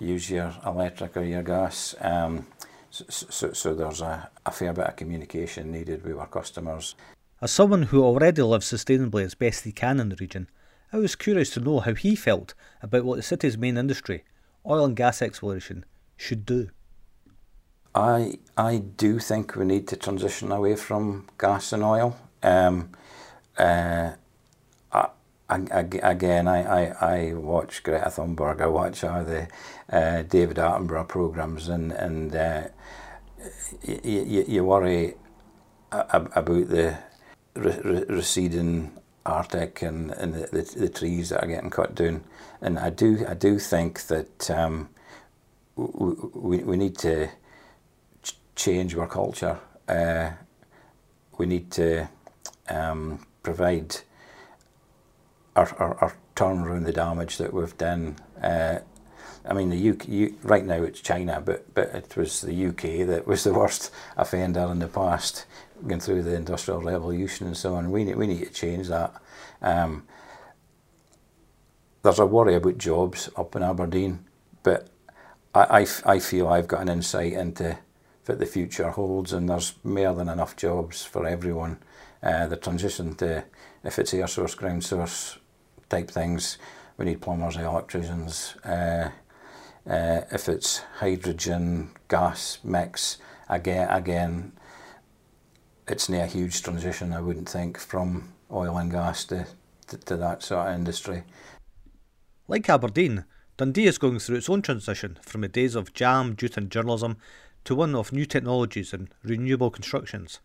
use 0.00 0.30
your 0.30 0.54
electric 0.64 1.16
or 1.16 1.22
your 1.22 1.42
gas. 1.42 1.94
Um, 2.00 2.46
so, 2.90 3.04
so, 3.08 3.52
so, 3.52 3.74
there's 3.74 4.00
a, 4.00 4.30
a 4.46 4.50
fair 4.50 4.72
bit 4.72 4.86
of 4.86 4.96
communication 4.96 5.70
needed 5.70 6.02
with 6.04 6.16
our 6.16 6.26
customers. 6.26 6.94
As 7.42 7.50
someone 7.50 7.84
who 7.84 8.02
already 8.02 8.42
lives 8.42 8.72
sustainably 8.72 9.24
as 9.24 9.34
best 9.34 9.64
he 9.64 9.72
can 9.72 10.00
in 10.00 10.08
the 10.08 10.16
region, 10.16 10.48
I 10.92 10.98
was 10.98 11.14
curious 11.14 11.50
to 11.50 11.60
know 11.60 11.80
how 11.80 11.94
he 11.94 12.16
felt 12.16 12.54
about 12.82 13.04
what 13.04 13.16
the 13.16 13.22
city's 13.22 13.56
main 13.56 13.76
industry, 13.76 14.24
oil 14.66 14.84
and 14.84 14.96
gas 14.96 15.22
exploration, 15.22 15.84
should 16.16 16.44
do. 16.44 16.70
I 17.94 18.38
I 18.56 18.78
do 18.78 19.18
think 19.18 19.56
we 19.56 19.64
need 19.64 19.88
to 19.88 19.96
transition 19.96 20.52
away 20.52 20.76
from 20.76 21.28
gas 21.38 21.72
and 21.72 21.82
oil. 21.82 22.16
Um, 22.42 22.90
uh, 23.58 24.12
I, 25.50 25.66
I, 25.72 25.80
again, 26.02 26.46
I, 26.46 26.62
I, 26.62 26.82
I 27.00 27.34
watch 27.34 27.82
Greta 27.82 28.06
Thunberg, 28.06 28.60
I 28.60 28.66
watch 28.66 29.02
all 29.02 29.24
the 29.24 29.48
uh, 29.90 30.22
David 30.22 30.56
Attenborough 30.58 31.08
programs, 31.08 31.68
and 31.68 31.90
and 31.92 32.34
uh, 32.34 32.68
you, 33.82 34.44
you 34.46 34.64
worry 34.64 35.14
about 35.90 36.32
the 36.34 36.98
receding 37.54 38.99
Arctic 39.30 39.82
and, 39.82 40.10
and 40.12 40.34
the, 40.34 40.46
the, 40.46 40.62
the, 40.80 40.88
trees 40.88 41.30
that 41.30 41.42
are 41.42 41.46
getting 41.46 41.70
cut 41.70 41.94
down. 41.94 42.24
And 42.60 42.78
I 42.78 42.90
do 42.90 43.24
I 43.28 43.34
do 43.34 43.58
think 43.58 44.06
that 44.08 44.50
um, 44.50 44.88
we, 45.76 46.58
we 46.58 46.76
need 46.76 46.96
to 46.98 47.28
ch- 48.22 48.36
change 48.54 48.94
our 48.96 49.06
culture. 49.06 49.58
Uh, 49.88 50.32
we 51.38 51.46
need 51.46 51.70
to 51.72 52.08
um, 52.68 53.26
provide 53.42 53.96
our, 55.56 55.74
our, 55.78 56.16
turn 56.34 56.60
around 56.60 56.84
the 56.84 56.92
damage 56.92 57.36
that 57.38 57.52
we've 57.52 57.76
done. 57.76 58.16
Uh, 58.42 58.78
I 59.44 59.54
mean, 59.54 59.70
the 59.70 59.90
UK 59.90 60.32
right 60.42 60.64
now 60.64 60.82
it's 60.82 61.00
China, 61.00 61.40
but 61.44 61.72
but 61.74 61.94
it 61.94 62.16
was 62.16 62.40
the 62.42 62.66
UK 62.66 63.06
that 63.06 63.26
was 63.26 63.44
the 63.44 63.54
worst 63.60 63.90
offender 64.16 64.68
in 64.70 64.78
the 64.78 64.88
past 64.88 65.46
going 65.86 66.00
through 66.00 66.22
the 66.22 66.34
industrial 66.34 66.82
revolution 66.82 67.46
and 67.46 67.56
so 67.56 67.74
on. 67.74 67.90
We 67.90 68.04
need, 68.04 68.16
we 68.16 68.26
need 68.26 68.44
to 68.44 68.52
change 68.52 68.88
that. 68.88 69.14
Um, 69.62 70.04
there's 72.02 72.18
a 72.18 72.26
worry 72.26 72.54
about 72.54 72.78
jobs 72.78 73.28
up 73.36 73.56
in 73.56 73.62
Aberdeen, 73.62 74.24
but 74.62 74.88
I, 75.54 75.80
I, 75.80 75.86
I 76.14 76.18
feel 76.18 76.48
I've 76.48 76.68
got 76.68 76.82
an 76.82 76.88
insight 76.88 77.32
into 77.32 77.78
what 78.26 78.38
the 78.38 78.46
future 78.46 78.90
holds, 78.90 79.32
and 79.32 79.48
there's 79.48 79.74
more 79.82 80.14
than 80.14 80.28
enough 80.28 80.56
jobs 80.56 81.04
for 81.04 81.26
everyone. 81.26 81.78
Uh, 82.22 82.46
the 82.46 82.56
transition 82.56 83.14
to, 83.16 83.44
if 83.82 83.98
it's 83.98 84.14
air 84.14 84.26
source, 84.26 84.54
ground 84.54 84.84
source 84.84 85.38
type 85.88 86.10
things, 86.10 86.58
we 86.96 87.06
need 87.06 87.20
plumbers, 87.20 87.56
electricians. 87.56 88.54
Uh, 88.64 89.10
uh, 89.88 90.22
if 90.30 90.48
it's 90.48 90.78
hydrogen, 90.98 91.90
gas 92.08 92.58
mix, 92.62 93.18
again, 93.48 93.88
again, 93.88 94.52
it's 95.88 96.08
not 96.08 96.22
a 96.22 96.26
huge 96.26 96.62
transition, 96.62 97.12
I 97.12 97.20
wouldn't 97.20 97.48
think, 97.48 97.78
from 97.78 98.32
oil 98.52 98.76
and 98.78 98.90
gas 98.90 99.24
to, 99.26 99.46
to, 99.88 99.96
to 99.96 100.16
that 100.16 100.42
sort 100.42 100.68
of 100.68 100.74
industry. 100.74 101.24
Like 102.46 102.68
Aberdeen, 102.68 103.24
Dundee 103.56 103.86
is 103.86 103.98
going 103.98 104.18
through 104.18 104.36
its 104.36 104.48
own 104.48 104.62
transition 104.62 105.18
from 105.22 105.42
the 105.42 105.48
days 105.48 105.74
of 105.74 105.92
jam, 105.92 106.36
jute 106.36 106.56
and 106.56 106.70
journalism 106.70 107.16
to 107.64 107.74
one 107.74 107.94
of 107.94 108.12
new 108.12 108.24
technologies 108.24 108.92
and 108.92 109.08
renewable 109.22 109.70
constructions. 109.70 110.40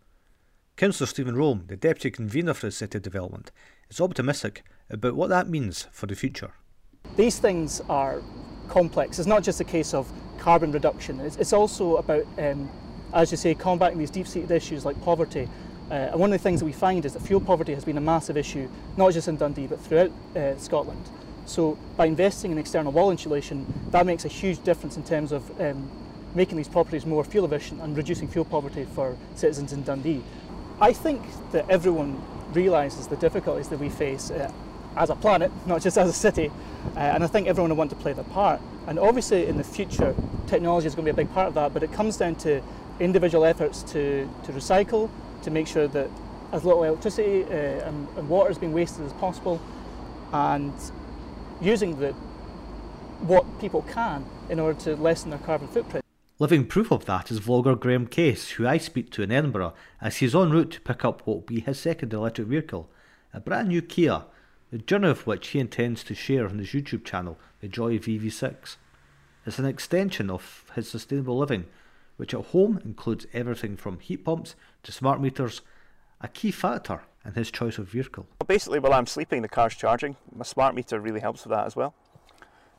Councillor 0.75 1.07
Steven 1.07 1.35
Rome, 1.35 1.63
the 1.67 1.77
Deputy 1.77 2.11
Convener 2.11 2.53
for 2.53 2.67
the 2.67 2.71
City 2.71 2.99
Development, 2.99 3.51
is 3.89 4.01
optimistic 4.01 4.63
about 4.89 5.15
what 5.15 5.29
that 5.29 5.47
means 5.47 5.87
for 5.91 6.05
the 6.07 6.15
future. 6.15 6.51
These 7.15 7.39
things 7.39 7.81
are 7.87 8.21
complex. 8.69 9.19
It's 9.19 9.27
not 9.27 9.43
just 9.43 9.59
a 9.61 9.63
case 9.63 9.93
of 9.93 10.11
carbon 10.37 10.71
reduction, 10.71 11.19
it's, 11.21 11.37
it's 11.37 11.53
also 11.53 11.97
about 11.97 12.25
um, 12.37 12.69
as 13.15 13.31
you 13.31 13.37
say, 13.37 13.55
combating 13.55 13.97
these 13.97 14.09
deep-seated 14.09 14.51
issues 14.51 14.85
like 14.85 15.01
poverty. 15.03 15.47
Uh, 15.89 15.93
and 15.93 16.19
one 16.19 16.33
of 16.33 16.39
the 16.39 16.43
things 16.43 16.59
that 16.59 16.65
we 16.65 16.73
find 16.73 17.05
is 17.05 17.13
that 17.13 17.21
fuel 17.21 17.39
poverty 17.39 17.73
has 17.73 17.85
been 17.85 17.97
a 17.97 18.01
massive 18.01 18.35
issue, 18.35 18.67
not 18.97 19.13
just 19.13 19.27
in 19.27 19.37
Dundee, 19.37 19.67
but 19.67 19.79
throughout 19.79 20.11
uh, 20.35 20.57
Scotland. 20.57 21.01
So 21.45 21.77
by 21.95 22.07
investing 22.07 22.51
in 22.51 22.57
external 22.57 22.91
wall 22.91 23.11
insulation, 23.11 23.65
that 23.91 24.05
makes 24.05 24.25
a 24.25 24.27
huge 24.27 24.61
difference 24.63 24.97
in 24.97 25.03
terms 25.03 25.31
of 25.31 25.61
um, 25.61 25.89
making 26.33 26.57
these 26.57 26.67
properties 26.67 27.05
more 27.05 27.23
fuel 27.23 27.45
efficient 27.45 27.81
and 27.81 27.95
reducing 27.95 28.27
fuel 28.27 28.45
poverty 28.45 28.85
for 28.95 29.15
citizens 29.35 29.71
in 29.71 29.83
Dundee. 29.83 30.21
I 30.81 30.91
think 30.91 31.21
that 31.51 31.69
everyone 31.69 32.21
realises 32.51 33.07
the 33.07 33.15
difficulties 33.15 33.69
that 33.69 33.79
we 33.79 33.89
face 33.89 34.31
uh, 34.31 34.51
as 34.95 35.09
a 35.09 35.15
planet, 35.15 35.51
not 35.65 35.81
just 35.81 35.97
as 35.97 36.09
a 36.09 36.13
city, 36.13 36.51
uh, 36.95 36.99
and 36.99 37.23
I 37.23 37.27
think 37.27 37.47
everyone 37.47 37.69
will 37.69 37.77
want 37.77 37.89
to 37.91 37.95
play 37.95 38.13
their 38.13 38.23
part. 38.25 38.61
And 38.87 38.99
obviously 38.99 39.47
in 39.47 39.57
the 39.57 39.63
future, 39.63 40.15
technology 40.47 40.87
is 40.87 40.95
going 40.95 41.05
to 41.05 41.13
be 41.13 41.21
a 41.21 41.25
big 41.25 41.33
part 41.33 41.47
of 41.47 41.53
that, 41.55 41.73
but 41.73 41.83
it 41.83 41.91
comes 41.91 42.17
down 42.17 42.35
to 42.35 42.61
individual 42.99 43.45
efforts 43.45 43.83
to, 43.83 44.29
to 44.43 44.51
recycle, 44.51 45.09
to 45.43 45.51
make 45.51 45.67
sure 45.67 45.87
that 45.87 46.09
as 46.51 46.63
little 46.63 46.83
electricity 46.83 47.43
uh, 47.43 47.47
and, 47.87 48.07
and 48.17 48.29
water 48.29 48.49
is 48.51 48.57
being 48.57 48.73
wasted 48.73 49.05
as 49.05 49.13
possible, 49.13 49.59
and 50.31 50.73
using 51.61 51.99
the 51.99 52.13
what 53.21 53.45
people 53.59 53.81
can 53.83 54.25
in 54.49 54.59
order 54.59 54.79
to 54.79 54.95
lessen 54.95 55.29
their 55.29 55.39
carbon 55.39 55.67
footprint. 55.67 56.03
Living 56.37 56.65
proof 56.65 56.91
of 56.91 57.05
that 57.05 57.31
is 57.31 57.39
vlogger 57.39 57.79
Graham 57.79 58.07
Case, 58.07 58.49
who 58.51 58.67
I 58.67 58.77
speak 58.77 59.09
to 59.11 59.23
in 59.23 59.31
Edinburgh 59.31 59.73
as 60.01 60.17
he's 60.17 60.35
en 60.35 60.51
route 60.51 60.71
to 60.71 60.81
pick 60.81 61.05
up 61.05 61.21
what 61.25 61.35
will 61.35 61.41
be 61.41 61.61
his 61.61 61.79
second 61.79 62.13
electric 62.13 62.47
vehicle, 62.47 62.89
a 63.33 63.39
brand 63.39 63.69
new 63.69 63.81
Kia, 63.81 64.23
the 64.75 64.81
journey 64.81 65.07
of 65.07 65.25
which 65.25 65.47
he 65.47 65.59
intends 65.61 66.03
to 66.03 66.13
share 66.13 66.49
on 66.49 66.59
his 66.59 66.71
YouTube 66.71 67.05
channel, 67.05 67.37
The 67.61 67.69
Joy 67.69 67.97
VV6. 67.97 68.75
It's 69.45 69.57
an 69.57 69.63
extension 69.63 70.29
of 70.29 70.69
his 70.75 70.89
sustainable 70.89 71.37
living 71.37 71.67
which 72.17 72.33
at 72.33 72.47
home 72.47 72.81
includes 72.83 73.25
everything 73.31 73.77
from 73.77 73.99
heat 73.99 74.25
pumps 74.25 74.53
to 74.83 74.91
smart 74.91 75.21
meters, 75.21 75.61
a 76.19 76.27
key 76.27 76.51
factor 76.51 77.03
in 77.23 77.35
his 77.35 77.51
choice 77.51 77.77
of 77.77 77.87
vehicle. 77.87 78.27
Well, 78.41 78.47
basically, 78.47 78.79
while 78.79 78.91
I'm 78.91 79.07
sleeping, 79.07 79.43
the 79.43 79.47
car's 79.47 79.75
charging. 79.75 80.17
My 80.35 80.43
smart 80.43 80.75
meter 80.75 80.99
really 80.99 81.21
helps 81.21 81.45
with 81.45 81.51
that 81.51 81.65
as 81.65 81.77
well. 81.77 81.93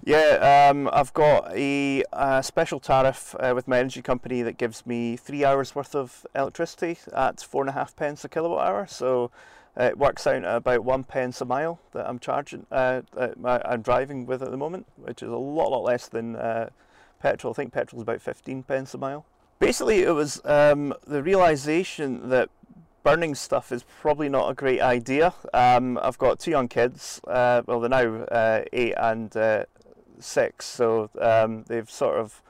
Yeah, 0.05 0.69
um, 0.69 0.91
I've 0.93 1.15
got 1.15 1.51
a, 1.55 2.05
a 2.13 2.43
special 2.43 2.79
tariff 2.79 3.35
uh, 3.41 3.53
with 3.55 3.67
my 3.67 3.79
energy 3.79 4.03
company 4.03 4.43
that 4.43 4.59
gives 4.59 4.85
me 4.85 5.17
three 5.17 5.47
hours 5.47 5.75
worth 5.75 5.95
of 5.95 6.27
electricity 6.35 6.99
at 7.15 7.41
four 7.41 7.63
and 7.63 7.71
a 7.71 7.73
half 7.73 7.97
pence 7.97 8.23
a 8.23 8.29
kilowatt 8.29 8.67
hour. 8.67 8.87
So 8.87 9.31
it 9.77 9.99
works 9.99 10.27
out 10.27 10.45
at 10.45 10.57
about 10.57 10.85
one 10.85 11.05
pence 11.05 11.41
a 11.41 11.45
mile 11.45 11.81
that 11.93 12.09
I'm 12.09 12.19
charging, 12.19 12.67
uh, 12.71 13.03
I'm 13.45 13.83
driving 13.83 14.27
with 14.27 14.43
at 14.43 14.51
the 14.51 14.57
moment, 14.57 14.87
which 14.97 15.23
is 15.23 15.29
a 15.29 15.37
lot, 15.37 15.71
lot 15.71 15.83
less 15.83 16.09
than 16.09 16.37
uh, 16.37 16.71
petrol. 17.21 17.53
I 17.53 17.55
think 17.55 17.73
petrol 17.73 18.01
is 18.01 18.03
about 18.03 18.23
15 18.23 18.62
pence 18.62 18.95
a 18.95 18.99
mile. 18.99 19.27
Basically, 19.59 20.03
it 20.03 20.11
was 20.11 20.41
um, 20.45 20.95
the 21.07 21.23
realization 21.23 22.29
that 22.29 22.51
burning 23.03 23.35
stuff 23.35 23.71
is 23.71 23.85
probably 24.01 24.29
not 24.29 24.51
a 24.51 24.55
great 24.55 24.81
idea. 24.81 25.33
Um, 25.55 25.99
I've 26.03 26.19
got 26.19 26.41
two 26.41 26.51
young 26.51 26.69
kids. 26.69 27.21
Uh, 27.27 27.62
well, 27.67 27.81
they're 27.81 27.89
now 27.89 28.25
uh, 28.25 28.65
eight 28.73 28.95
and 28.97 29.35
uh, 29.37 29.65
six, 30.19 30.67
so 30.67 31.11
um, 31.21 31.65
they've 31.69 31.91
sort 31.91 32.19
of 32.19 32.43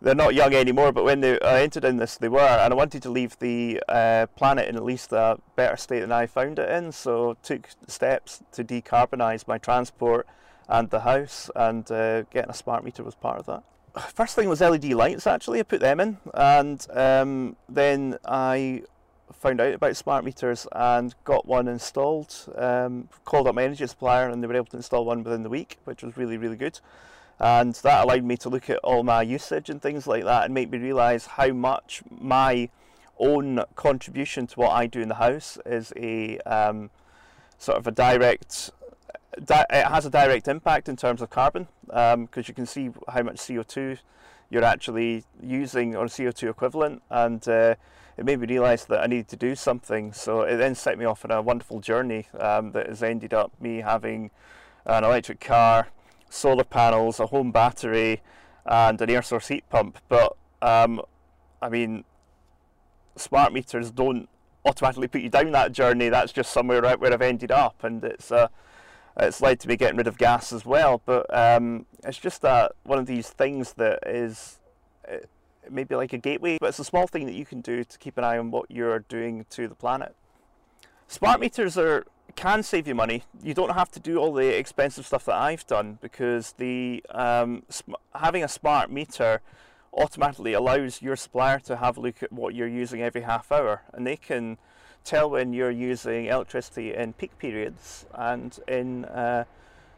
they're 0.00 0.14
not 0.14 0.34
young 0.34 0.54
anymore. 0.54 0.92
But 0.92 1.04
when 1.04 1.20
they 1.20 1.40
I 1.40 1.62
entered 1.62 1.84
in 1.84 1.96
this, 1.96 2.16
they 2.16 2.28
were, 2.28 2.40
and 2.40 2.72
I 2.72 2.76
wanted 2.76 3.02
to 3.02 3.10
leave 3.10 3.38
the 3.38 3.82
uh, 3.88 4.26
planet 4.36 4.68
in 4.68 4.76
at 4.76 4.84
least 4.84 5.12
a 5.12 5.38
better 5.56 5.76
state 5.76 6.00
than 6.00 6.12
I 6.12 6.26
found 6.26 6.58
it 6.58 6.70
in. 6.70 6.92
So 6.92 7.36
took 7.42 7.68
steps 7.86 8.42
to 8.52 8.64
decarbonise 8.64 9.46
my 9.46 9.58
transport 9.58 10.26
and 10.68 10.90
the 10.90 11.00
house, 11.00 11.50
and 11.56 11.90
uh, 11.90 12.22
getting 12.24 12.50
a 12.50 12.54
smart 12.54 12.84
meter 12.84 13.02
was 13.02 13.14
part 13.14 13.38
of 13.38 13.46
that 13.46 13.62
first 14.14 14.34
thing 14.34 14.48
was 14.48 14.60
LED 14.60 14.84
lights 14.86 15.26
actually. 15.26 15.60
I 15.60 15.62
put 15.62 15.80
them 15.80 16.00
in, 16.00 16.18
and 16.34 16.86
um, 16.90 17.56
then 17.68 18.18
I 18.24 18.82
found 19.32 19.60
out 19.60 19.74
about 19.74 19.96
smart 19.96 20.24
meters 20.24 20.66
and 20.72 21.14
got 21.24 21.46
one 21.46 21.68
installed. 21.68 22.34
Um, 22.56 23.08
called 23.24 23.46
up 23.46 23.54
my 23.54 23.64
energy 23.64 23.86
supplier, 23.86 24.28
and 24.28 24.42
they 24.42 24.46
were 24.46 24.56
able 24.56 24.66
to 24.66 24.76
install 24.76 25.04
one 25.04 25.22
within 25.22 25.42
the 25.42 25.48
week, 25.48 25.78
which 25.84 26.02
was 26.02 26.16
really 26.16 26.36
really 26.36 26.56
good. 26.56 26.80
And 27.40 27.74
that 27.74 28.04
allowed 28.04 28.24
me 28.24 28.36
to 28.38 28.48
look 28.48 28.68
at 28.68 28.78
all 28.78 29.04
my 29.04 29.22
usage 29.22 29.70
and 29.70 29.80
things 29.80 30.06
like 30.06 30.24
that, 30.24 30.44
and 30.44 30.54
make 30.54 30.70
me 30.70 30.78
realise 30.78 31.26
how 31.26 31.52
much 31.52 32.02
my 32.10 32.68
own 33.18 33.64
contribution 33.74 34.46
to 34.48 34.60
what 34.60 34.72
I 34.72 34.86
do 34.86 35.00
in 35.00 35.08
the 35.08 35.16
house 35.16 35.58
is 35.66 35.92
a 35.96 36.38
um, 36.40 36.90
sort 37.58 37.78
of 37.78 37.86
a 37.86 37.90
direct. 37.90 38.70
Di- 39.44 39.66
it 39.70 39.86
has 39.86 40.04
a 40.04 40.10
direct 40.10 40.48
impact 40.48 40.88
in 40.88 40.96
terms 40.96 41.22
of 41.22 41.30
carbon 41.30 41.68
because 41.86 42.14
um, 42.14 42.44
you 42.46 42.54
can 42.54 42.66
see 42.66 42.90
how 43.08 43.22
much 43.22 43.36
CO2 43.36 43.98
you're 44.50 44.64
actually 44.64 45.24
using 45.42 45.94
or 45.94 46.06
CO2 46.06 46.50
equivalent, 46.50 47.02
and 47.10 47.46
uh, 47.48 47.74
it 48.16 48.24
made 48.24 48.40
me 48.40 48.46
realise 48.46 48.84
that 48.86 49.00
I 49.00 49.06
needed 49.06 49.28
to 49.28 49.36
do 49.36 49.54
something. 49.54 50.12
So 50.12 50.42
it 50.42 50.56
then 50.56 50.74
set 50.74 50.98
me 50.98 51.04
off 51.04 51.24
on 51.24 51.30
a 51.30 51.42
wonderful 51.42 51.80
journey 51.80 52.26
um, 52.38 52.72
that 52.72 52.88
has 52.88 53.02
ended 53.02 53.32
up 53.32 53.52
me 53.60 53.78
having 53.78 54.30
an 54.86 55.04
electric 55.04 55.40
car, 55.40 55.88
solar 56.28 56.64
panels, 56.64 57.20
a 57.20 57.26
home 57.26 57.52
battery, 57.52 58.22
and 58.66 59.00
an 59.00 59.10
air 59.10 59.22
source 59.22 59.48
heat 59.48 59.64
pump. 59.70 59.98
But 60.08 60.36
um, 60.62 61.00
I 61.60 61.68
mean, 61.68 62.04
smart 63.16 63.52
meters 63.52 63.90
don't 63.90 64.28
automatically 64.64 65.08
put 65.08 65.22
you 65.22 65.28
down 65.30 65.52
that 65.52 65.72
journey. 65.72 66.08
That's 66.08 66.32
just 66.32 66.52
somewhere 66.52 66.82
right 66.82 66.98
where 66.98 67.12
I've 67.12 67.22
ended 67.22 67.50
up, 67.50 67.82
and 67.84 68.02
it's 68.04 68.30
uh, 68.30 68.48
it's 69.16 69.40
led 69.40 69.60
to 69.60 69.68
me 69.68 69.76
getting 69.76 69.96
rid 69.96 70.06
of 70.06 70.18
gas 70.18 70.52
as 70.52 70.64
well. 70.64 71.02
But 71.04 71.26
um, 71.34 71.86
it's 72.04 72.18
just 72.18 72.42
that 72.42 72.72
one 72.84 72.98
of 72.98 73.06
these 73.06 73.30
things 73.30 73.74
that 73.74 74.06
is 74.06 74.60
uh, 75.10 75.16
maybe 75.70 75.94
like 75.94 76.12
a 76.12 76.18
gateway, 76.18 76.58
but 76.60 76.68
it's 76.68 76.78
a 76.78 76.84
small 76.84 77.06
thing 77.06 77.26
that 77.26 77.34
you 77.34 77.44
can 77.44 77.60
do 77.60 77.84
to 77.84 77.98
keep 77.98 78.18
an 78.18 78.24
eye 78.24 78.38
on 78.38 78.50
what 78.50 78.70
you're 78.70 79.00
doing 79.00 79.46
to 79.50 79.68
the 79.68 79.74
planet. 79.74 80.14
Smart 81.08 81.40
meters 81.40 81.78
are 81.78 82.04
can 82.36 82.62
save 82.62 82.86
you 82.86 82.94
money. 82.94 83.24
You 83.42 83.54
don't 83.54 83.72
have 83.72 83.90
to 83.92 84.00
do 84.00 84.18
all 84.18 84.32
the 84.32 84.56
expensive 84.56 85.06
stuff 85.06 85.24
that 85.26 85.34
I've 85.34 85.66
done 85.66 85.98
because 86.00 86.52
the 86.52 87.04
um, 87.10 87.64
having 88.14 88.44
a 88.44 88.48
smart 88.48 88.90
meter 88.90 89.40
automatically 89.92 90.52
allows 90.52 91.02
your 91.02 91.16
supplier 91.16 91.58
to 91.60 91.76
have 91.76 91.96
a 91.96 92.00
look 92.00 92.22
at 92.22 92.32
what 92.32 92.54
you're 92.54 92.68
using 92.68 93.02
every 93.02 93.22
half 93.22 93.50
hour, 93.50 93.82
and 93.92 94.06
they 94.06 94.16
can 94.16 94.58
tell 95.04 95.30
when 95.30 95.52
you're 95.52 95.70
using 95.70 96.26
electricity 96.26 96.94
in 96.94 97.12
peak 97.14 97.36
periods 97.38 98.06
and 98.14 98.60
in 98.68 99.04
uh, 99.06 99.44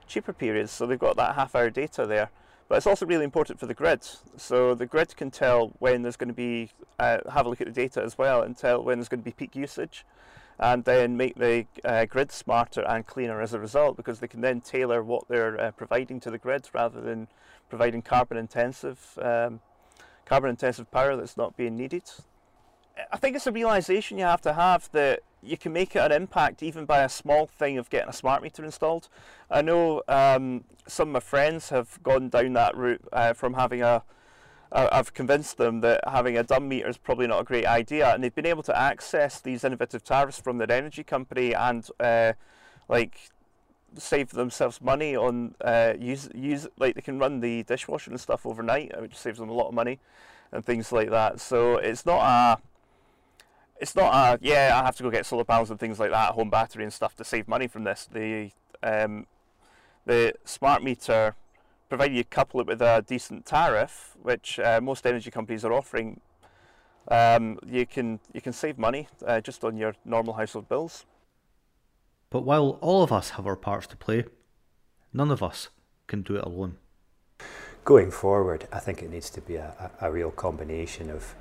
cheaper 0.07 0.33
periods. 0.33 0.71
So 0.71 0.87
they've 0.87 0.99
got 0.99 1.17
that 1.17 1.35
half 1.35 1.55
hour 1.55 1.71
data 1.71 2.07
there. 2.07 2.31
But 2.69 2.77
it's 2.77 2.87
also 2.87 3.05
really 3.05 3.25
important 3.25 3.59
for 3.59 3.67
the 3.67 3.75
grid. 3.75 4.07
So 4.37 4.77
the 4.77 4.87
grid 4.87 5.17
can 5.17 5.33
tell 5.33 5.73
when 5.81 6.03
there's 6.03 6.17
going 6.17 6.29
to 6.29 6.35
be, 6.35 6.71
uh, 7.01 7.19
have 7.33 7.45
a 7.45 7.49
look 7.49 7.61
at 7.61 7.67
the 7.67 7.73
data 7.73 8.01
as 8.01 8.17
well 8.17 8.43
and 8.43 8.57
tell 8.57 8.85
when 8.85 8.99
there's 8.99 9.09
going 9.09 9.21
to 9.21 9.25
be 9.25 9.33
peak 9.33 9.57
usage 9.57 10.05
and 10.61 10.85
then 10.85 11.17
make 11.17 11.37
the 11.37 11.67
uh, 11.87 12.05
grid 12.05 12.31
smarter 12.31 12.83
and 12.83 13.07
cleaner 13.07 13.41
as 13.41 13.55
a 13.55 13.59
result 13.59 13.97
because 13.97 14.21
they 14.21 14.29
can 14.29 14.43
then 14.43 14.61
tailor 14.61 15.03
what 15.03 15.27
they're 15.27 15.59
uh, 15.59 15.71
providing 15.71 16.21
to 16.21 16.31
the 16.31 16.37
grid 16.37 16.69
rather 16.75 17.01
than 17.01 17.27
providing 17.71 18.03
carbon 18.03 18.37
intensive 18.37 19.19
um, 19.23 19.61
carbon 20.27 20.51
intensive 20.51 20.91
power 20.91 21.17
that's 21.17 21.37
not 21.37 21.57
being 21.57 21.77
needed. 21.77 22.03
I 23.11 23.17
think 23.17 23.35
it's 23.35 23.47
a 23.47 23.53
realization 23.53 24.19
you 24.19 24.25
have 24.25 24.43
to 24.43 24.53
have 24.53 24.91
that 24.93 25.21
you 25.43 25.57
can 25.57 25.73
make 25.73 25.97
an 25.97 26.13
impact 26.13 26.63
even 26.63 26.85
by 26.85 27.03
a 27.03 27.09
small 27.09 27.47
thing 27.47 27.79
of 27.79 27.89
getting 27.89 28.11
a 28.11 28.13
smart 28.13 28.43
meter 28.43 28.63
installed. 28.63 29.09
I 29.51 29.63
know 29.63 30.03
um, 30.09 30.65
some 30.87 31.09
of 31.09 31.13
my 31.15 31.21
friends 31.21 31.71
have 31.71 32.03
gone 32.03 32.29
down 32.29 32.53
that 32.53 32.77
route 32.77 33.03
uh, 33.13 33.33
from 33.33 33.55
having 33.55 33.81
a 33.81 34.03
I've 34.73 35.13
convinced 35.15 35.57
them 35.57 35.81
that 35.81 36.01
having 36.07 36.39
a 36.39 36.45
dumb 36.45 36.69
meter 36.69 36.89
is 36.89 36.97
probably 36.97 37.27
not 37.27 37.41
a 37.41 37.45
great 37.45 37.67
idea, 37.67 38.15
and 38.15 38.23
they've 38.23 38.35
been 38.35 38.47
able 38.47 38.63
to 38.65 38.79
access 38.79 39.41
these 39.41 39.65
innovative 39.65 40.05
tariffs 40.05 40.41
from 40.41 40.59
their 40.59 40.71
energy 40.71 41.03
company 41.03 41.55
and 41.55 41.89
uh, 41.99 42.35
like 42.89 43.31
save 43.97 44.31
themselves 44.31 44.81
money 44.81 45.17
on 45.17 45.55
uh, 45.63 45.95
use 45.99 46.29
use 46.35 46.69
like 46.79 46.95
they 46.95 47.01
can 47.01 47.19
run 47.19 47.41
the 47.41 47.65
dishwasher 47.65 48.11
and 48.11 48.21
stuff 48.21 48.47
overnight, 48.47 48.99
which 49.01 49.17
saves 49.17 49.39
them 49.39 49.49
a 49.49 49.53
lot 49.53 49.69
of 49.69 49.75
money 49.75 49.99
and 50.53 50.65
things 50.65 50.93
like 50.93 51.11
that. 51.11 51.41
So 51.41 51.77
it's 51.77 52.07
not 52.07 52.21
a 52.21 52.63
it's 53.81 53.97
not 53.97 54.15
a 54.15 54.39
yeah 54.41 54.79
I 54.81 54.85
have 54.85 54.97
to 54.97 55.03
go 55.03 55.11
get 55.11 55.27
solar 55.27 55.45
panels 55.45 55.71
and 55.71 55.81
things 55.81 55.99
like 55.99 56.11
that, 56.11 56.35
home 56.35 56.51
battery 56.51 56.85
and 56.85 56.93
stuff 56.93 57.17
to 57.17 57.25
save 57.25 57.49
money 57.49 57.67
from 57.67 57.85
this. 57.85 58.09
The 58.13 58.51
um, 58.83 59.27
the 60.07 60.35
smart 60.45 60.83
meter 60.83 61.35
provided 61.91 62.17
you 62.17 62.25
couple 62.25 62.61
it 62.61 62.67
with 62.67 62.81
a 62.81 63.05
decent 63.07 63.45
tariff, 63.45 64.17
which 64.23 64.59
uh, 64.61 64.81
most 64.81 65.05
energy 65.05 65.31
companies 65.31 65.65
are 65.65 65.73
offering, 65.73 66.21
um, 67.09 67.59
you 67.67 67.85
can 67.85 68.21
you 68.33 68.41
can 68.41 68.53
save 68.53 68.79
money 68.79 69.09
uh, 69.27 69.41
just 69.41 69.65
on 69.65 69.77
your 69.77 69.95
normal 70.05 70.35
household 70.35 70.69
bills. 70.69 71.05
But 72.31 72.45
while 72.45 72.79
all 72.81 73.03
of 73.03 73.13
us 73.13 73.31
have 73.31 73.47
our 73.47 73.57
parts 73.57 73.89
to 73.89 73.97
play, 73.97 74.25
none 75.13 75.33
of 75.33 75.43
us 75.43 75.69
can 76.07 76.23
do 76.23 76.37
it 76.37 76.45
alone. 76.45 76.77
Going 77.85 78.13
forward, 78.13 78.69
I 78.73 78.79
think 78.79 79.03
it 79.03 79.11
needs 79.11 79.31
to 79.31 79.41
be 79.41 79.57
a, 79.57 79.91
a, 80.01 80.07
a 80.07 80.13
real 80.13 80.31
combination 80.31 81.11
of 81.11 81.35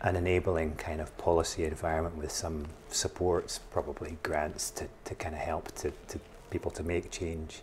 an 0.00 0.14
enabling 0.14 0.76
kind 0.76 1.00
of 1.00 1.16
policy 1.18 1.64
environment 1.64 2.16
with 2.16 2.30
some 2.30 2.66
supports, 2.88 3.58
probably 3.58 4.18
grants 4.22 4.70
to, 4.70 4.86
to 5.04 5.14
kind 5.16 5.34
of 5.34 5.40
help 5.40 5.72
to, 5.72 5.90
to 6.06 6.20
people 6.50 6.70
to 6.70 6.84
make 6.84 7.10
change 7.10 7.62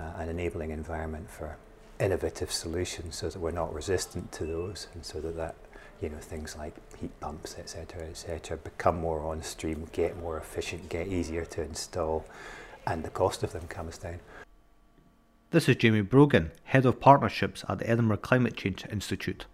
uh, 0.00 0.12
an 0.18 0.28
enabling 0.28 0.70
environment 0.70 1.28
for 1.30 1.56
innovative 1.98 2.50
solutions 2.50 3.16
so 3.16 3.28
that 3.28 3.38
we're 3.38 3.50
not 3.50 3.72
resistant 3.74 4.32
to 4.32 4.44
those 4.46 4.88
and 4.94 5.04
so 5.04 5.20
that, 5.20 5.36
that 5.36 5.54
you 6.00 6.08
know 6.08 6.16
things 6.16 6.56
like 6.56 6.74
heat 6.98 7.10
pumps 7.20 7.56
etc 7.58 8.02
etc 8.04 8.56
become 8.56 8.98
more 8.98 9.20
on 9.20 9.42
stream 9.42 9.86
get 9.92 10.18
more 10.18 10.38
efficient 10.38 10.88
get 10.88 11.06
easier 11.06 11.44
to 11.44 11.60
install 11.62 12.24
and 12.86 13.04
the 13.04 13.10
cost 13.10 13.42
of 13.42 13.52
them 13.52 13.66
comes 13.68 13.98
down 13.98 14.18
this 15.50 15.68
is 15.68 15.74
Jamie 15.74 16.00
Brogan, 16.00 16.52
Head 16.62 16.86
of 16.86 17.00
Partnerships 17.00 17.64
at 17.68 17.80
the 17.80 17.90
Edinburgh 17.90 18.18
Climate 18.18 18.56
Change 18.56 18.84
Institute. 18.88 19.46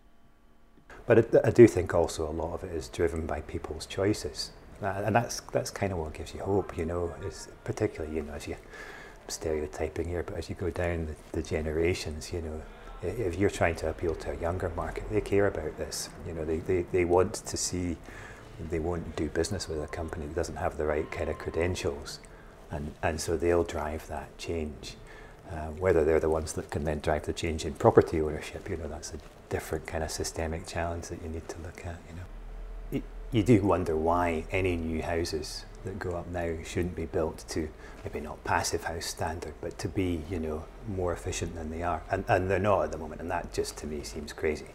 But 1.07 1.35
I, 1.35 1.49
I 1.49 1.51
do 1.51 1.67
think 1.67 1.95
also 1.95 2.29
a 2.29 2.31
lot 2.31 2.53
of 2.53 2.65
it 2.65 2.73
is 2.73 2.89
driven 2.89 3.27
by 3.27 3.41
people's 3.41 3.87
choices. 3.87 4.51
And 4.83 5.17
that's, 5.17 5.41
that's 5.53 5.71
kind 5.71 5.95
of 5.95 5.99
what 5.99 6.13
gives 6.13 6.35
you 6.35 6.41
hope, 6.41 6.77
you 6.77 6.85
know, 6.85 7.15
is 7.25 7.49
particularly, 7.65 8.15
you 8.15 8.25
know, 8.25 8.35
as 8.35 8.47
you 8.47 8.57
stereotyping 9.31 10.09
here, 10.09 10.23
but 10.23 10.37
as 10.37 10.49
you 10.49 10.55
go 10.55 10.71
down 10.71 11.07
the, 11.07 11.41
the, 11.41 11.43
generations, 11.43 12.33
you 12.33 12.41
know, 12.41 12.63
if 13.03 13.39
you're 13.39 13.51
trying 13.51 13.77
to 13.77 13.89
appeal 13.89 14.15
to 14.15 14.33
a 14.33 14.37
younger 14.37 14.71
market, 14.71 15.05
they 15.11 15.21
care 15.21 15.47
about 15.47 15.77
this. 15.79 16.09
You 16.27 16.35
know, 16.35 16.45
they, 16.45 16.59
they, 16.59 16.83
they 16.93 17.05
want 17.05 17.35
to 17.35 17.57
see, 17.57 17.97
they 18.71 18.79
won't 18.79 19.17
do 19.17 19.29
business 19.29 19.69
with 19.69 19.83
a 19.83 19.87
company 19.89 20.27
that 20.27 20.35
doesn't 20.35 20.57
have 20.57 20.77
the 20.77 20.87
right 20.87 21.11
kind 21.11 21.29
of 21.29 21.39
credentials. 21.39 22.21
And, 22.71 22.95
and 23.03 23.21
so 23.21 23.37
they'll 23.37 23.65
drive 23.65 24.07
that 24.09 24.37
change. 24.39 24.97
Uh, 25.51 25.69
whether 25.79 26.05
they're 26.05 26.19
the 26.19 26.31
ones 26.31 26.55
that 26.55 26.71
can 26.71 26.83
then 26.85 26.99
drive 26.99 27.25
the 27.25 27.33
change 27.33 27.65
in 27.65 27.75
property 27.75 28.21
ownership, 28.21 28.69
you 28.69 28.77
know, 28.77 28.89
that's 28.89 29.15
a 29.15 29.19
different 29.49 29.87
kind 29.87 30.03
of 30.03 30.11
systemic 30.11 30.67
challenge 30.67 31.07
that 31.09 31.23
you 31.23 31.29
need 31.29 31.49
to 31.49 31.57
look 31.63 31.87
at, 31.87 31.97
you 32.09 32.17
know. 32.17 32.23
You, 32.91 33.03
you 33.31 33.43
do 33.45 33.63
wonder 33.63 33.97
why 33.97 34.45
any 34.51 34.77
new 34.77 35.03
houses 35.03 35.65
that 35.87 35.99
go 35.99 36.11
up 36.11 36.29
now 36.29 36.55
shouldn't 36.65 36.95
be 36.95 37.07
built 37.07 37.45
to 37.49 37.69
maybe 38.05 38.21
not 38.21 38.43
passive 38.45 38.85
house 38.85 39.07
standard, 39.07 39.55
but 39.61 39.79
to 39.79 39.89
be 39.89 40.23
you 40.31 40.39
know 40.39 40.65
more 40.89 41.13
efficient 41.13 41.55
than 41.55 41.71
they 41.71 41.83
are, 41.83 42.03
and 42.11 42.25
and 42.29 42.51
they're 42.51 42.59
not 42.59 42.85
at 42.85 42.93
the 42.93 42.99
moment, 42.99 43.21
and 43.21 43.31
that 43.31 43.53
just 43.53 43.77
to 43.79 43.87
me 43.87 44.03
seems 44.03 44.33
crazy. 44.33 44.69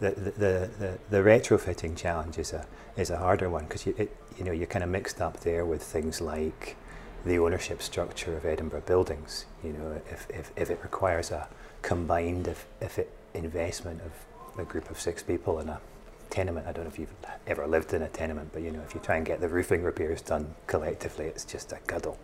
The 0.00 0.10
the 0.10 0.30
the, 0.30 0.70
the, 0.78 0.98
the 1.10 1.16
retrofitting 1.18 1.96
challenge 1.96 2.38
is 2.38 2.52
a 2.52 2.66
is 2.96 3.10
a 3.10 3.18
harder 3.18 3.48
one 3.48 3.64
because 3.64 3.86
you 3.86 3.94
it, 3.96 4.14
you 4.36 4.44
know 4.44 4.52
you're 4.52 4.66
kind 4.66 4.82
of 4.82 4.90
mixed 4.90 5.20
up 5.20 5.40
there 5.40 5.64
with 5.64 5.82
things 5.82 6.20
like 6.20 6.76
the 7.24 7.38
ownership 7.38 7.82
structure 7.82 8.36
of 8.36 8.44
Edinburgh 8.44 8.82
buildings. 8.82 9.46
You 9.62 9.72
know 9.72 10.00
if 10.10 10.28
if, 10.30 10.52
if 10.56 10.70
it 10.70 10.80
requires 10.82 11.30
a 11.30 11.48
combined 11.82 12.48
if, 12.48 12.66
if 12.80 12.98
it 12.98 13.10
investment 13.34 14.00
of 14.02 14.12
a 14.58 14.64
group 14.64 14.90
of 14.90 15.00
six 15.00 15.22
people 15.22 15.60
in 15.60 15.68
a 15.68 15.80
tenement. 16.30 16.66
I 16.66 16.72
don't 16.72 16.84
know 16.84 16.90
if 16.90 16.98
you've 16.98 17.14
ever 17.46 17.66
lived 17.66 17.92
in 17.94 18.02
a 18.02 18.08
tenement, 18.08 18.50
but 18.52 18.62
you 18.62 18.70
know, 18.70 18.80
if 18.86 18.94
you 18.94 19.00
try 19.00 19.16
and 19.16 19.26
get 19.26 19.40
the 19.40 19.48
roofing 19.48 19.82
repairs 19.82 20.22
done 20.22 20.54
collectively, 20.66 21.26
it's 21.26 21.44
just 21.44 21.72
a 21.72 21.78
guddle. 21.86 22.18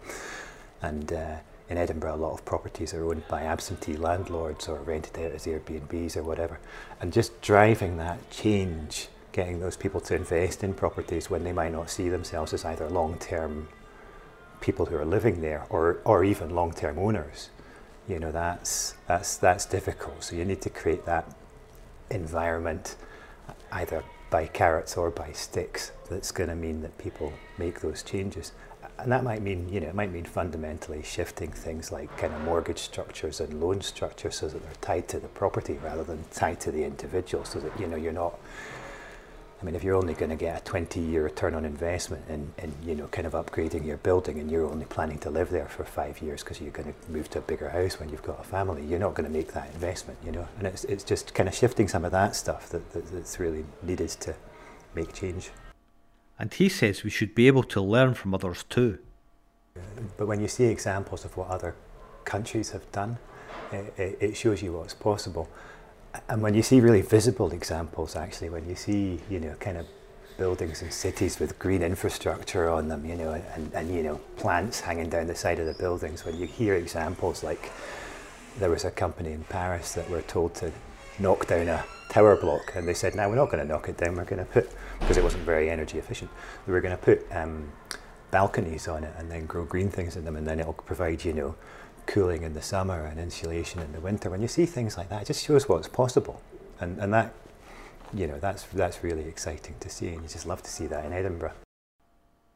And 0.83 1.13
uh, 1.13 1.37
in 1.71 1.79
Edinburgh, 1.79 2.15
a 2.15 2.17
lot 2.17 2.33
of 2.33 2.45
properties 2.45 2.93
are 2.93 3.05
owned 3.05 3.27
by 3.29 3.43
absentee 3.43 3.97
landlords 3.97 4.69
or 4.69 4.81
rented 4.81 5.19
out 5.19 5.33
as 5.33 5.47
Airbnbs 5.47 6.17
or 6.17 6.23
whatever. 6.23 6.59
And 7.01 7.13
just 7.13 7.41
driving 7.41 7.97
that 7.97 8.31
change, 8.31 9.09
getting 9.33 9.61
those 9.61 9.77
people 9.77 10.01
to 10.03 10.15
invest 10.15 10.63
in 10.63 10.75
properties 10.75 11.31
when 11.31 11.45
they 11.45 11.53
might 11.53 11.73
not 11.73 11.91
see 11.91 12.09
themselves 12.09 12.53
as 12.53 12.65
either 12.65 12.89
long 12.89 13.19
term 13.19 13.69
people 14.61 14.87
who 14.87 14.97
are 14.97 15.05
living 15.05 15.41
there 15.41 15.67
or, 15.71 16.01
or 16.05 16.25
even 16.25 16.51
long 16.51 16.73
term 16.73 16.99
owners. 16.99 17.51
You 18.09 18.19
know, 18.19 18.33
that's, 18.33 18.95
that's, 19.07 19.39
that's 19.39 19.65
difficult. 19.65 20.23
So 20.25 20.37
you 20.37 20.45
need 20.45 20.61
to 20.63 20.71
create 20.71 21.07
that 21.07 21.35
environment 22.11 22.97
either 23.75 24.03
by 24.31 24.47
carrots 24.47 24.97
or 24.97 25.11
by 25.11 25.31
sticks 25.33 25.93
that's 26.09 26.33
going 26.33 26.49
to 26.49 26.57
mean 26.57 26.81
that 26.83 26.97
people 26.99 27.33
make 27.59 27.81
those 27.81 28.03
changes. 28.03 28.53
And 28.99 29.11
that 29.13 29.25
might 29.25 29.43
mean, 29.43 29.69
you 29.69 29.81
know, 29.81 29.89
it 29.89 29.95
might 29.95 30.13
mean 30.13 30.25
fundamentally 30.25 31.03
shifting 31.03 31.51
things 31.51 31.91
like 31.91 32.17
kind 32.17 32.33
of 32.33 32.41
mortgage 32.43 32.79
structures 32.79 33.41
and 33.41 33.61
loan 33.61 33.81
structures 33.81 34.37
so 34.37 34.49
that 34.49 34.63
they're 34.63 34.73
tied 34.81 35.09
to 35.09 35.19
the 35.19 35.29
property 35.29 35.79
rather 35.83 36.05
than 36.05 36.25
tied 36.33 36.61
to 36.61 36.71
the 36.71 36.85
individual 36.85 37.45
so 37.45 37.59
that, 37.59 37.79
you 37.79 37.87
know, 37.87 37.97
you're 37.97 38.13
not 38.13 38.39
I 39.65 39.67
mean, 39.67 39.77
if 39.77 39.83
you're 39.83 39.97
only 39.97 40.13
going 40.13 40.29
to 40.29 40.37
get 40.37 40.61
a 40.61 40.65
20 40.65 41.01
year 41.01 41.25
return 41.25 41.55
on 41.55 41.65
investment 41.65 42.23
in, 42.29 42.53
in, 42.59 42.75
you 42.85 42.95
know, 42.95 43.07
kind 43.07 43.27
of 43.27 43.33
upgrading 43.33 43.87
your 43.87 43.97
building 43.97 44.39
and 44.39 44.51
you're 44.51 44.71
only 44.71 44.85
planning 44.85 45.17
to 45.21 45.31
live 45.31 45.49
there 45.49 45.69
for 45.69 45.85
five 45.85 46.21
years 46.21 46.45
because 46.45 46.61
you're 46.61 46.71
going 46.71 46.93
to 46.93 47.11
move 47.11 47.31
to 47.31 47.39
a 47.39 47.41
bigger 47.41 47.71
house 47.71 47.99
when 47.99 48.11
you've 48.11 48.23
got 48.23 48.39
a 48.39 48.45
family, 48.45 48.85
you're 48.85 48.99
not 48.99 49.15
going 49.15 49.25
to 49.25 49.33
make 49.33 49.55
that 49.55 49.73
investment, 49.73 50.19
you 50.23 50.33
know. 50.33 50.47
And 50.59 50.67
it's, 50.67 50.85
it's 50.85 51.03
just 51.03 51.33
kind 51.33 51.49
of 51.49 51.55
shifting 51.55 51.89
some 51.89 52.05
of 52.05 52.13
that 52.13 52.37
stuff 52.37 52.69
that, 52.69 52.93
that, 52.93 53.11
that's 53.11 53.41
really 53.41 53.65
needed 53.83 54.11
to 54.11 54.35
make 54.95 55.15
change. 55.15 55.49
And 56.39 56.53
he 56.53 56.69
says 56.69 57.03
we 57.03 57.09
should 57.09 57.35
be 57.35 57.47
able 57.47 57.63
to 57.63 57.81
learn 57.81 58.13
from 58.13 58.35
others 58.35 58.65
too. 58.69 58.99
But 60.19 60.27
when 60.27 60.41
you 60.43 60.49
see 60.49 60.65
examples 60.65 61.25
of 61.25 61.39
what 61.39 61.49
other 61.49 61.75
countries 62.27 62.73
have 62.73 62.93
done, 62.93 63.17
it, 63.73 64.19
it 64.21 64.37
shows 64.37 64.61
you 64.61 64.75
what's 64.75 64.93
possible. 64.93 65.49
And 66.29 66.43
when 66.43 66.55
you 66.55 66.63
see 66.63 66.81
really 66.81 67.03
visible 67.03 67.53
examples, 67.53 68.17
actually, 68.17 68.51
when 68.51 68.69
you 68.69 68.75
see, 68.75 69.21
you 69.29 69.41
know, 69.41 69.55
kind 69.61 69.77
of 69.77 69.87
buildings 70.39 70.83
and 70.83 70.93
cities 70.93 71.39
with 71.39 71.59
green 71.59 71.83
infrastructure 71.83 72.69
on 72.69 72.89
them, 72.89 73.05
you 73.05 73.17
know, 73.17 73.33
and, 73.33 73.73
and 73.73 73.95
you 73.95 74.03
know, 74.03 74.17
plants 74.37 74.81
hanging 74.81 75.09
down 75.09 75.27
the 75.27 75.35
side 75.35 75.59
of 75.59 75.67
the 75.67 75.75
buildings, 75.75 76.25
when 76.25 76.37
you 76.39 76.47
hear 76.47 76.75
examples 76.75 77.43
like 77.43 77.73
there 78.59 78.71
was 78.71 78.85
a 78.85 78.91
company 78.91 79.33
in 79.33 79.45
Paris 79.45 79.93
that 79.95 80.09
were 80.09 80.23
told 80.23 80.55
to 80.55 80.71
knock 81.19 81.47
down 81.47 81.69
a 81.69 81.85
tower 82.11 82.37
block, 82.37 82.73
and 82.77 82.87
they 82.87 82.95
said, 82.95 83.15
"No, 83.15 83.29
we're 83.29 83.35
not 83.35 83.51
going 83.51 83.63
to 83.63 83.73
knock 83.73 83.89
it 83.89 83.97
down. 83.97 84.17
We're 84.17 84.25
going 84.25 84.45
to 84.45 84.51
put 84.51 84.71
because 85.01 85.17
it 85.17 85.25
wasn't 85.25 85.45
very 85.45 85.71
energy 85.71 85.99
efficient. 85.99 86.31
We 86.67 86.73
were 86.73 86.81
going 86.81 86.97
to 86.97 87.03
put 87.03 87.27
um, 87.33 87.73
balconies 88.31 88.89
on 88.89 89.05
it 89.05 89.13
and 89.19 89.31
then 89.31 89.47
grow 89.47 89.65
green 89.65 89.91
things 89.91 90.17
in 90.17 90.25
them, 90.25 90.37
and 90.37 90.47
then 90.47 90.61
it'll 90.61 90.73
provide, 90.73 91.25
you 91.25 91.33
know, 91.33 91.55
cooling 92.07 92.43
in 92.43 92.55
the 92.55 92.63
summer 92.63 93.05
and 93.05 93.19
insulation 93.19 93.81
in 93.81 93.93
the 93.93 94.01
winter. 94.01 94.31
When 94.31 94.43
you 94.43 94.49
see 94.49 94.67
things 94.67 94.97
like 94.97 95.09
that, 95.09 95.23
it 95.23 95.27
just 95.27 95.45
shows 95.45 95.69
what's 95.69 95.89
possible, 95.89 96.43
and 96.81 96.99
and 96.99 97.13
that, 97.13 97.33
you 98.13 98.27
know, 98.27 98.39
that's 98.39 98.65
that's 98.65 99.03
really 99.03 99.27
exciting 99.27 99.77
to 99.81 99.89
see, 99.89 100.09
and 100.09 100.23
you 100.23 100.29
just 100.29 100.47
love 100.47 100.63
to 100.63 100.71
see 100.71 100.87
that 100.87 101.05
in 101.05 101.13
Edinburgh. 101.13 101.55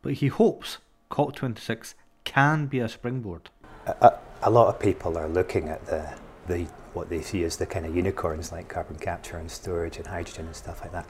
But 0.03 0.15
he 0.15 0.29
hopes 0.29 0.79
COP26 1.11 1.95
can 2.25 2.67
be 2.67 2.79
a 2.79 2.89
springboard. 2.89 3.51
A, 3.87 3.91
a, 3.91 4.19
a 4.43 4.51
lot 4.51 4.69
of 4.69 4.79
people 4.79 5.19
are 5.19 5.29
looking 5.29 5.69
at 5.69 5.85
the 5.87 6.15
the 6.47 6.67
what 6.95 7.09
they 7.09 7.21
see 7.21 7.45
as 7.45 7.57
the 7.57 7.67
kind 7.67 7.87
of 7.87 7.95
unicorns 7.95 8.51
like 8.51 8.69
carbon 8.69 8.97
capture 8.97 9.37
and 9.37 9.51
storage 9.51 9.99
and 9.99 10.07
hydrogen 10.07 10.47
and 10.47 10.57
stuff 10.57 10.81
like 10.81 10.93
that. 10.93 11.07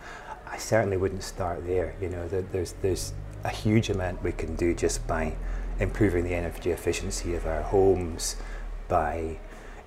I 0.51 0.59
certainly 0.59 0.96
wouldn't 0.96 1.22
start 1.22 1.66
there. 1.66 1.94
You 2.01 2.09
know, 2.09 2.29
there's 2.29 2.72
there's 2.83 3.12
a 3.44 3.51
huge 3.51 3.90
amount 3.90 4.22
we 4.22 4.33
can 4.33 4.57
do 4.57 4.74
just 4.74 5.07
by 5.07 5.35
improving 5.79 6.25
the 6.25 6.35
energy 6.35 6.71
efficiency 6.71 7.35
of 7.35 7.47
our 7.47 7.62
homes, 7.62 8.37
by 8.88 9.38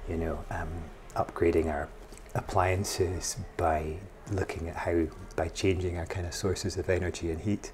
you 0.07 0.17
know 0.17 0.43
um, 0.49 0.69
upgrading 1.15 1.71
our 1.71 1.89
appliances, 2.35 3.37
by 3.57 3.97
looking 4.31 4.69
at 4.69 4.75
how 4.75 5.07
by 5.35 5.47
changing 5.49 5.97
our 5.97 6.05
kind 6.05 6.25
of 6.25 6.33
sources 6.33 6.77
of 6.77 6.89
energy 6.89 7.31
and 7.31 7.41
heat. 7.41 7.71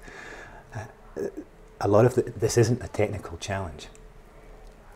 Uh, 0.74 0.84
a 1.80 1.86
lot 1.86 2.04
of 2.04 2.14
the, 2.16 2.22
this 2.22 2.58
isn't 2.58 2.82
a 2.82 2.88
technical 2.88 3.36
challenge 3.38 3.86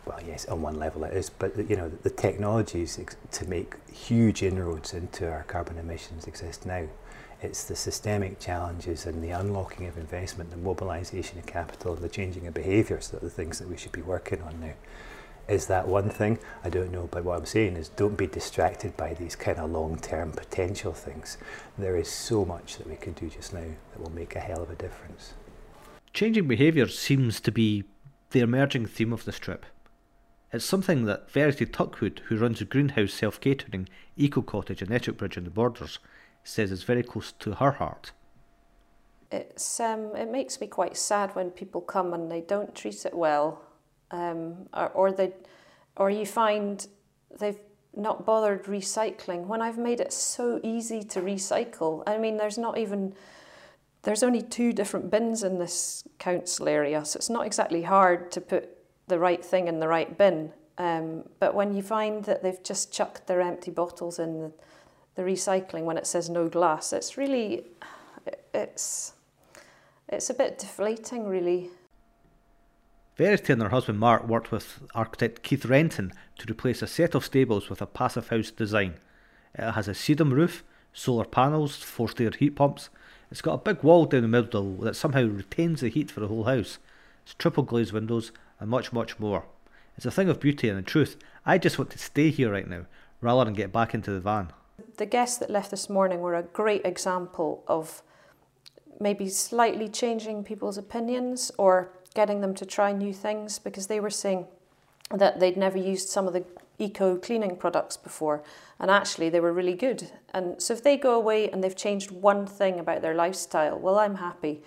well, 0.05 0.19
yes, 0.25 0.45
on 0.47 0.61
one 0.61 0.77
level 0.77 1.03
it 1.05 1.13
is, 1.13 1.29
but 1.29 1.57
you 1.69 1.75
know 1.75 1.89
the 1.89 2.09
technologies 2.09 2.99
to 3.31 3.45
make 3.49 3.75
huge 3.89 4.43
inroads 4.43 4.93
into 4.93 5.29
our 5.29 5.43
carbon 5.43 5.77
emissions 5.77 6.27
exist 6.27 6.65
now. 6.65 6.87
It's 7.43 7.65
the 7.65 7.75
systemic 7.75 8.39
challenges 8.39 9.05
and 9.05 9.21
the 9.21 9.31
unlocking 9.31 9.85
of 9.87 9.97
investment, 9.97 10.49
the 10.49 10.55
mobilisation 10.55 11.37
of 11.39 11.45
capital, 11.45 11.93
and 11.93 12.01
the 12.01 12.07
changing 12.07 12.47
of 12.47 12.53
behaviours 12.53 13.09
that 13.09 13.17
are 13.17 13.25
the 13.25 13.29
things 13.29 13.59
that 13.59 13.67
we 13.67 13.75
should 13.75 13.91
be 13.91 14.01
working 14.01 14.41
on 14.41 14.61
now. 14.61 14.73
Is 15.49 15.67
that 15.67 15.85
one 15.85 16.09
thing? 16.09 16.39
I 16.63 16.69
don't 16.69 16.93
know, 16.93 17.09
but 17.11 17.25
what 17.25 17.37
I'm 17.37 17.45
saying 17.45 17.75
is 17.75 17.89
don't 17.89 18.15
be 18.15 18.27
distracted 18.27 18.95
by 18.95 19.13
these 19.13 19.35
kind 19.35 19.57
of 19.57 19.71
long-term 19.71 20.31
potential 20.31 20.93
things. 20.93 21.37
There 21.77 21.97
is 21.97 22.07
so 22.07 22.45
much 22.45 22.77
that 22.77 22.87
we 22.87 22.95
can 22.95 23.11
do 23.11 23.29
just 23.29 23.53
now 23.53 23.59
that 23.91 24.01
will 24.01 24.15
make 24.15 24.37
a 24.37 24.39
hell 24.39 24.63
of 24.63 24.69
a 24.69 24.75
difference. 24.75 25.33
Changing 26.13 26.47
behaviour 26.47 26.87
seems 26.87 27.41
to 27.41 27.51
be 27.51 27.83
the 28.31 28.39
emerging 28.39 28.85
theme 28.85 29.11
of 29.11 29.25
this 29.25 29.37
trip. 29.37 29.65
It's 30.53 30.63
something 30.63 31.03
that 31.05 31.29
Verity 31.29 31.65
Tuckwood, 31.65 32.19
who 32.27 32.37
runs 32.37 32.61
a 32.61 32.65
greenhouse 32.65 33.13
self 33.13 33.41
catering 33.41 33.89
eco 34.15 34.41
cottage 34.41 34.81
in 34.81 34.93
Ettrickbridge 34.93 35.37
on 35.37 35.43
the 35.43 35.49
Borders, 35.49 35.99
says 36.43 36.71
is 36.71 36.83
very 36.83 37.03
close 37.03 37.31
to 37.31 37.53
her 37.53 37.71
heart. 37.71 38.11
It's 39.31 39.79
um, 39.79 40.15
it 40.15 40.29
makes 40.29 40.61
me 40.61 40.67
quite 40.67 40.95
sad 40.95 41.35
when 41.35 41.49
people 41.49 41.81
come 41.81 42.13
and 42.13 42.31
they 42.31 42.41
don't 42.41 42.75
treat 42.75 43.05
it 43.05 43.13
well, 43.13 43.61
um, 44.11 44.67
or, 44.73 44.89
or 44.89 45.11
they, 45.11 45.33
or 45.97 46.09
you 46.09 46.25
find 46.25 46.87
they've 47.39 47.59
not 47.95 48.25
bothered 48.25 48.65
recycling 48.65 49.45
when 49.45 49.61
I've 49.61 49.77
made 49.77 49.99
it 49.99 50.13
so 50.13 50.59
easy 50.63 51.03
to 51.03 51.21
recycle. 51.21 52.03
I 52.05 52.17
mean, 52.17 52.37
there's 52.37 52.57
not 52.57 52.77
even 52.77 53.15
there's 54.03 54.23
only 54.23 54.41
two 54.41 54.73
different 54.73 55.09
bins 55.09 55.43
in 55.43 55.57
this 55.57 56.03
council 56.19 56.67
area, 56.67 57.03
so 57.05 57.17
it's 57.17 57.29
not 57.29 57.45
exactly 57.45 57.83
hard 57.83 58.31
to 58.31 58.41
put 58.41 58.69
the 59.07 59.17
right 59.17 59.43
thing 59.43 59.67
in 59.67 59.79
the 59.79 59.87
right 59.87 60.17
bin. 60.17 60.51
Um, 60.77 61.23
but 61.39 61.53
when 61.55 61.73
you 61.73 61.81
find 61.81 62.23
that 62.25 62.43
they've 62.43 62.63
just 62.63 62.91
chucked 62.91 63.27
their 63.27 63.41
empty 63.41 63.71
bottles 63.71 64.19
in 64.19 64.41
the, 64.41 64.51
the 65.15 65.21
recycling 65.21 65.83
when 65.83 65.97
it 65.97 66.07
says 66.07 66.29
no 66.29 66.47
glass, 66.47 66.93
it's 66.93 67.17
really, 67.17 67.65
it's, 68.53 69.13
it's 70.09 70.29
a 70.29 70.33
bit 70.33 70.57
deflating, 70.57 71.27
really. 71.27 71.69
Verity 73.15 73.53
and 73.53 73.61
her 73.61 73.69
husband 73.69 73.99
Mark 73.99 74.27
worked 74.27 74.51
with 74.51 74.79
architect 74.95 75.43
Keith 75.43 75.65
Renton 75.65 76.13
to 76.39 76.51
replace 76.51 76.81
a 76.81 76.87
set 76.87 77.13
of 77.13 77.23
stables 77.23 77.69
with 77.69 77.81
a 77.81 77.85
passive 77.85 78.29
house 78.29 78.49
design. 78.49 78.95
It 79.53 79.71
has 79.71 79.87
a 79.87 79.91
sedum 79.91 80.31
roof, 80.31 80.63
solar 80.93 81.25
panels, 81.25 81.75
forced 81.75 82.19
air 82.19 82.31
heat 82.37 82.55
pumps. 82.55 82.89
It's 83.29 83.41
got 83.41 83.53
a 83.53 83.73
big 83.73 83.83
wall 83.83 84.05
down 84.05 84.23
the 84.23 84.27
middle 84.27 84.73
that 84.77 84.95
somehow 84.95 85.25
retains 85.25 85.81
the 85.81 85.89
heat 85.89 86.09
for 86.09 86.21
the 86.21 86.27
whole 86.27 86.45
house. 86.45 86.79
It's 87.23 87.35
triple 87.35 87.63
glazed 87.63 87.93
windows 87.93 88.31
and 88.59 88.69
much, 88.69 88.91
much 88.91 89.19
more. 89.19 89.45
It's 89.95 90.07
a 90.07 90.11
thing 90.11 90.29
of 90.29 90.39
beauty 90.39 90.69
and 90.69 90.79
in 90.79 90.83
truth, 90.83 91.15
I 91.45 91.59
just 91.59 91.77
want 91.77 91.91
to 91.91 91.99
stay 91.99 92.31
here 92.31 92.51
right 92.51 92.67
now 92.67 92.85
rather 93.21 93.45
than 93.45 93.53
get 93.53 93.71
back 93.71 93.93
into 93.93 94.11
the 94.11 94.19
van. 94.19 94.51
The 94.97 95.05
guests 95.05 95.37
that 95.37 95.49
left 95.49 95.71
this 95.71 95.89
morning 95.89 96.19
were 96.19 96.35
a 96.35 96.43
great 96.43 96.85
example 96.85 97.63
of 97.67 98.01
maybe 98.99 99.27
slightly 99.29 99.87
changing 99.89 100.43
people's 100.43 100.77
opinions 100.77 101.51
or 101.57 101.91
getting 102.13 102.41
them 102.41 102.53
to 102.55 102.65
try 102.65 102.91
new 102.91 103.13
things 103.13 103.59
because 103.59 103.87
they 103.87 103.99
were 103.99 104.09
saying 104.09 104.45
that 105.11 105.39
they'd 105.39 105.57
never 105.57 105.77
used 105.77 106.09
some 106.09 106.27
of 106.27 106.33
the 106.33 106.45
eco 106.79 107.17
cleaning 107.17 107.55
products 107.55 107.97
before 107.97 108.43
and 108.79 108.89
actually 108.89 109.29
they 109.29 109.39
were 109.39 109.53
really 109.53 109.75
good. 109.75 110.11
And 110.33 110.61
so 110.61 110.73
if 110.73 110.83
they 110.83 110.97
go 110.97 111.15
away 111.15 111.49
and 111.49 111.63
they've 111.63 111.75
changed 111.75 112.11
one 112.11 112.45
thing 112.45 112.79
about 112.79 113.01
their 113.01 113.13
lifestyle, 113.13 113.77
well, 113.77 113.99
I'm 113.99 114.15
happy. 114.15 114.61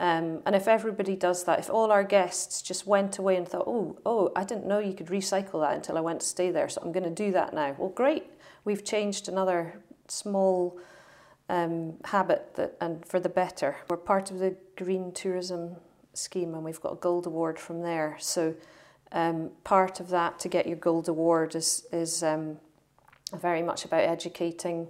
Um, 0.00 0.42
and 0.46 0.54
if 0.54 0.68
everybody 0.68 1.16
does 1.16 1.44
that, 1.44 1.58
if 1.58 1.70
all 1.70 1.90
our 1.90 2.04
guests 2.04 2.62
just 2.62 2.86
went 2.86 3.18
away 3.18 3.36
and 3.36 3.48
thought, 3.48 3.64
oh, 3.66 3.98
oh, 4.06 4.30
I 4.36 4.44
didn't 4.44 4.66
know 4.66 4.78
you 4.78 4.94
could 4.94 5.08
recycle 5.08 5.60
that 5.60 5.74
until 5.74 5.98
I 5.98 6.00
went 6.00 6.20
to 6.20 6.26
stay 6.26 6.52
there, 6.52 6.68
so 6.68 6.80
I'm 6.84 6.92
going 6.92 7.04
to 7.04 7.10
do 7.10 7.32
that 7.32 7.52
now. 7.52 7.74
Well, 7.76 7.88
great, 7.88 8.30
we've 8.68 8.84
changed 8.84 9.30
another 9.30 9.80
small 10.08 10.78
um, 11.48 11.94
habit 12.04 12.54
that, 12.56 12.76
and 12.82 13.02
for 13.06 13.18
the 13.18 13.30
better. 13.30 13.76
We're 13.88 13.96
part 13.96 14.30
of 14.30 14.40
the 14.40 14.54
green 14.76 15.10
tourism 15.12 15.76
scheme, 16.12 16.52
and 16.54 16.62
we've 16.62 16.80
got 16.80 16.92
a 16.92 16.96
gold 16.96 17.26
award 17.26 17.58
from 17.58 17.80
there. 17.80 18.16
So 18.20 18.54
um, 19.12 19.52
part 19.64 20.00
of 20.00 20.10
that 20.10 20.38
to 20.40 20.48
get 20.48 20.66
your 20.66 20.76
gold 20.76 21.08
award 21.08 21.54
is 21.54 21.86
is 21.92 22.22
um, 22.22 22.58
very 23.32 23.62
much 23.62 23.86
about 23.86 24.02
educating 24.02 24.88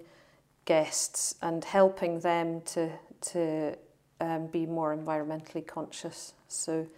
guests 0.65 1.37
and 1.41 1.65
helping 1.65 2.19
them 2.19 2.63
to 2.73 2.91
to 3.31 3.79
um, 4.21 4.49
be 4.49 4.67
more 4.67 4.97
environmentally 4.97 5.65
conscious. 5.65 6.33
So, 6.49 6.89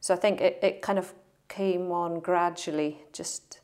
so 0.00 0.14
I 0.14 0.16
think 0.16 0.40
it, 0.40 0.60
it 0.62 0.82
kind 0.82 1.00
of 1.00 1.12
came 1.48 1.90
on 1.90 2.20
gradually, 2.20 2.98
just 3.12 3.58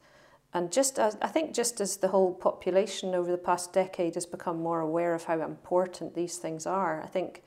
and 0.55 0.71
just 0.71 1.01
as 1.01 1.19
I 1.21 1.27
think 1.27 1.53
just 1.53 1.81
as 1.81 1.97
the 1.97 2.09
whole 2.09 2.33
population 2.33 3.15
over 3.15 3.31
the 3.31 3.37
past 3.37 3.73
decade 3.73 4.15
has 4.15 4.25
become 4.25 4.63
more 4.63 4.81
aware 4.81 5.13
of 5.13 5.25
how 5.25 5.41
important 5.41 6.15
these 6.15 6.39
things 6.39 6.65
are, 6.65 7.03
I 7.03 7.09
think 7.09 7.43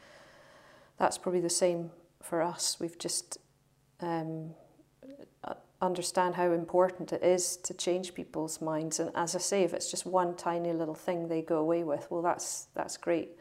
that's 0.97 1.17
probably 1.17 1.39
the 1.39 1.49
same 1.49 1.91
for 2.21 2.41
us. 2.41 2.77
We've 2.81 2.99
just 2.99 3.37
um, 4.01 4.53
understand 5.81 6.35
how 6.35 6.51
important 6.51 7.13
it 7.13 7.23
is 7.23 7.55
to 7.57 7.73
change 7.73 8.13
people's 8.13 8.61
minds. 8.61 8.99
And 8.99 9.11
as 9.15 9.35
I 9.35 9.39
say, 9.39 9.63
if 9.63 9.73
it's 9.73 9.89
just 9.89 10.05
one 10.05 10.35
tiny 10.35 10.73
little 10.73 10.95
thing 10.95 11.27
they 11.27 11.41
go 11.41 11.59
away 11.59 11.83
with, 11.83 12.07
well, 12.09 12.21
that's 12.21 12.67
that's 12.73 12.97
great. 12.97 13.37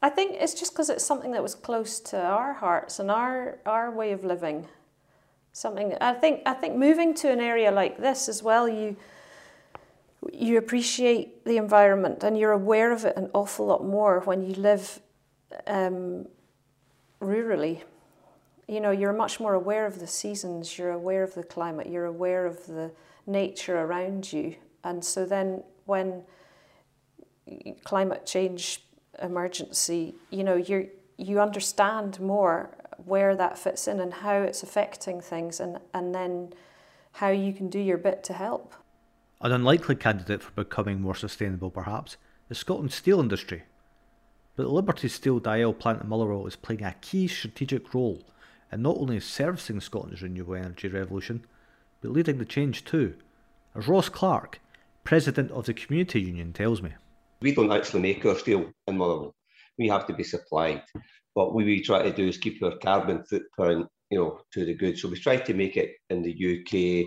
I 0.00 0.08
think 0.08 0.36
it's 0.40 0.54
just 0.54 0.72
because 0.72 0.88
it's 0.88 1.04
something 1.04 1.32
that 1.32 1.42
was 1.42 1.54
close 1.54 2.00
to 2.00 2.20
our 2.20 2.54
hearts 2.54 2.98
and 2.98 3.10
our 3.10 3.58
our 3.66 3.90
way 3.90 4.12
of 4.12 4.24
living. 4.24 4.66
Something 5.52 5.94
I 6.00 6.14
think 6.14 6.42
I 6.46 6.54
think 6.54 6.76
moving 6.76 7.14
to 7.14 7.30
an 7.30 7.40
area 7.40 7.70
like 7.70 7.98
this 7.98 8.28
as 8.28 8.42
well, 8.42 8.68
you 8.68 8.96
you 10.32 10.56
appreciate 10.56 11.44
the 11.44 11.56
environment 11.56 12.22
and 12.22 12.38
you're 12.38 12.52
aware 12.52 12.92
of 12.92 13.04
it 13.04 13.16
an 13.16 13.28
awful 13.34 13.66
lot 13.66 13.84
more 13.84 14.20
when 14.20 14.42
you 14.42 14.54
live 14.54 15.00
um, 15.66 16.26
rurally. 17.20 17.82
You 18.68 18.80
know, 18.80 18.92
you're 18.92 19.12
much 19.12 19.40
more 19.40 19.54
aware 19.54 19.84
of 19.84 19.98
the 19.98 20.06
seasons, 20.06 20.78
you're 20.78 20.92
aware 20.92 21.22
of 21.22 21.34
the 21.34 21.42
climate, 21.42 21.88
you're 21.88 22.06
aware 22.06 22.46
of 22.46 22.64
the 22.66 22.92
nature 23.26 23.78
around 23.78 24.32
you. 24.32 24.54
And 24.84 25.04
so 25.04 25.26
then 25.26 25.64
when 25.84 26.22
climate 27.84 28.24
change 28.24 28.84
emergency, 29.20 30.14
you 30.30 30.44
know, 30.44 30.56
you 30.56 30.88
you 31.18 31.40
understand 31.40 32.20
more 32.20 32.70
where 33.04 33.34
that 33.36 33.58
fits 33.58 33.86
in 33.88 34.00
and 34.00 34.14
how 34.14 34.42
it's 34.42 34.62
affecting 34.62 35.20
things, 35.20 35.60
and 35.60 35.78
and 35.92 36.14
then 36.14 36.52
how 37.12 37.28
you 37.28 37.52
can 37.52 37.68
do 37.68 37.78
your 37.78 37.98
bit 37.98 38.24
to 38.24 38.32
help. 38.32 38.74
An 39.40 39.52
unlikely 39.52 39.96
candidate 39.96 40.42
for 40.42 40.52
becoming 40.52 41.00
more 41.00 41.14
sustainable, 41.14 41.70
perhaps, 41.70 42.16
is 42.48 42.58
Scotland's 42.58 42.94
steel 42.94 43.20
industry. 43.20 43.64
But 44.54 44.64
the 44.64 44.68
Liberty 44.68 45.08
Steel 45.08 45.40
Dalzell 45.40 45.78
plant 45.78 46.02
in 46.02 46.08
Motherwell 46.08 46.46
is 46.46 46.56
playing 46.56 46.84
a 46.84 46.94
key 47.00 47.26
strategic 47.26 47.92
role 47.94 48.22
in 48.70 48.82
not 48.82 48.98
only 48.98 49.18
servicing 49.20 49.80
Scotland's 49.80 50.22
renewable 50.22 50.54
energy 50.54 50.88
revolution, 50.88 51.44
but 52.00 52.12
leading 52.12 52.38
the 52.38 52.44
change 52.44 52.84
too, 52.84 53.14
as 53.74 53.88
Ross 53.88 54.08
Clark, 54.08 54.60
president 55.04 55.50
of 55.50 55.66
the 55.66 55.74
community 55.74 56.20
union, 56.20 56.52
tells 56.52 56.82
me. 56.82 56.92
We 57.40 57.54
don't 57.54 57.72
actually 57.72 58.02
make 58.02 58.24
our 58.24 58.36
steel 58.36 58.70
in 58.86 58.98
Motherwell. 58.98 59.34
We 59.78 59.88
have 59.88 60.06
to 60.06 60.12
be 60.12 60.22
supplied. 60.22 60.82
What 61.34 61.54
we 61.54 61.82
try 61.82 62.02
to 62.02 62.12
do 62.12 62.28
is 62.28 62.36
keep 62.36 62.62
our 62.62 62.76
carbon 62.78 63.24
footprint, 63.24 63.86
you 64.10 64.18
know, 64.18 64.40
to 64.52 64.64
the 64.64 64.74
good. 64.74 64.98
So 64.98 65.08
we 65.08 65.18
try 65.18 65.36
to 65.36 65.54
make 65.54 65.76
it 65.76 65.96
in 66.10 66.22
the 66.22 67.06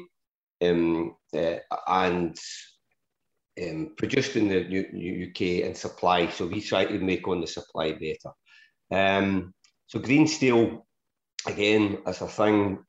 UK 0.62 0.68
um, 0.68 1.16
uh, 1.36 1.58
and 1.88 2.38
um, 3.62 3.94
produced 3.98 4.36
in 4.36 4.48
the 4.48 4.62
U- 4.62 5.30
UK 5.30 5.66
and 5.66 5.78
supply. 5.78 6.28
So 6.30 6.48
we 6.48 6.62
try 6.62 6.86
to 6.86 7.00
make 7.00 7.28
on 7.28 7.42
the 7.42 7.48
supply 7.48 7.94
better. 7.94 8.34
Um, 8.92 9.54
so 9.88 10.00
green 10.00 10.28
steel, 10.28 10.86
again, 11.46 12.00
as 12.06 12.22
a 12.22 12.28
thing, 12.28 12.80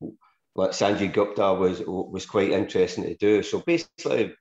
what 0.55 0.71
Sanjeev 0.71 1.13
Gupta 1.13 1.53
was 1.53 1.83
was 1.87 2.25
quite 2.25 2.51
interesting 2.51 3.05
to 3.05 3.15
do. 3.17 3.43
So 3.43 3.63
basically, 3.67 4.35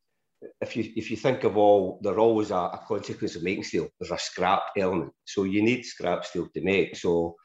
if 0.62 0.76
you 0.76 0.92
if 0.96 1.10
you 1.12 1.18
think 1.18 1.44
of 1.44 1.58
all, 1.58 2.00
there's 2.02 2.18
always 2.18 2.52
a, 2.52 2.56
a 2.56 2.82
consequence 2.88 3.36
of 3.36 3.44
making 3.44 3.64
steel. 3.64 3.90
There's 4.00 4.12
a 4.12 4.18
scrap 4.18 4.64
element, 4.78 5.12
so 5.26 5.44
you 5.44 5.62
need 5.62 5.86
scrap 5.86 6.26
steel 6.26 6.48
to 6.54 6.62
make. 6.62 6.96
So 6.96 7.36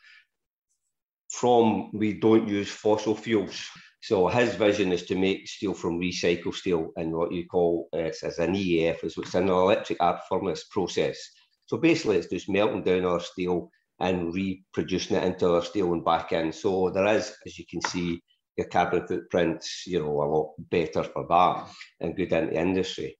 from 1.31 1.91
we 1.93 2.15
don't 2.15 2.49
use 2.49 2.71
fossil 2.71 3.15
fuels. 3.15 3.63
So 4.03 4.29
his 4.29 4.55
vision 4.55 4.93
is 4.93 5.05
to 5.05 5.15
make 5.15 5.47
steel 5.47 5.75
from 5.75 6.01
recycled 6.01 6.55
steel 6.55 6.91
in 6.97 7.11
what 7.13 7.33
you 7.33 7.47
call 7.47 7.89
uh, 7.93 8.11
as 8.23 8.39
an 8.39 8.55
EAF, 8.55 9.05
is 9.05 9.17
what's 9.17 9.35
an 9.35 9.49
electric 9.49 9.99
arc 10.01 10.21
furnace 10.29 10.65
process. 10.71 11.19
So 11.67 11.77
basically, 11.77 12.17
it's 12.17 12.29
just 12.29 12.49
melting 12.49 12.83
down 12.83 13.05
our 13.05 13.21
steel 13.21 13.71
and 14.01 14.35
reproducing 14.35 15.17
it 15.17 15.25
into 15.25 15.55
our 15.55 15.63
steel 15.63 15.93
and 15.93 16.05
back 16.05 16.33
in. 16.33 16.53
So 16.53 16.91
there 16.91 17.07
is, 17.07 17.37
as 17.47 17.59
you 17.59 17.67
can 17.71 17.83
see, 17.83 18.23
your 18.57 18.67
carbon 18.69 19.07
footprint's 19.07 19.85
you 19.87 20.01
know 20.01 20.23
a 20.23 20.25
lot 20.25 20.55
better 20.59 21.03
for 21.03 21.27
that 21.29 21.69
and 22.01 22.17
good 22.17 22.33
into 22.33 22.53
the 22.53 22.61
industry. 22.61 23.17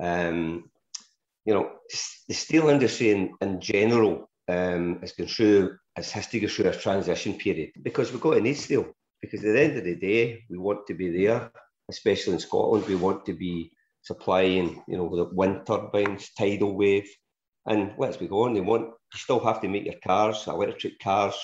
Um, 0.00 0.70
you 1.44 1.54
know, 1.54 1.70
the 2.28 2.34
steel 2.34 2.68
industry 2.68 3.10
in, 3.10 3.34
in 3.40 3.60
general 3.60 4.28
um, 4.48 5.00
is 5.02 5.12
going 5.12 5.28
through, 5.28 5.78
has 5.96 6.26
to 6.26 6.40
go 6.40 6.46
through 6.46 6.68
a 6.68 6.76
transition 6.76 7.34
period 7.34 7.70
because 7.82 8.12
we've 8.12 8.20
got 8.20 8.34
to 8.34 8.40
need 8.40 8.54
steel. 8.54 8.86
Because 9.20 9.44
at 9.44 9.52
the 9.54 9.62
end 9.62 9.78
of 9.78 9.84
the 9.84 9.96
day, 9.96 10.44
we 10.48 10.58
want 10.58 10.86
to 10.86 10.94
be 10.94 11.10
there, 11.10 11.50
especially 11.90 12.34
in 12.34 12.38
Scotland. 12.38 12.86
We 12.86 12.94
want 12.94 13.26
to 13.26 13.32
be 13.32 13.72
supplying, 14.02 14.82
you 14.86 14.96
know, 14.96 15.14
the 15.16 15.24
wind 15.34 15.66
turbines, 15.66 16.30
tidal 16.36 16.76
wave, 16.76 17.08
and 17.66 17.92
let's 17.98 18.16
be 18.16 18.28
going. 18.28 18.54
They 18.54 18.60
want 18.60 18.84
you 18.84 19.18
still 19.18 19.40
have 19.40 19.60
to 19.62 19.68
make 19.68 19.86
your 19.86 20.00
cars, 20.04 20.46
electric 20.46 20.98
cars, 21.00 21.34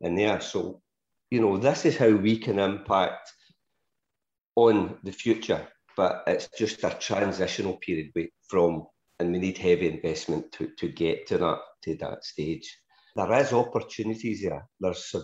in 0.00 0.14
there. 0.14 0.40
So 0.40 0.80
you 1.30 1.40
know, 1.40 1.56
this 1.56 1.84
is 1.84 1.96
how 1.96 2.10
we 2.10 2.38
can 2.38 2.58
impact 2.58 3.32
on 4.56 4.98
the 5.04 5.12
future, 5.12 5.68
but 5.96 6.24
it's 6.26 6.48
just 6.58 6.82
a 6.84 6.96
transitional 6.98 7.76
period 7.76 8.10
from, 8.48 8.86
and 9.18 9.32
we 9.32 9.38
need 9.38 9.58
heavy 9.58 9.88
investment 9.88 10.50
to, 10.52 10.70
to 10.78 10.88
get 10.88 11.26
to 11.28 11.38
that 11.38 11.58
to 11.84 11.94
that 11.96 12.24
stage. 12.24 12.78
There 13.16 13.32
is 13.34 13.52
opportunities 13.52 14.42
there. 14.42 14.66
There's 14.80 15.14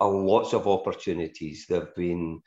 a, 0.00 0.06
lots 0.06 0.54
of 0.54 0.66
opportunities. 0.66 1.66
There've 1.68 1.94
been 1.94 2.40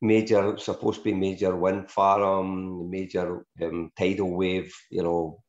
major, 0.00 0.56
supposed 0.58 0.98
to 0.98 1.04
be 1.04 1.14
major 1.14 1.56
wind 1.56 1.90
farm, 1.90 2.90
major 2.90 3.44
um, 3.62 3.90
tidal 3.98 4.36
wave, 4.36 4.72
you 4.90 5.02
know, 5.02 5.42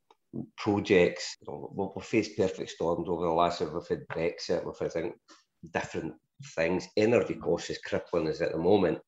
projects. 0.57 1.37
You 1.41 1.53
know, 1.53 1.93
we've 1.95 2.05
faced 2.05 2.37
perfect 2.37 2.71
storms 2.71 3.07
over 3.07 3.25
the 3.25 3.31
last 3.31 3.61
year. 3.61 3.71
We've 3.73 3.87
had 3.87 4.07
Brexit. 4.07 4.65
We've 4.65 4.77
had 4.79 4.87
I 4.87 5.01
think, 5.01 5.15
different 5.71 6.13
things. 6.55 6.87
Energy 6.97 7.35
cost 7.35 7.69
is 7.69 7.79
crippling 7.79 8.27
us 8.27 8.41
at 8.41 8.51
the 8.51 8.57
moment. 8.57 8.99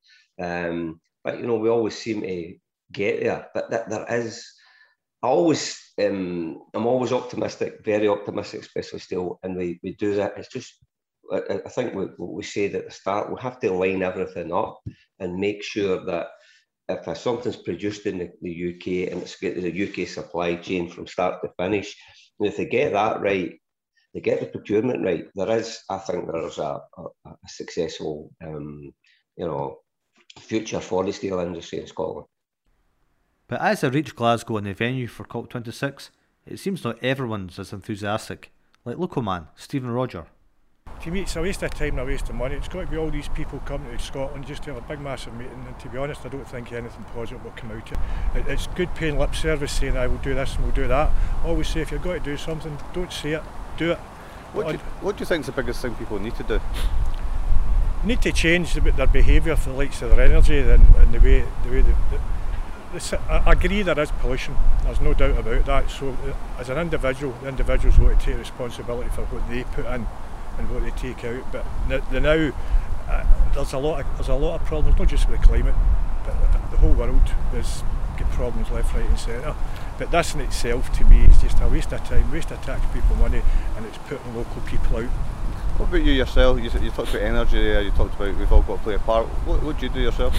Um, 0.41 0.99
but 1.23 1.39
you 1.39 1.47
know, 1.47 1.55
we 1.55 1.69
always 1.69 1.97
seem 1.97 2.21
to 2.21 2.55
get 2.91 3.21
there. 3.21 3.47
But 3.53 3.71
that 3.71 3.89
there 3.89 4.05
is 4.09 4.45
I 5.23 5.27
always 5.27 5.81
um, 5.99 6.61
I'm 6.73 6.85
always 6.85 7.11
optimistic, 7.11 7.83
very 7.83 8.07
optimistic, 8.07 8.61
especially 8.61 8.99
still, 8.99 9.39
and 9.43 9.57
we, 9.57 9.79
we 9.81 9.95
do 9.95 10.13
that. 10.15 10.37
It's 10.37 10.51
just 10.51 10.73
I, 11.31 11.61
I 11.65 11.69
think 11.69 11.95
what 11.95 12.19
we 12.19 12.43
said 12.43 12.75
at 12.75 12.85
the 12.85 12.91
start, 12.91 13.31
we 13.31 13.41
have 13.41 13.59
to 13.61 13.73
line 13.73 14.03
everything 14.03 14.53
up 14.53 14.79
and 15.19 15.39
make 15.39 15.63
sure 15.63 16.05
that 16.05 16.27
if 16.87 17.17
something's 17.17 17.55
produced 17.55 18.05
in 18.05 18.19
the, 18.19 18.31
the 18.43 18.75
UK 18.75 19.11
and 19.11 19.23
it's 19.23 19.37
got 19.37 19.55
the 19.55 20.03
UK 20.03 20.07
supply 20.07 20.55
chain 20.57 20.89
from 20.89 21.07
start 21.07 21.41
to 21.41 21.49
finish, 21.57 21.95
and 22.39 22.47
if 22.47 22.57
they 22.57 22.65
get 22.65 22.93
that 22.93 23.21
right, 23.21 23.53
they 24.15 24.21
get 24.21 24.39
the 24.39 24.45
procurement 24.45 25.03
right, 25.03 25.25
there 25.35 25.57
is, 25.57 25.83
I 25.89 25.97
think, 25.97 26.31
there 26.31 26.47
is 26.47 26.57
a, 26.57 26.79
a, 26.97 27.03
a 27.25 27.35
successful, 27.47 28.31
um, 28.41 28.93
you 29.35 29.45
know, 29.45 29.79
future 30.39 30.79
for 30.79 31.03
the 31.03 31.11
steel 31.11 31.39
industry 31.39 31.81
in 31.81 31.87
Scotland. 31.87 32.25
But 33.49 33.61
as 33.61 33.83
I 33.83 33.89
reach 33.89 34.15
Glasgow 34.15 34.55
and 34.55 34.67
the 34.67 34.73
venue 34.73 35.07
for 35.07 35.25
COP26, 35.25 36.11
it 36.45 36.59
seems 36.59 36.85
not 36.85 37.03
everyone's 37.03 37.59
as 37.59 37.73
enthusiastic, 37.73 38.53
like 38.85 38.97
local 38.97 39.21
man 39.21 39.49
Stephen 39.55 39.91
Roger. 39.91 40.27
To 41.01 41.11
me, 41.11 41.21
it's 41.21 41.35
a 41.35 41.41
waste 41.41 41.61
of 41.63 41.71
time 41.71 41.89
and 41.89 41.99
a 41.99 42.05
waste 42.05 42.29
of 42.29 42.35
money. 42.35 42.55
It's 42.55 42.69
got 42.69 42.81
to 42.81 42.87
be 42.87 42.95
all 42.95 43.11
these 43.11 43.27
people 43.27 43.59
coming 43.65 43.95
to 43.95 44.01
Scotland 44.01 44.47
just 44.47 44.63
to 44.63 44.73
have 44.73 44.83
a 44.83 44.87
big, 44.87 45.01
massive 45.01 45.33
meeting. 45.33 45.61
And 45.67 45.77
to 45.79 45.89
be 45.89 45.97
honest, 45.97 46.25
I 46.25 46.29
don't 46.29 46.47
think 46.47 46.71
anything 46.71 47.03
positive 47.13 47.43
will 47.43 47.51
come 47.51 47.71
out 47.71 47.91
of 47.91 47.97
it. 48.37 48.47
It's 48.47 48.67
good 48.67 48.95
paying 48.95 49.19
lip 49.19 49.35
service 49.35 49.73
saying, 49.73 49.97
I 49.97 50.07
will 50.07 50.17
do 50.19 50.33
this 50.33 50.55
and 50.55 50.63
we'll 50.63 50.73
do 50.73 50.87
that. 50.87 51.11
Always 51.43 51.67
say, 51.67 51.81
if 51.81 51.91
you've 51.91 52.01
got 52.01 52.13
to 52.13 52.19
do 52.21 52.37
something, 52.37 52.77
don't 52.93 53.11
say 53.11 53.33
it, 53.33 53.43
do 53.77 53.91
it. 53.91 53.97
What 54.53 54.67
do, 54.67 54.73
you, 54.73 54.79
what 55.01 55.17
do 55.17 55.21
you 55.21 55.25
think 55.25 55.41
is 55.41 55.45
the 55.47 55.51
biggest 55.51 55.81
thing 55.81 55.95
people 55.95 56.17
need 56.19 56.35
to 56.35 56.43
do? 56.43 56.61
Need 58.03 58.21
to 58.21 58.31
change 58.31 58.73
their 58.73 59.07
behaviour 59.07 59.55
for 59.55 59.71
the 59.71 59.75
likes 59.75 60.01
of 60.01 60.11
their 60.15 60.25
energy 60.25 60.59
and, 60.59 60.95
and 60.95 61.13
the 61.13 61.19
way 61.19 61.45
the 61.63 61.69
way 61.69 61.81
the, 61.81 61.93
the, 62.11 62.19
I 63.29 63.51
agree 63.51 63.81
there 63.81 63.99
is 63.99 64.11
pollution. 64.11 64.55
There's 64.83 65.01
no 65.01 65.13
doubt 65.13 65.37
about 65.37 65.65
that. 65.65 65.89
So 65.89 66.09
uh, 66.09 66.59
as 66.59 66.69
an 66.69 66.77
individual, 66.77 67.33
the 67.41 67.49
individual's 67.49 67.97
got 67.97 68.17
to 68.17 68.25
take 68.25 68.37
responsibility 68.37 69.09
for 69.09 69.23
what 69.25 69.49
they 69.49 69.63
put 69.63 69.85
in 69.87 70.07
and 70.57 70.71
what 70.71 70.83
they 70.83 70.91
take 70.91 71.25
out. 71.25 71.43
But 71.51 71.65
the 72.11 72.21
now 72.21 72.53
uh, 73.09 73.25
there's 73.53 73.73
a 73.73 73.77
lot 73.77 73.99
of 74.01 74.17
there's 74.17 74.29
a 74.29 74.35
lot 74.35 74.61
of 74.61 74.67
problems, 74.67 74.97
not 74.97 75.07
just 75.09 75.29
with 75.29 75.41
the 75.41 75.47
climate, 75.47 75.75
but 76.23 76.71
the 76.71 76.77
whole 76.77 76.93
world. 76.93 77.29
There's 77.51 77.83
got 78.17 78.29
problems 78.31 78.71
left, 78.71 78.93
right, 78.95 79.05
and 79.05 79.19
centre. 79.19 79.55
But 79.97 80.11
this 80.11 80.35
in 80.35 80.41
itself, 80.41 80.91
to 80.97 81.05
me, 81.05 81.23
is 81.23 81.41
just 81.41 81.61
a 81.61 81.67
waste 81.67 81.93
of 81.93 82.03
time, 82.03 82.29
waste 82.31 82.51
of 82.51 82.61
taxpayer 82.63 83.01
money, 83.17 83.41
and 83.77 83.85
it's 83.85 83.97
putting 83.99 84.35
local 84.35 84.61
people 84.63 84.97
out. 84.97 85.09
What 85.77 85.89
about 85.89 86.03
you 86.03 86.13
yourself? 86.13 86.57
You, 86.57 86.69
you 86.81 86.91
talked 86.91 87.09
about 87.09 87.21
energy 87.21 87.61
there, 87.61 87.81
you 87.81 87.91
talked 87.91 88.15
about 88.15 88.35
we've 88.35 88.51
all 88.51 88.61
got 88.61 88.77
to 88.77 88.83
play 88.83 88.95
a 88.95 88.99
part. 88.99 89.27
What 89.45 89.63
would 89.63 89.81
you 89.81 89.89
do 89.89 90.01
yourself? 90.01 90.35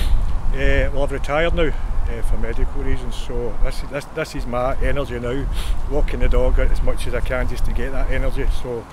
Uh, 0.52 0.88
well, 0.92 1.02
I've 1.02 1.12
retired 1.12 1.54
now 1.54 1.72
uh, 2.08 2.22
for 2.22 2.36
medical 2.38 2.82
reasons, 2.82 3.14
so 3.14 3.56
this, 3.62 3.80
this, 3.90 4.04
this 4.06 4.34
is 4.34 4.46
my 4.46 4.76
energy 4.76 5.18
now. 5.18 5.46
Walking 5.90 6.20
the 6.20 6.28
dog 6.28 6.58
as 6.58 6.82
much 6.82 7.06
as 7.06 7.14
I 7.14 7.20
can 7.20 7.48
just 7.48 7.64
to 7.64 7.72
get 7.72 7.92
that 7.92 8.10
energy. 8.10 8.46
So, 8.62 8.86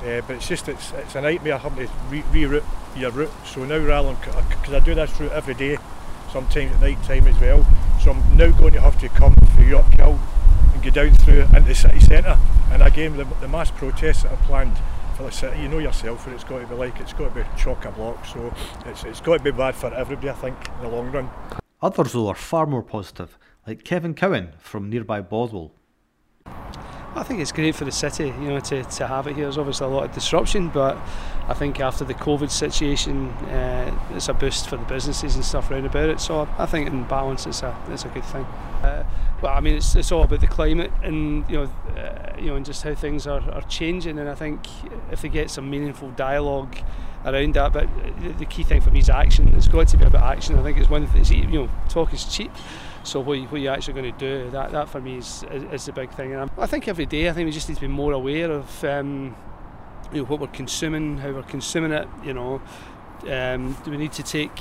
uh, 0.00 0.20
but 0.26 0.36
it's 0.36 0.48
just 0.48 0.68
it's, 0.68 0.92
it's 0.92 1.14
a 1.14 1.20
nightmare 1.20 1.58
having 1.58 1.86
to 1.86 1.92
re- 2.10 2.22
reroute 2.32 2.64
your 2.96 3.10
route. 3.10 3.32
So 3.46 3.64
now 3.64 3.78
rather 3.78 4.14
than 4.14 4.48
because 4.48 4.74
I 4.74 4.80
do 4.80 4.94
this 4.94 5.18
route 5.20 5.32
every 5.32 5.54
day, 5.54 5.78
sometimes 6.32 6.72
at 6.72 6.80
night 6.80 7.02
time 7.04 7.26
as 7.26 7.38
well. 7.40 7.66
So 8.02 8.12
I'm 8.12 8.36
now 8.36 8.50
going 8.50 8.74
to 8.74 8.80
have 8.80 8.98
to 9.00 9.08
come 9.08 9.33
through 9.54 9.66
York 9.66 9.94
Hill 9.96 10.18
and 10.72 10.82
go 10.82 10.90
down 10.90 11.14
through 11.14 11.42
into 11.42 11.60
the 11.60 11.74
city 11.74 12.00
centre. 12.00 12.38
And 12.70 12.82
again, 12.82 13.16
the, 13.16 13.24
the 13.40 13.48
mass 13.48 13.70
protests 13.70 14.22
that 14.24 14.32
are 14.32 14.44
planned 14.44 14.76
for 15.16 15.24
the 15.24 15.30
city, 15.32 15.62
you 15.62 15.68
know 15.68 15.78
yourself 15.78 16.26
what 16.26 16.34
it's 16.34 16.44
got 16.44 16.60
to 16.60 16.66
be 16.66 16.74
like. 16.74 16.98
It's 17.00 17.12
got 17.12 17.34
to 17.34 17.42
be 17.42 17.48
chock 17.56 17.84
a 17.84 17.90
block. 17.90 18.24
So 18.26 18.52
it's, 18.86 19.04
it's 19.04 19.20
got 19.20 19.38
to 19.38 19.42
be 19.42 19.50
bad 19.50 19.74
for 19.74 19.92
everybody, 19.94 20.30
I 20.30 20.34
think, 20.34 20.56
in 20.76 20.82
the 20.82 20.88
long 20.88 21.10
run. 21.12 21.30
Others, 21.80 22.12
though, 22.12 22.28
are 22.28 22.34
far 22.34 22.66
more 22.66 22.82
positive, 22.82 23.38
like 23.66 23.84
Kevin 23.84 24.14
Cowan 24.14 24.52
from 24.58 24.88
nearby 24.88 25.20
Bothwell. 25.20 25.72
I 27.16 27.22
think 27.22 27.40
it's 27.40 27.52
great 27.52 27.76
for 27.76 27.84
the 27.84 27.92
city, 27.92 28.26
you 28.26 28.48
know, 28.48 28.60
to, 28.60 28.82
to 28.82 29.06
have 29.06 29.28
it 29.28 29.36
here. 29.36 29.44
There's 29.44 29.58
obviously 29.58 29.86
a 29.86 29.90
lot 29.90 30.04
of 30.04 30.12
disruption, 30.12 30.68
but 30.68 30.98
I 31.48 31.54
think 31.54 31.78
after 31.78 32.04
the 32.04 32.14
COVID 32.14 32.50
situation, 32.50 33.28
uh, 33.28 33.96
it's 34.14 34.28
a 34.28 34.34
boost 34.34 34.68
for 34.68 34.76
the 34.76 34.84
businesses 34.84 35.36
and 35.36 35.44
stuff 35.44 35.70
around 35.70 35.86
about 35.86 36.08
it. 36.08 36.18
So 36.18 36.48
I 36.58 36.66
think 36.66 36.88
in 36.88 37.04
balance, 37.04 37.46
it's 37.46 37.62
a 37.62 37.76
it's 37.88 38.04
a 38.04 38.08
good 38.08 38.24
thing. 38.24 38.44
Uh, 38.82 39.04
but 39.40 39.48
I 39.48 39.60
mean, 39.60 39.74
it's, 39.74 39.94
it's 39.94 40.10
all 40.10 40.24
about 40.24 40.40
the 40.40 40.48
climate 40.48 40.90
and 41.02 41.48
you 41.48 41.56
know, 41.56 41.70
uh, 41.96 42.34
you 42.36 42.46
know, 42.46 42.56
and 42.56 42.66
just 42.66 42.82
how 42.82 42.94
things 42.94 43.28
are, 43.28 43.48
are 43.52 43.62
changing. 43.62 44.18
And 44.18 44.28
I 44.28 44.34
think 44.34 44.60
if 45.12 45.22
they 45.22 45.28
get 45.28 45.50
some 45.50 45.70
meaningful 45.70 46.10
dialogue 46.12 46.76
around 47.24 47.54
that, 47.54 47.72
but 47.72 47.88
the 48.38 48.44
key 48.44 48.64
thing 48.64 48.80
for 48.80 48.90
me 48.90 48.98
is 48.98 49.08
action. 49.08 49.54
It's 49.54 49.68
got 49.68 49.86
to 49.88 49.96
be 49.96 50.04
about 50.04 50.24
action. 50.24 50.58
I 50.58 50.62
think 50.64 50.78
it's 50.78 50.90
one 50.90 51.06
thing. 51.06 51.24
You 51.24 51.46
know, 51.46 51.70
talk 51.88 52.12
is 52.12 52.24
cheap. 52.24 52.50
So 53.04 53.20
what, 53.20 53.34
you, 53.34 53.48
you're 53.56 53.72
actually 53.72 53.94
going 53.94 54.12
to 54.12 54.18
do, 54.18 54.50
that, 54.50 54.72
that 54.72 54.88
for 54.88 55.00
me 55.00 55.18
is, 55.18 55.44
is, 55.50 55.84
the 55.86 55.92
big 55.92 56.10
thing. 56.10 56.32
And 56.32 56.40
I'm, 56.40 56.50
i 56.58 56.66
think 56.66 56.88
every 56.88 57.06
day, 57.06 57.28
I 57.28 57.32
think 57.32 57.46
we 57.46 57.52
just 57.52 57.68
need 57.68 57.76
to 57.76 57.80
be 57.82 57.86
more 57.86 58.12
aware 58.12 58.50
of 58.50 58.84
um, 58.84 59.36
you 60.10 60.18
know, 60.18 60.24
what 60.24 60.40
we're 60.40 60.46
consuming, 60.48 61.18
how 61.18 61.30
we're 61.30 61.42
consuming 61.42 61.92
it. 61.92 62.08
You 62.24 62.34
know, 62.34 62.62
um, 63.28 63.76
do 63.84 63.90
we 63.90 63.98
need 63.98 64.12
to 64.12 64.22
take 64.22 64.58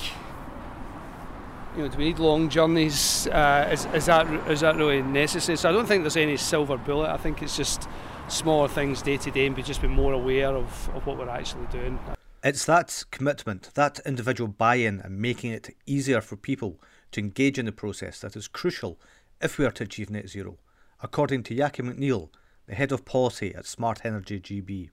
you 1.76 1.84
know, 1.84 1.88
do 1.88 1.98
we 1.98 2.06
need 2.06 2.20
long 2.20 2.50
journeys? 2.50 3.28
Uh, 3.28 3.70
is, 3.72 3.86
is 3.94 4.06
that 4.06 4.28
is 4.50 4.60
that 4.62 4.76
really 4.76 5.02
necessary? 5.02 5.58
So 5.58 5.70
I 5.70 5.72
don't 5.72 5.86
think 5.86 6.04
there's 6.04 6.18
any 6.18 6.38
silver 6.38 6.78
bullet. 6.78 7.10
I 7.10 7.18
think 7.18 7.41
it's 7.41 7.58
just 7.58 7.88
smaller 8.28 8.68
things 8.68 9.02
day 9.02 9.18
to 9.18 9.32
day 9.32 9.46
and 9.48 9.56
be 9.56 9.64
just 9.64 9.82
be 9.82 9.88
more 9.88 10.14
aware 10.14 10.50
of, 10.50 10.89
of 10.94 11.06
what 11.06 11.18
we're 11.18 11.30
actually 11.30 11.66
doing. 11.68 12.00
It's 12.44 12.66
that 12.66 13.06
commitment, 13.12 13.70
that 13.76 14.00
individual 14.06 14.50
buy 14.50 14.76
in, 14.76 15.00
and 15.00 15.18
making 15.18 15.52
it 15.52 15.76
easier 15.86 16.20
for 16.20 16.36
people 16.36 16.80
to 17.14 17.22
engage 17.22 17.57
in 17.57 17.66
the 17.66 17.72
process 17.72 18.20
that 18.20 18.36
is 18.36 18.47
crucial 18.47 18.99
if 19.41 19.57
we 19.57 19.66
are 19.66 19.72
to 19.72 19.84
achieve 19.84 20.09
net 20.09 20.30
zero, 20.30 20.57
according 21.01 21.43
to 21.43 21.55
Jackie 21.55 21.84
McNeil, 21.84 22.30
the 22.68 22.76
head 22.76 22.91
of 22.91 23.05
policy 23.05 23.53
at 23.55 23.66
Smart 23.66 24.05
Energy 24.05 24.39
GB. 24.39 24.89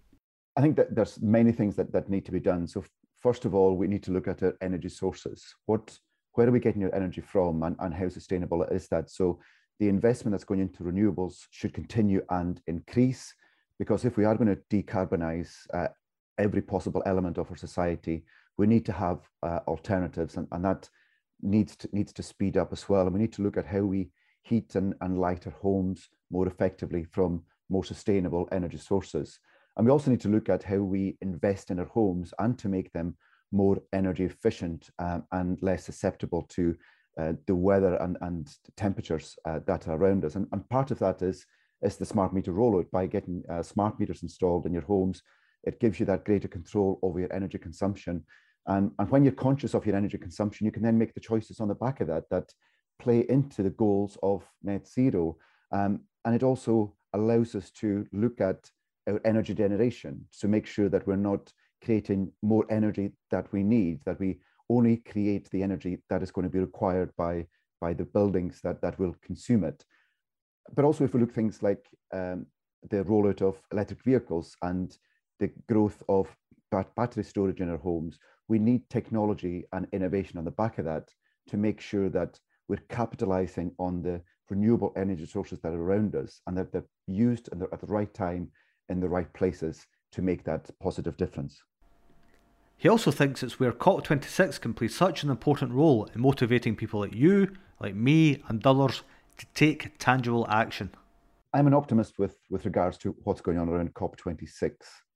I 0.57 0.61
think 0.61 0.77
that 0.77 0.95
there's 0.95 1.21
many 1.21 1.53
things 1.53 1.77
that, 1.77 1.93
that 1.93 2.09
need 2.09 2.25
to 2.27 2.33
be 2.33 2.41
done. 2.41 2.67
So 2.67 2.85
first 3.21 3.45
of 3.45 3.55
all, 3.55 3.77
we 3.77 3.87
need 3.87 4.03
to 4.05 4.11
look 4.11 4.29
at 4.29 4.43
our 4.43 4.55
energy 4.61 4.89
sources. 4.89 5.55
What, 5.67 5.99
where 6.33 6.49
are 6.49 6.53
we 6.53 6.61
getting 6.61 6.83
your 6.83 6.95
energy 6.95 7.21
from 7.21 7.63
and, 7.63 7.77
and 7.79 7.95
how 7.95 8.09
sustainable 8.09 8.63
is 8.65 8.89
that? 8.89 9.11
So 9.11 9.39
the 9.79 9.89
investment 9.89 10.33
that's 10.33 10.45
going 10.45 10.61
into 10.61 10.83
renewables 10.83 11.47
should 11.51 11.73
continue 11.73 12.23
and 12.31 12.61
increase 12.67 13.33
because 13.79 14.05
if 14.05 14.19
we 14.19 14.25
are 14.27 14.35
going 14.35 14.55
to 14.55 14.63
decarbonize 14.71 15.55
uh, 15.73 15.89
every 16.37 16.61
possible 16.61 17.03
element 17.07 17.39
of 17.39 17.51
our 17.51 17.57
society, 17.57 18.25
we 18.59 18.67
need 18.67 18.85
to 18.85 18.93
have 18.93 19.21
uh, 19.43 19.61
alternatives 19.67 20.37
and, 20.37 20.47
and 20.53 20.65
that 20.65 20.89
needs 21.43 21.77
to, 21.77 21.89
needs 21.93 22.13
to 22.15 22.23
speed 22.23 22.57
up 22.57 22.73
as 22.73 22.89
well. 22.89 23.03
And 23.03 23.13
we 23.13 23.21
need 23.21 23.33
to 23.35 23.43
look 23.43 23.57
at 23.57 23.67
how 23.67 23.81
we 23.81 24.11
heat 24.43 24.75
and, 24.75 24.95
and 25.01 25.19
light 25.19 25.47
our 25.47 25.53
homes 25.53 26.09
more 26.31 26.47
effectively 26.47 27.05
from 27.05 27.43
more 27.69 27.85
sustainable 27.85 28.49
energy 28.53 28.79
sources. 28.79 29.39
And 29.77 29.87
we 29.87 29.93
also 29.93 30.11
need 30.11 30.21
to 30.21 30.29
look 30.29 30.49
at 30.49 30.63
how 30.63 30.79
we 30.79 31.17
invest 31.21 31.71
in 31.71 31.79
our 31.79 31.87
homes 31.87 32.35
and 32.39 32.59
to 32.59 32.69
make 32.69 32.93
them 32.93 33.17
more 33.53 33.81
energy 33.93 34.25
efficient 34.25 34.91
um, 34.99 35.25
and 35.33 35.59
less 35.63 35.85
susceptible 35.85 36.43
to 36.51 36.77
uh, 37.19 37.33
the 37.47 37.55
weather 37.55 37.97
and, 37.97 38.17
and 38.21 38.49
temperatures 38.77 39.37
uh, 39.45 39.61
that 39.67 39.89
are 39.89 39.97
around 39.97 40.25
us. 40.25 40.37
And, 40.37 40.47
and, 40.53 40.69
part 40.69 40.91
of 40.91 40.99
that 41.01 41.23
is, 41.23 41.45
is 41.83 41.97
the 41.97 42.07
smart 42.07 42.33
meter 42.33 42.53
rollout. 42.53 42.91
By 42.91 43.07
getting 43.07 43.43
uh, 43.51 43.63
smart 43.63 43.99
meters 43.99 44.23
installed 44.23 44.67
in 44.67 44.73
your 44.73 44.83
homes, 44.83 45.23
it 45.65 45.81
gives 45.81 45.99
you 45.99 46.07
that 46.07 46.25
greater 46.25 46.49
control 46.49 46.99
over 47.03 47.19
your 47.19 47.33
energy 47.33 47.59
consumption. 47.59 48.25
And, 48.71 48.93
and 49.01 49.11
when 49.11 49.25
you're 49.25 49.33
conscious 49.33 49.75
of 49.75 49.85
your 49.85 49.97
energy 49.97 50.17
consumption, 50.17 50.65
you 50.65 50.71
can 50.71 50.85
then 50.85 50.97
make 50.97 51.13
the 51.13 51.21
choices 51.21 51.59
on 51.59 51.67
the 51.67 51.75
back 51.75 52.01
of 52.01 52.07
that 52.07 52.31
that 52.31 52.55
play 53.01 53.27
into 53.29 53.65
the 53.65 53.71
goals 53.71 54.17
of 54.23 54.45
net 54.63 54.87
zero. 54.87 55.37
Um, 55.73 56.03
and 56.25 56.37
it 56.37 56.45
also 56.45 56.95
allows 57.13 57.57
us 57.57 57.71
to 57.73 58.07
look 58.13 58.41
at 58.41 58.71
our 59.09 59.21
energy 59.25 59.55
generation 59.55 60.25
to 60.39 60.47
make 60.47 60.67
sure 60.67 60.89
that 60.89 61.05
we're 61.05 61.17
not 61.17 61.53
creating 61.85 62.31
more 62.43 62.65
energy 62.71 63.11
that 63.33 63.53
we 63.53 63.65
need, 63.65 63.99
that 64.05 64.21
we 64.21 64.39
only 64.69 64.99
create 64.99 65.51
the 65.51 65.65
energy 65.65 65.99
that 66.09 66.23
is 66.23 66.31
going 66.31 66.47
to 66.47 66.53
be 66.53 66.61
required 66.61 67.11
by, 67.17 67.47
by 67.81 67.93
the 67.93 68.05
buildings 68.05 68.61
that, 68.63 68.81
that 68.83 68.97
will 69.01 69.17
consume 69.21 69.65
it. 69.65 69.85
But 70.77 70.85
also 70.85 71.03
if 71.03 71.13
we 71.13 71.19
look 71.19 71.33
things 71.33 71.61
like 71.61 71.85
um, 72.13 72.47
the 72.89 73.03
rollout 73.03 73.43
of 73.43 73.61
electric 73.73 74.05
vehicles 74.05 74.55
and 74.63 74.97
the 75.41 75.51
growth 75.69 76.05
of 76.09 76.29
battery 76.71 77.25
storage 77.25 77.61
in 77.61 77.71
our 77.71 77.79
homes, 77.79 78.19
we 78.51 78.59
need 78.59 78.83
technology 78.91 79.65
and 79.73 79.87
innovation 79.93 80.37
on 80.37 80.45
the 80.45 80.51
back 80.51 80.79
of 80.79 80.85
that 80.85 81.09
to 81.47 81.57
make 81.57 81.81
sure 81.81 82.11
that 82.11 82.39
we're 82.69 82.83
capitalizing 82.89 83.73
on 83.79 84.03
the 84.03 84.21
renewable 84.51 84.93
energy 84.97 85.25
sources 85.25 85.61
that 85.61 85.73
are 85.73 85.81
around 85.81 86.17
us 86.17 86.41
and 86.49 86.59
that 86.59 86.73
they're 86.73 86.85
used 87.07 87.49
and 87.51 87.61
they're 87.61 87.73
at 87.73 87.81
the 87.81 87.87
right 87.87 88.13
time 88.13 88.51
in 88.89 88.99
the 88.99 89.09
right 89.09 89.33
places 89.35 89.87
to 90.11 90.21
make 90.21 90.43
that 90.43 90.69
positive 90.81 91.17
difference. 91.17 91.63
He 92.77 92.89
also 92.89 93.13
thinks 93.13 93.45
it's 93.45 93.61
where 93.61 93.73
COP26 93.73 94.61
can 94.61 94.75
play 94.75 94.89
such 94.89 95.23
an 95.23 95.31
important 95.31 95.71
role 95.71 96.09
in 96.13 96.21
motivating 96.21 96.75
people 96.75 97.01
like 97.01 97.15
you, 97.15 97.53
like 97.79 97.95
me, 97.95 98.43
and 98.49 98.67
others 98.67 99.03
to 99.39 99.47
take 99.55 99.97
tangible 99.99 100.47
action. 100.51 100.91
I'm 101.55 101.69
an 101.69 101.75
optimist 101.75 102.19
with, 102.19 102.37
with 102.51 102.65
regards 102.65 102.99
to 102.99 103.15
what's 103.23 103.41
going 103.41 103.59
on 103.59 103.69
around 103.69 103.95
COP26. 103.95 104.73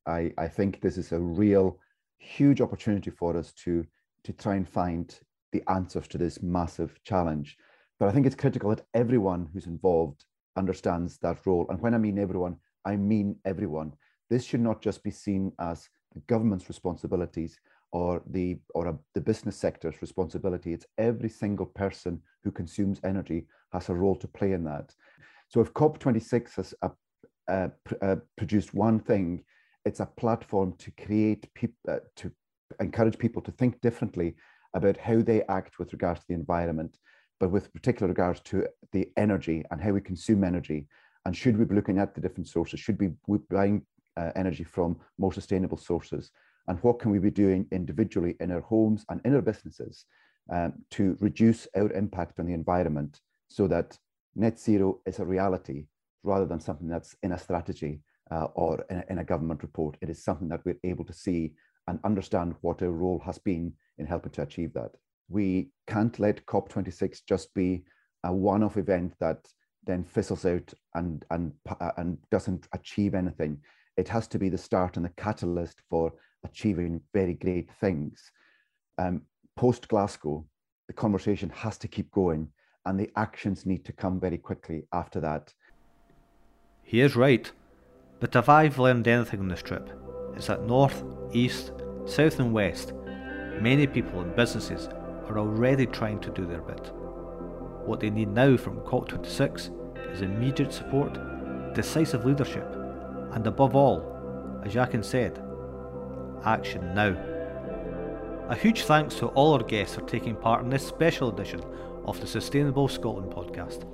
I, 0.07 0.33
I 0.39 0.47
think 0.47 0.81
this 0.81 0.97
is 0.97 1.11
a 1.11 1.19
real 1.19 1.81
huge 2.19 2.61
opportunity 2.61 3.11
for 3.11 3.37
us 3.37 3.53
to, 3.65 3.87
to 4.25 4.33
try 4.33 4.55
and 4.55 4.69
find 4.69 5.19
the 5.53 5.63
answers 5.69 6.09
to 6.09 6.19
this 6.19 6.43
massive 6.43 6.99
challenge. 7.05 7.57
But 7.99 8.09
I 8.09 8.13
think 8.13 8.27
it's 8.27 8.35
critical 8.35 8.71
that 8.71 8.87
everyone 8.95 9.49
who's 9.53 9.67
involved 9.67 10.25
understands 10.57 11.19
that 11.19 11.39
role. 11.47 11.67
And 11.69 11.81
when 11.81 11.95
I 11.95 11.99
mean 11.99 12.19
everyone, 12.19 12.57
I 12.85 12.97
mean 12.97 13.37
everyone. 13.45 13.93
This 14.31 14.45
should 14.45 14.61
not 14.61 14.83
just 14.83 15.03
be 15.03 15.11
seen 15.11 15.53
as 15.61 15.89
the 16.13 16.21
government's 16.27 16.69
responsibilities 16.69 17.59
or 17.93 18.23
the 18.27 18.59
or 18.75 18.89
a, 18.89 18.99
the 19.15 19.21
business 19.21 19.57
sector's 19.57 20.03
responsibility. 20.03 20.73
It's 20.73 20.87
every 20.99 21.29
single 21.29 21.67
person 21.67 22.21
who 22.43 22.51
consumes 22.51 23.01
energy 23.05 23.47
has 23.73 23.89
a 23.89 23.95
role 23.95 24.17
to 24.17 24.29
play 24.29 24.53
in 24.53 24.65
that. 24.65 24.95
So 25.49 25.61
if 25.61 25.73
COP26 25.75 26.55
has 26.57 26.75
a, 26.83 26.91
uh, 27.49 27.69
uh, 28.03 28.17
produced 28.37 28.75
one 28.75 28.99
thing, 28.99 29.45
it's 29.85 30.01
a 30.01 30.07
platform 30.07 30.75
to 30.79 30.91
create 30.93 31.53
people 31.55 31.77
uh, 31.89 31.99
to 32.17 32.31
encourage 32.81 33.19
people 33.19 33.43
to 33.43 33.53
think 33.53 33.81
differently 33.81 34.35
about 34.75 34.97
how 34.97 35.21
they 35.23 35.43
act 35.45 35.79
with 35.79 35.93
regards 35.93 36.21
to 36.21 36.27
the 36.29 36.35
environment, 36.35 36.99
but 37.39 37.51
with 37.51 37.73
particular 37.73 38.09
regards 38.09 38.41
to 38.41 38.67
the 38.93 39.09
energy 39.17 39.65
and 39.71 39.81
how 39.81 39.91
we 39.91 40.01
consume 40.01 40.43
energy. 40.43 40.87
And 41.25 41.37
should 41.37 41.57
we 41.57 41.65
be 41.65 41.75
looking 41.75 41.99
at 41.99 42.15
the 42.15 42.21
different 42.21 42.49
sources? 42.49 42.81
Should 42.81 43.01
we 43.01 43.09
be 43.09 43.45
buying 43.51 43.87
uh, 44.17 44.31
energy 44.37 44.65
from 44.65 44.97
more 45.19 45.33
sustainable 45.33 45.79
sources? 45.79 46.31
And 46.67 46.79
what 46.81 46.99
can 46.99 47.11
we 47.11 47.19
be 47.19 47.31
doing 47.31 47.67
individually 47.71 48.37
in 48.41 48.51
our 48.51 48.61
homes 48.61 49.05
and 49.09 49.21
in 49.25 49.35
our 49.35 49.43
businesses 49.43 50.07
um, 50.51 50.73
to 50.91 51.17
reduce 51.21 51.69
our 51.77 51.93
impact 51.93 52.41
on 52.41 52.47
the 52.47 52.55
environment 52.55 53.21
so 53.49 53.67
that 53.69 53.97
net 54.35 54.59
zero 54.59 55.01
is 55.07 55.19
a 55.19 55.25
reality 55.25 55.87
rather 56.23 56.47
than 56.47 56.61
something 56.61 56.89
that's 56.89 57.15
in 57.23 57.33
a 57.33 57.39
strategy 57.39 58.01
uh, 58.31 58.47
or 58.55 58.85
in 58.91 58.99
a, 58.99 59.05
in 59.11 59.19
a 59.19 59.25
government 59.25 59.63
report? 59.63 59.97
It 60.01 60.11
is 60.11 60.25
something 60.25 60.49
that 60.49 60.65
we're 60.65 60.79
able 60.85 61.05
to 61.05 61.13
see 61.13 61.53
and 61.87 61.99
understand 62.05 62.55
what 62.61 62.83
our 62.83 62.91
role 62.91 63.23
has 63.25 63.39
been 63.39 63.73
in 63.99 64.07
helping 64.07 64.33
to 64.33 64.43
achieve 64.43 64.73
that. 64.75 64.93
We 65.29 65.71
can't 65.87 66.19
let 66.19 66.45
COP26 66.47 67.23
just 67.29 67.53
be 67.55 67.85
a 68.25 68.33
one-off 68.33 68.77
event 68.77 69.15
that 69.21 69.47
then 69.87 70.05
fizzles 70.05 70.45
out 70.45 70.73
and, 70.95 71.25
and, 71.31 71.53
uh, 71.81 71.91
and 71.97 72.19
doesn't 72.31 72.67
achieve 72.73 73.15
anything. 73.15 73.59
It 73.97 74.09
has 74.09 74.27
to 74.29 74.39
be 74.39 74.49
the 74.49 74.59
start 74.59 74.97
and 74.97 75.05
the 75.05 75.13
catalyst 75.17 75.83
for 75.91 76.13
achieving 76.45 77.01
very 77.13 77.35
great 77.35 77.71
things. 77.81 78.31
Um, 78.99 79.23
Post 79.57 79.89
Glasgow, 79.89 80.47
the 80.89 80.95
conversation 80.95 81.51
has 81.51 81.79
to 81.79 81.89
keep 81.89 82.11
going 82.11 82.49
and 82.87 82.99
the 82.99 83.11
actions 83.17 83.67
need 83.67 83.85
to 83.85 83.93
come 83.93 84.21
very 84.21 84.39
quickly 84.39 84.87
after 84.93 85.21
that. 85.21 85.53
He 86.83 87.01
is 87.01 87.17
right. 87.17 87.51
But 88.25 88.37
if 88.37 88.49
I've 88.49 88.79
learned 88.79 89.07
anything 89.07 89.41
on 89.41 89.49
this 89.49 89.61
trip, 89.61 89.91
it's 90.35 90.47
that 90.47 90.65
north, 90.65 91.05
east, 91.35 91.73
south, 92.07 92.41
and 92.41 92.55
west 92.55 92.95
Many 93.61 93.87
people 93.87 94.23
and 94.23 94.35
businesses 94.35 94.89
are 95.29 95.39
already 95.39 95.85
trying 95.85 96.21
to 96.21 96.31
do 96.31 96.47
their 96.47 96.63
bit. 96.63 96.91
What 97.85 98.01
they 98.01 98.09
need 98.09 98.31
now 98.31 98.57
from 98.57 98.81
COP26 98.81 100.11
is 100.11 100.23
immediate 100.23 100.73
support, 100.73 101.19
decisive 101.75 102.25
leadership, 102.25 102.67
and 103.33 103.47
above 103.47 103.77
all, 103.77 104.63
as 104.65 104.73
Jackie 104.73 105.03
said, 105.03 105.39
action 106.45 106.95
now. 106.95 107.15
A 108.49 108.57
huge 108.57 108.85
thanks 108.85 109.17
to 109.17 109.27
all 109.29 109.53
our 109.53 109.63
guests 109.63 109.97
for 109.97 110.03
taking 110.03 110.35
part 110.35 110.65
in 110.65 110.71
this 110.71 110.87
special 110.87 111.29
edition 111.29 111.63
of 112.07 112.19
the 112.23 112.27
Sustainable 112.27 112.89
Scotland 112.89 113.33
podcast. 113.33 113.85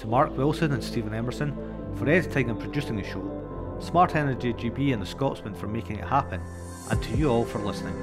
To 0.00 0.06
Mark 0.06 0.36
Wilson 0.36 0.72
and 0.72 0.84
Stephen 0.84 1.14
Emerson 1.14 1.56
for 1.96 2.08
editing 2.08 2.50
and 2.50 2.60
producing 2.60 2.96
the 2.96 3.04
show, 3.04 3.39
Smart 3.80 4.14
Energy 4.14 4.52
GB 4.52 4.92
and 4.92 5.00
the 5.00 5.06
Scotsman 5.06 5.54
for 5.54 5.66
making 5.66 5.98
it 5.98 6.04
happen, 6.04 6.40
and 6.90 7.02
to 7.02 7.16
you 7.16 7.28
all 7.28 7.44
for 7.44 7.58
listening. 7.58 7.94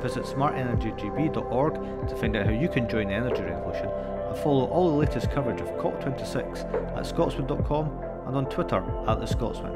Visit 0.00 0.24
smartenergygb.org 0.24 2.08
to 2.08 2.16
find 2.16 2.36
out 2.36 2.46
how 2.46 2.52
you 2.52 2.68
can 2.68 2.88
join 2.88 3.08
the 3.08 3.14
energy 3.14 3.42
revolution 3.42 3.88
and 3.88 4.36
follow 4.38 4.64
all 4.66 4.90
the 4.90 4.96
latest 4.96 5.30
coverage 5.30 5.60
of 5.60 5.68
COP26 5.78 6.96
at 6.96 7.06
scotsman.com 7.06 7.86
and 8.26 8.36
on 8.36 8.48
Twitter 8.48 8.82
at 9.06 9.20
The 9.20 9.26
Scotsman. 9.26 9.74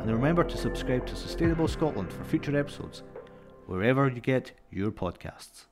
And 0.00 0.12
remember 0.12 0.44
to 0.44 0.56
subscribe 0.56 1.06
to 1.06 1.16
Sustainable 1.16 1.68
Scotland 1.68 2.12
for 2.12 2.24
future 2.24 2.58
episodes, 2.58 3.02
wherever 3.66 4.08
you 4.08 4.20
get 4.20 4.52
your 4.70 4.90
podcasts. 4.90 5.69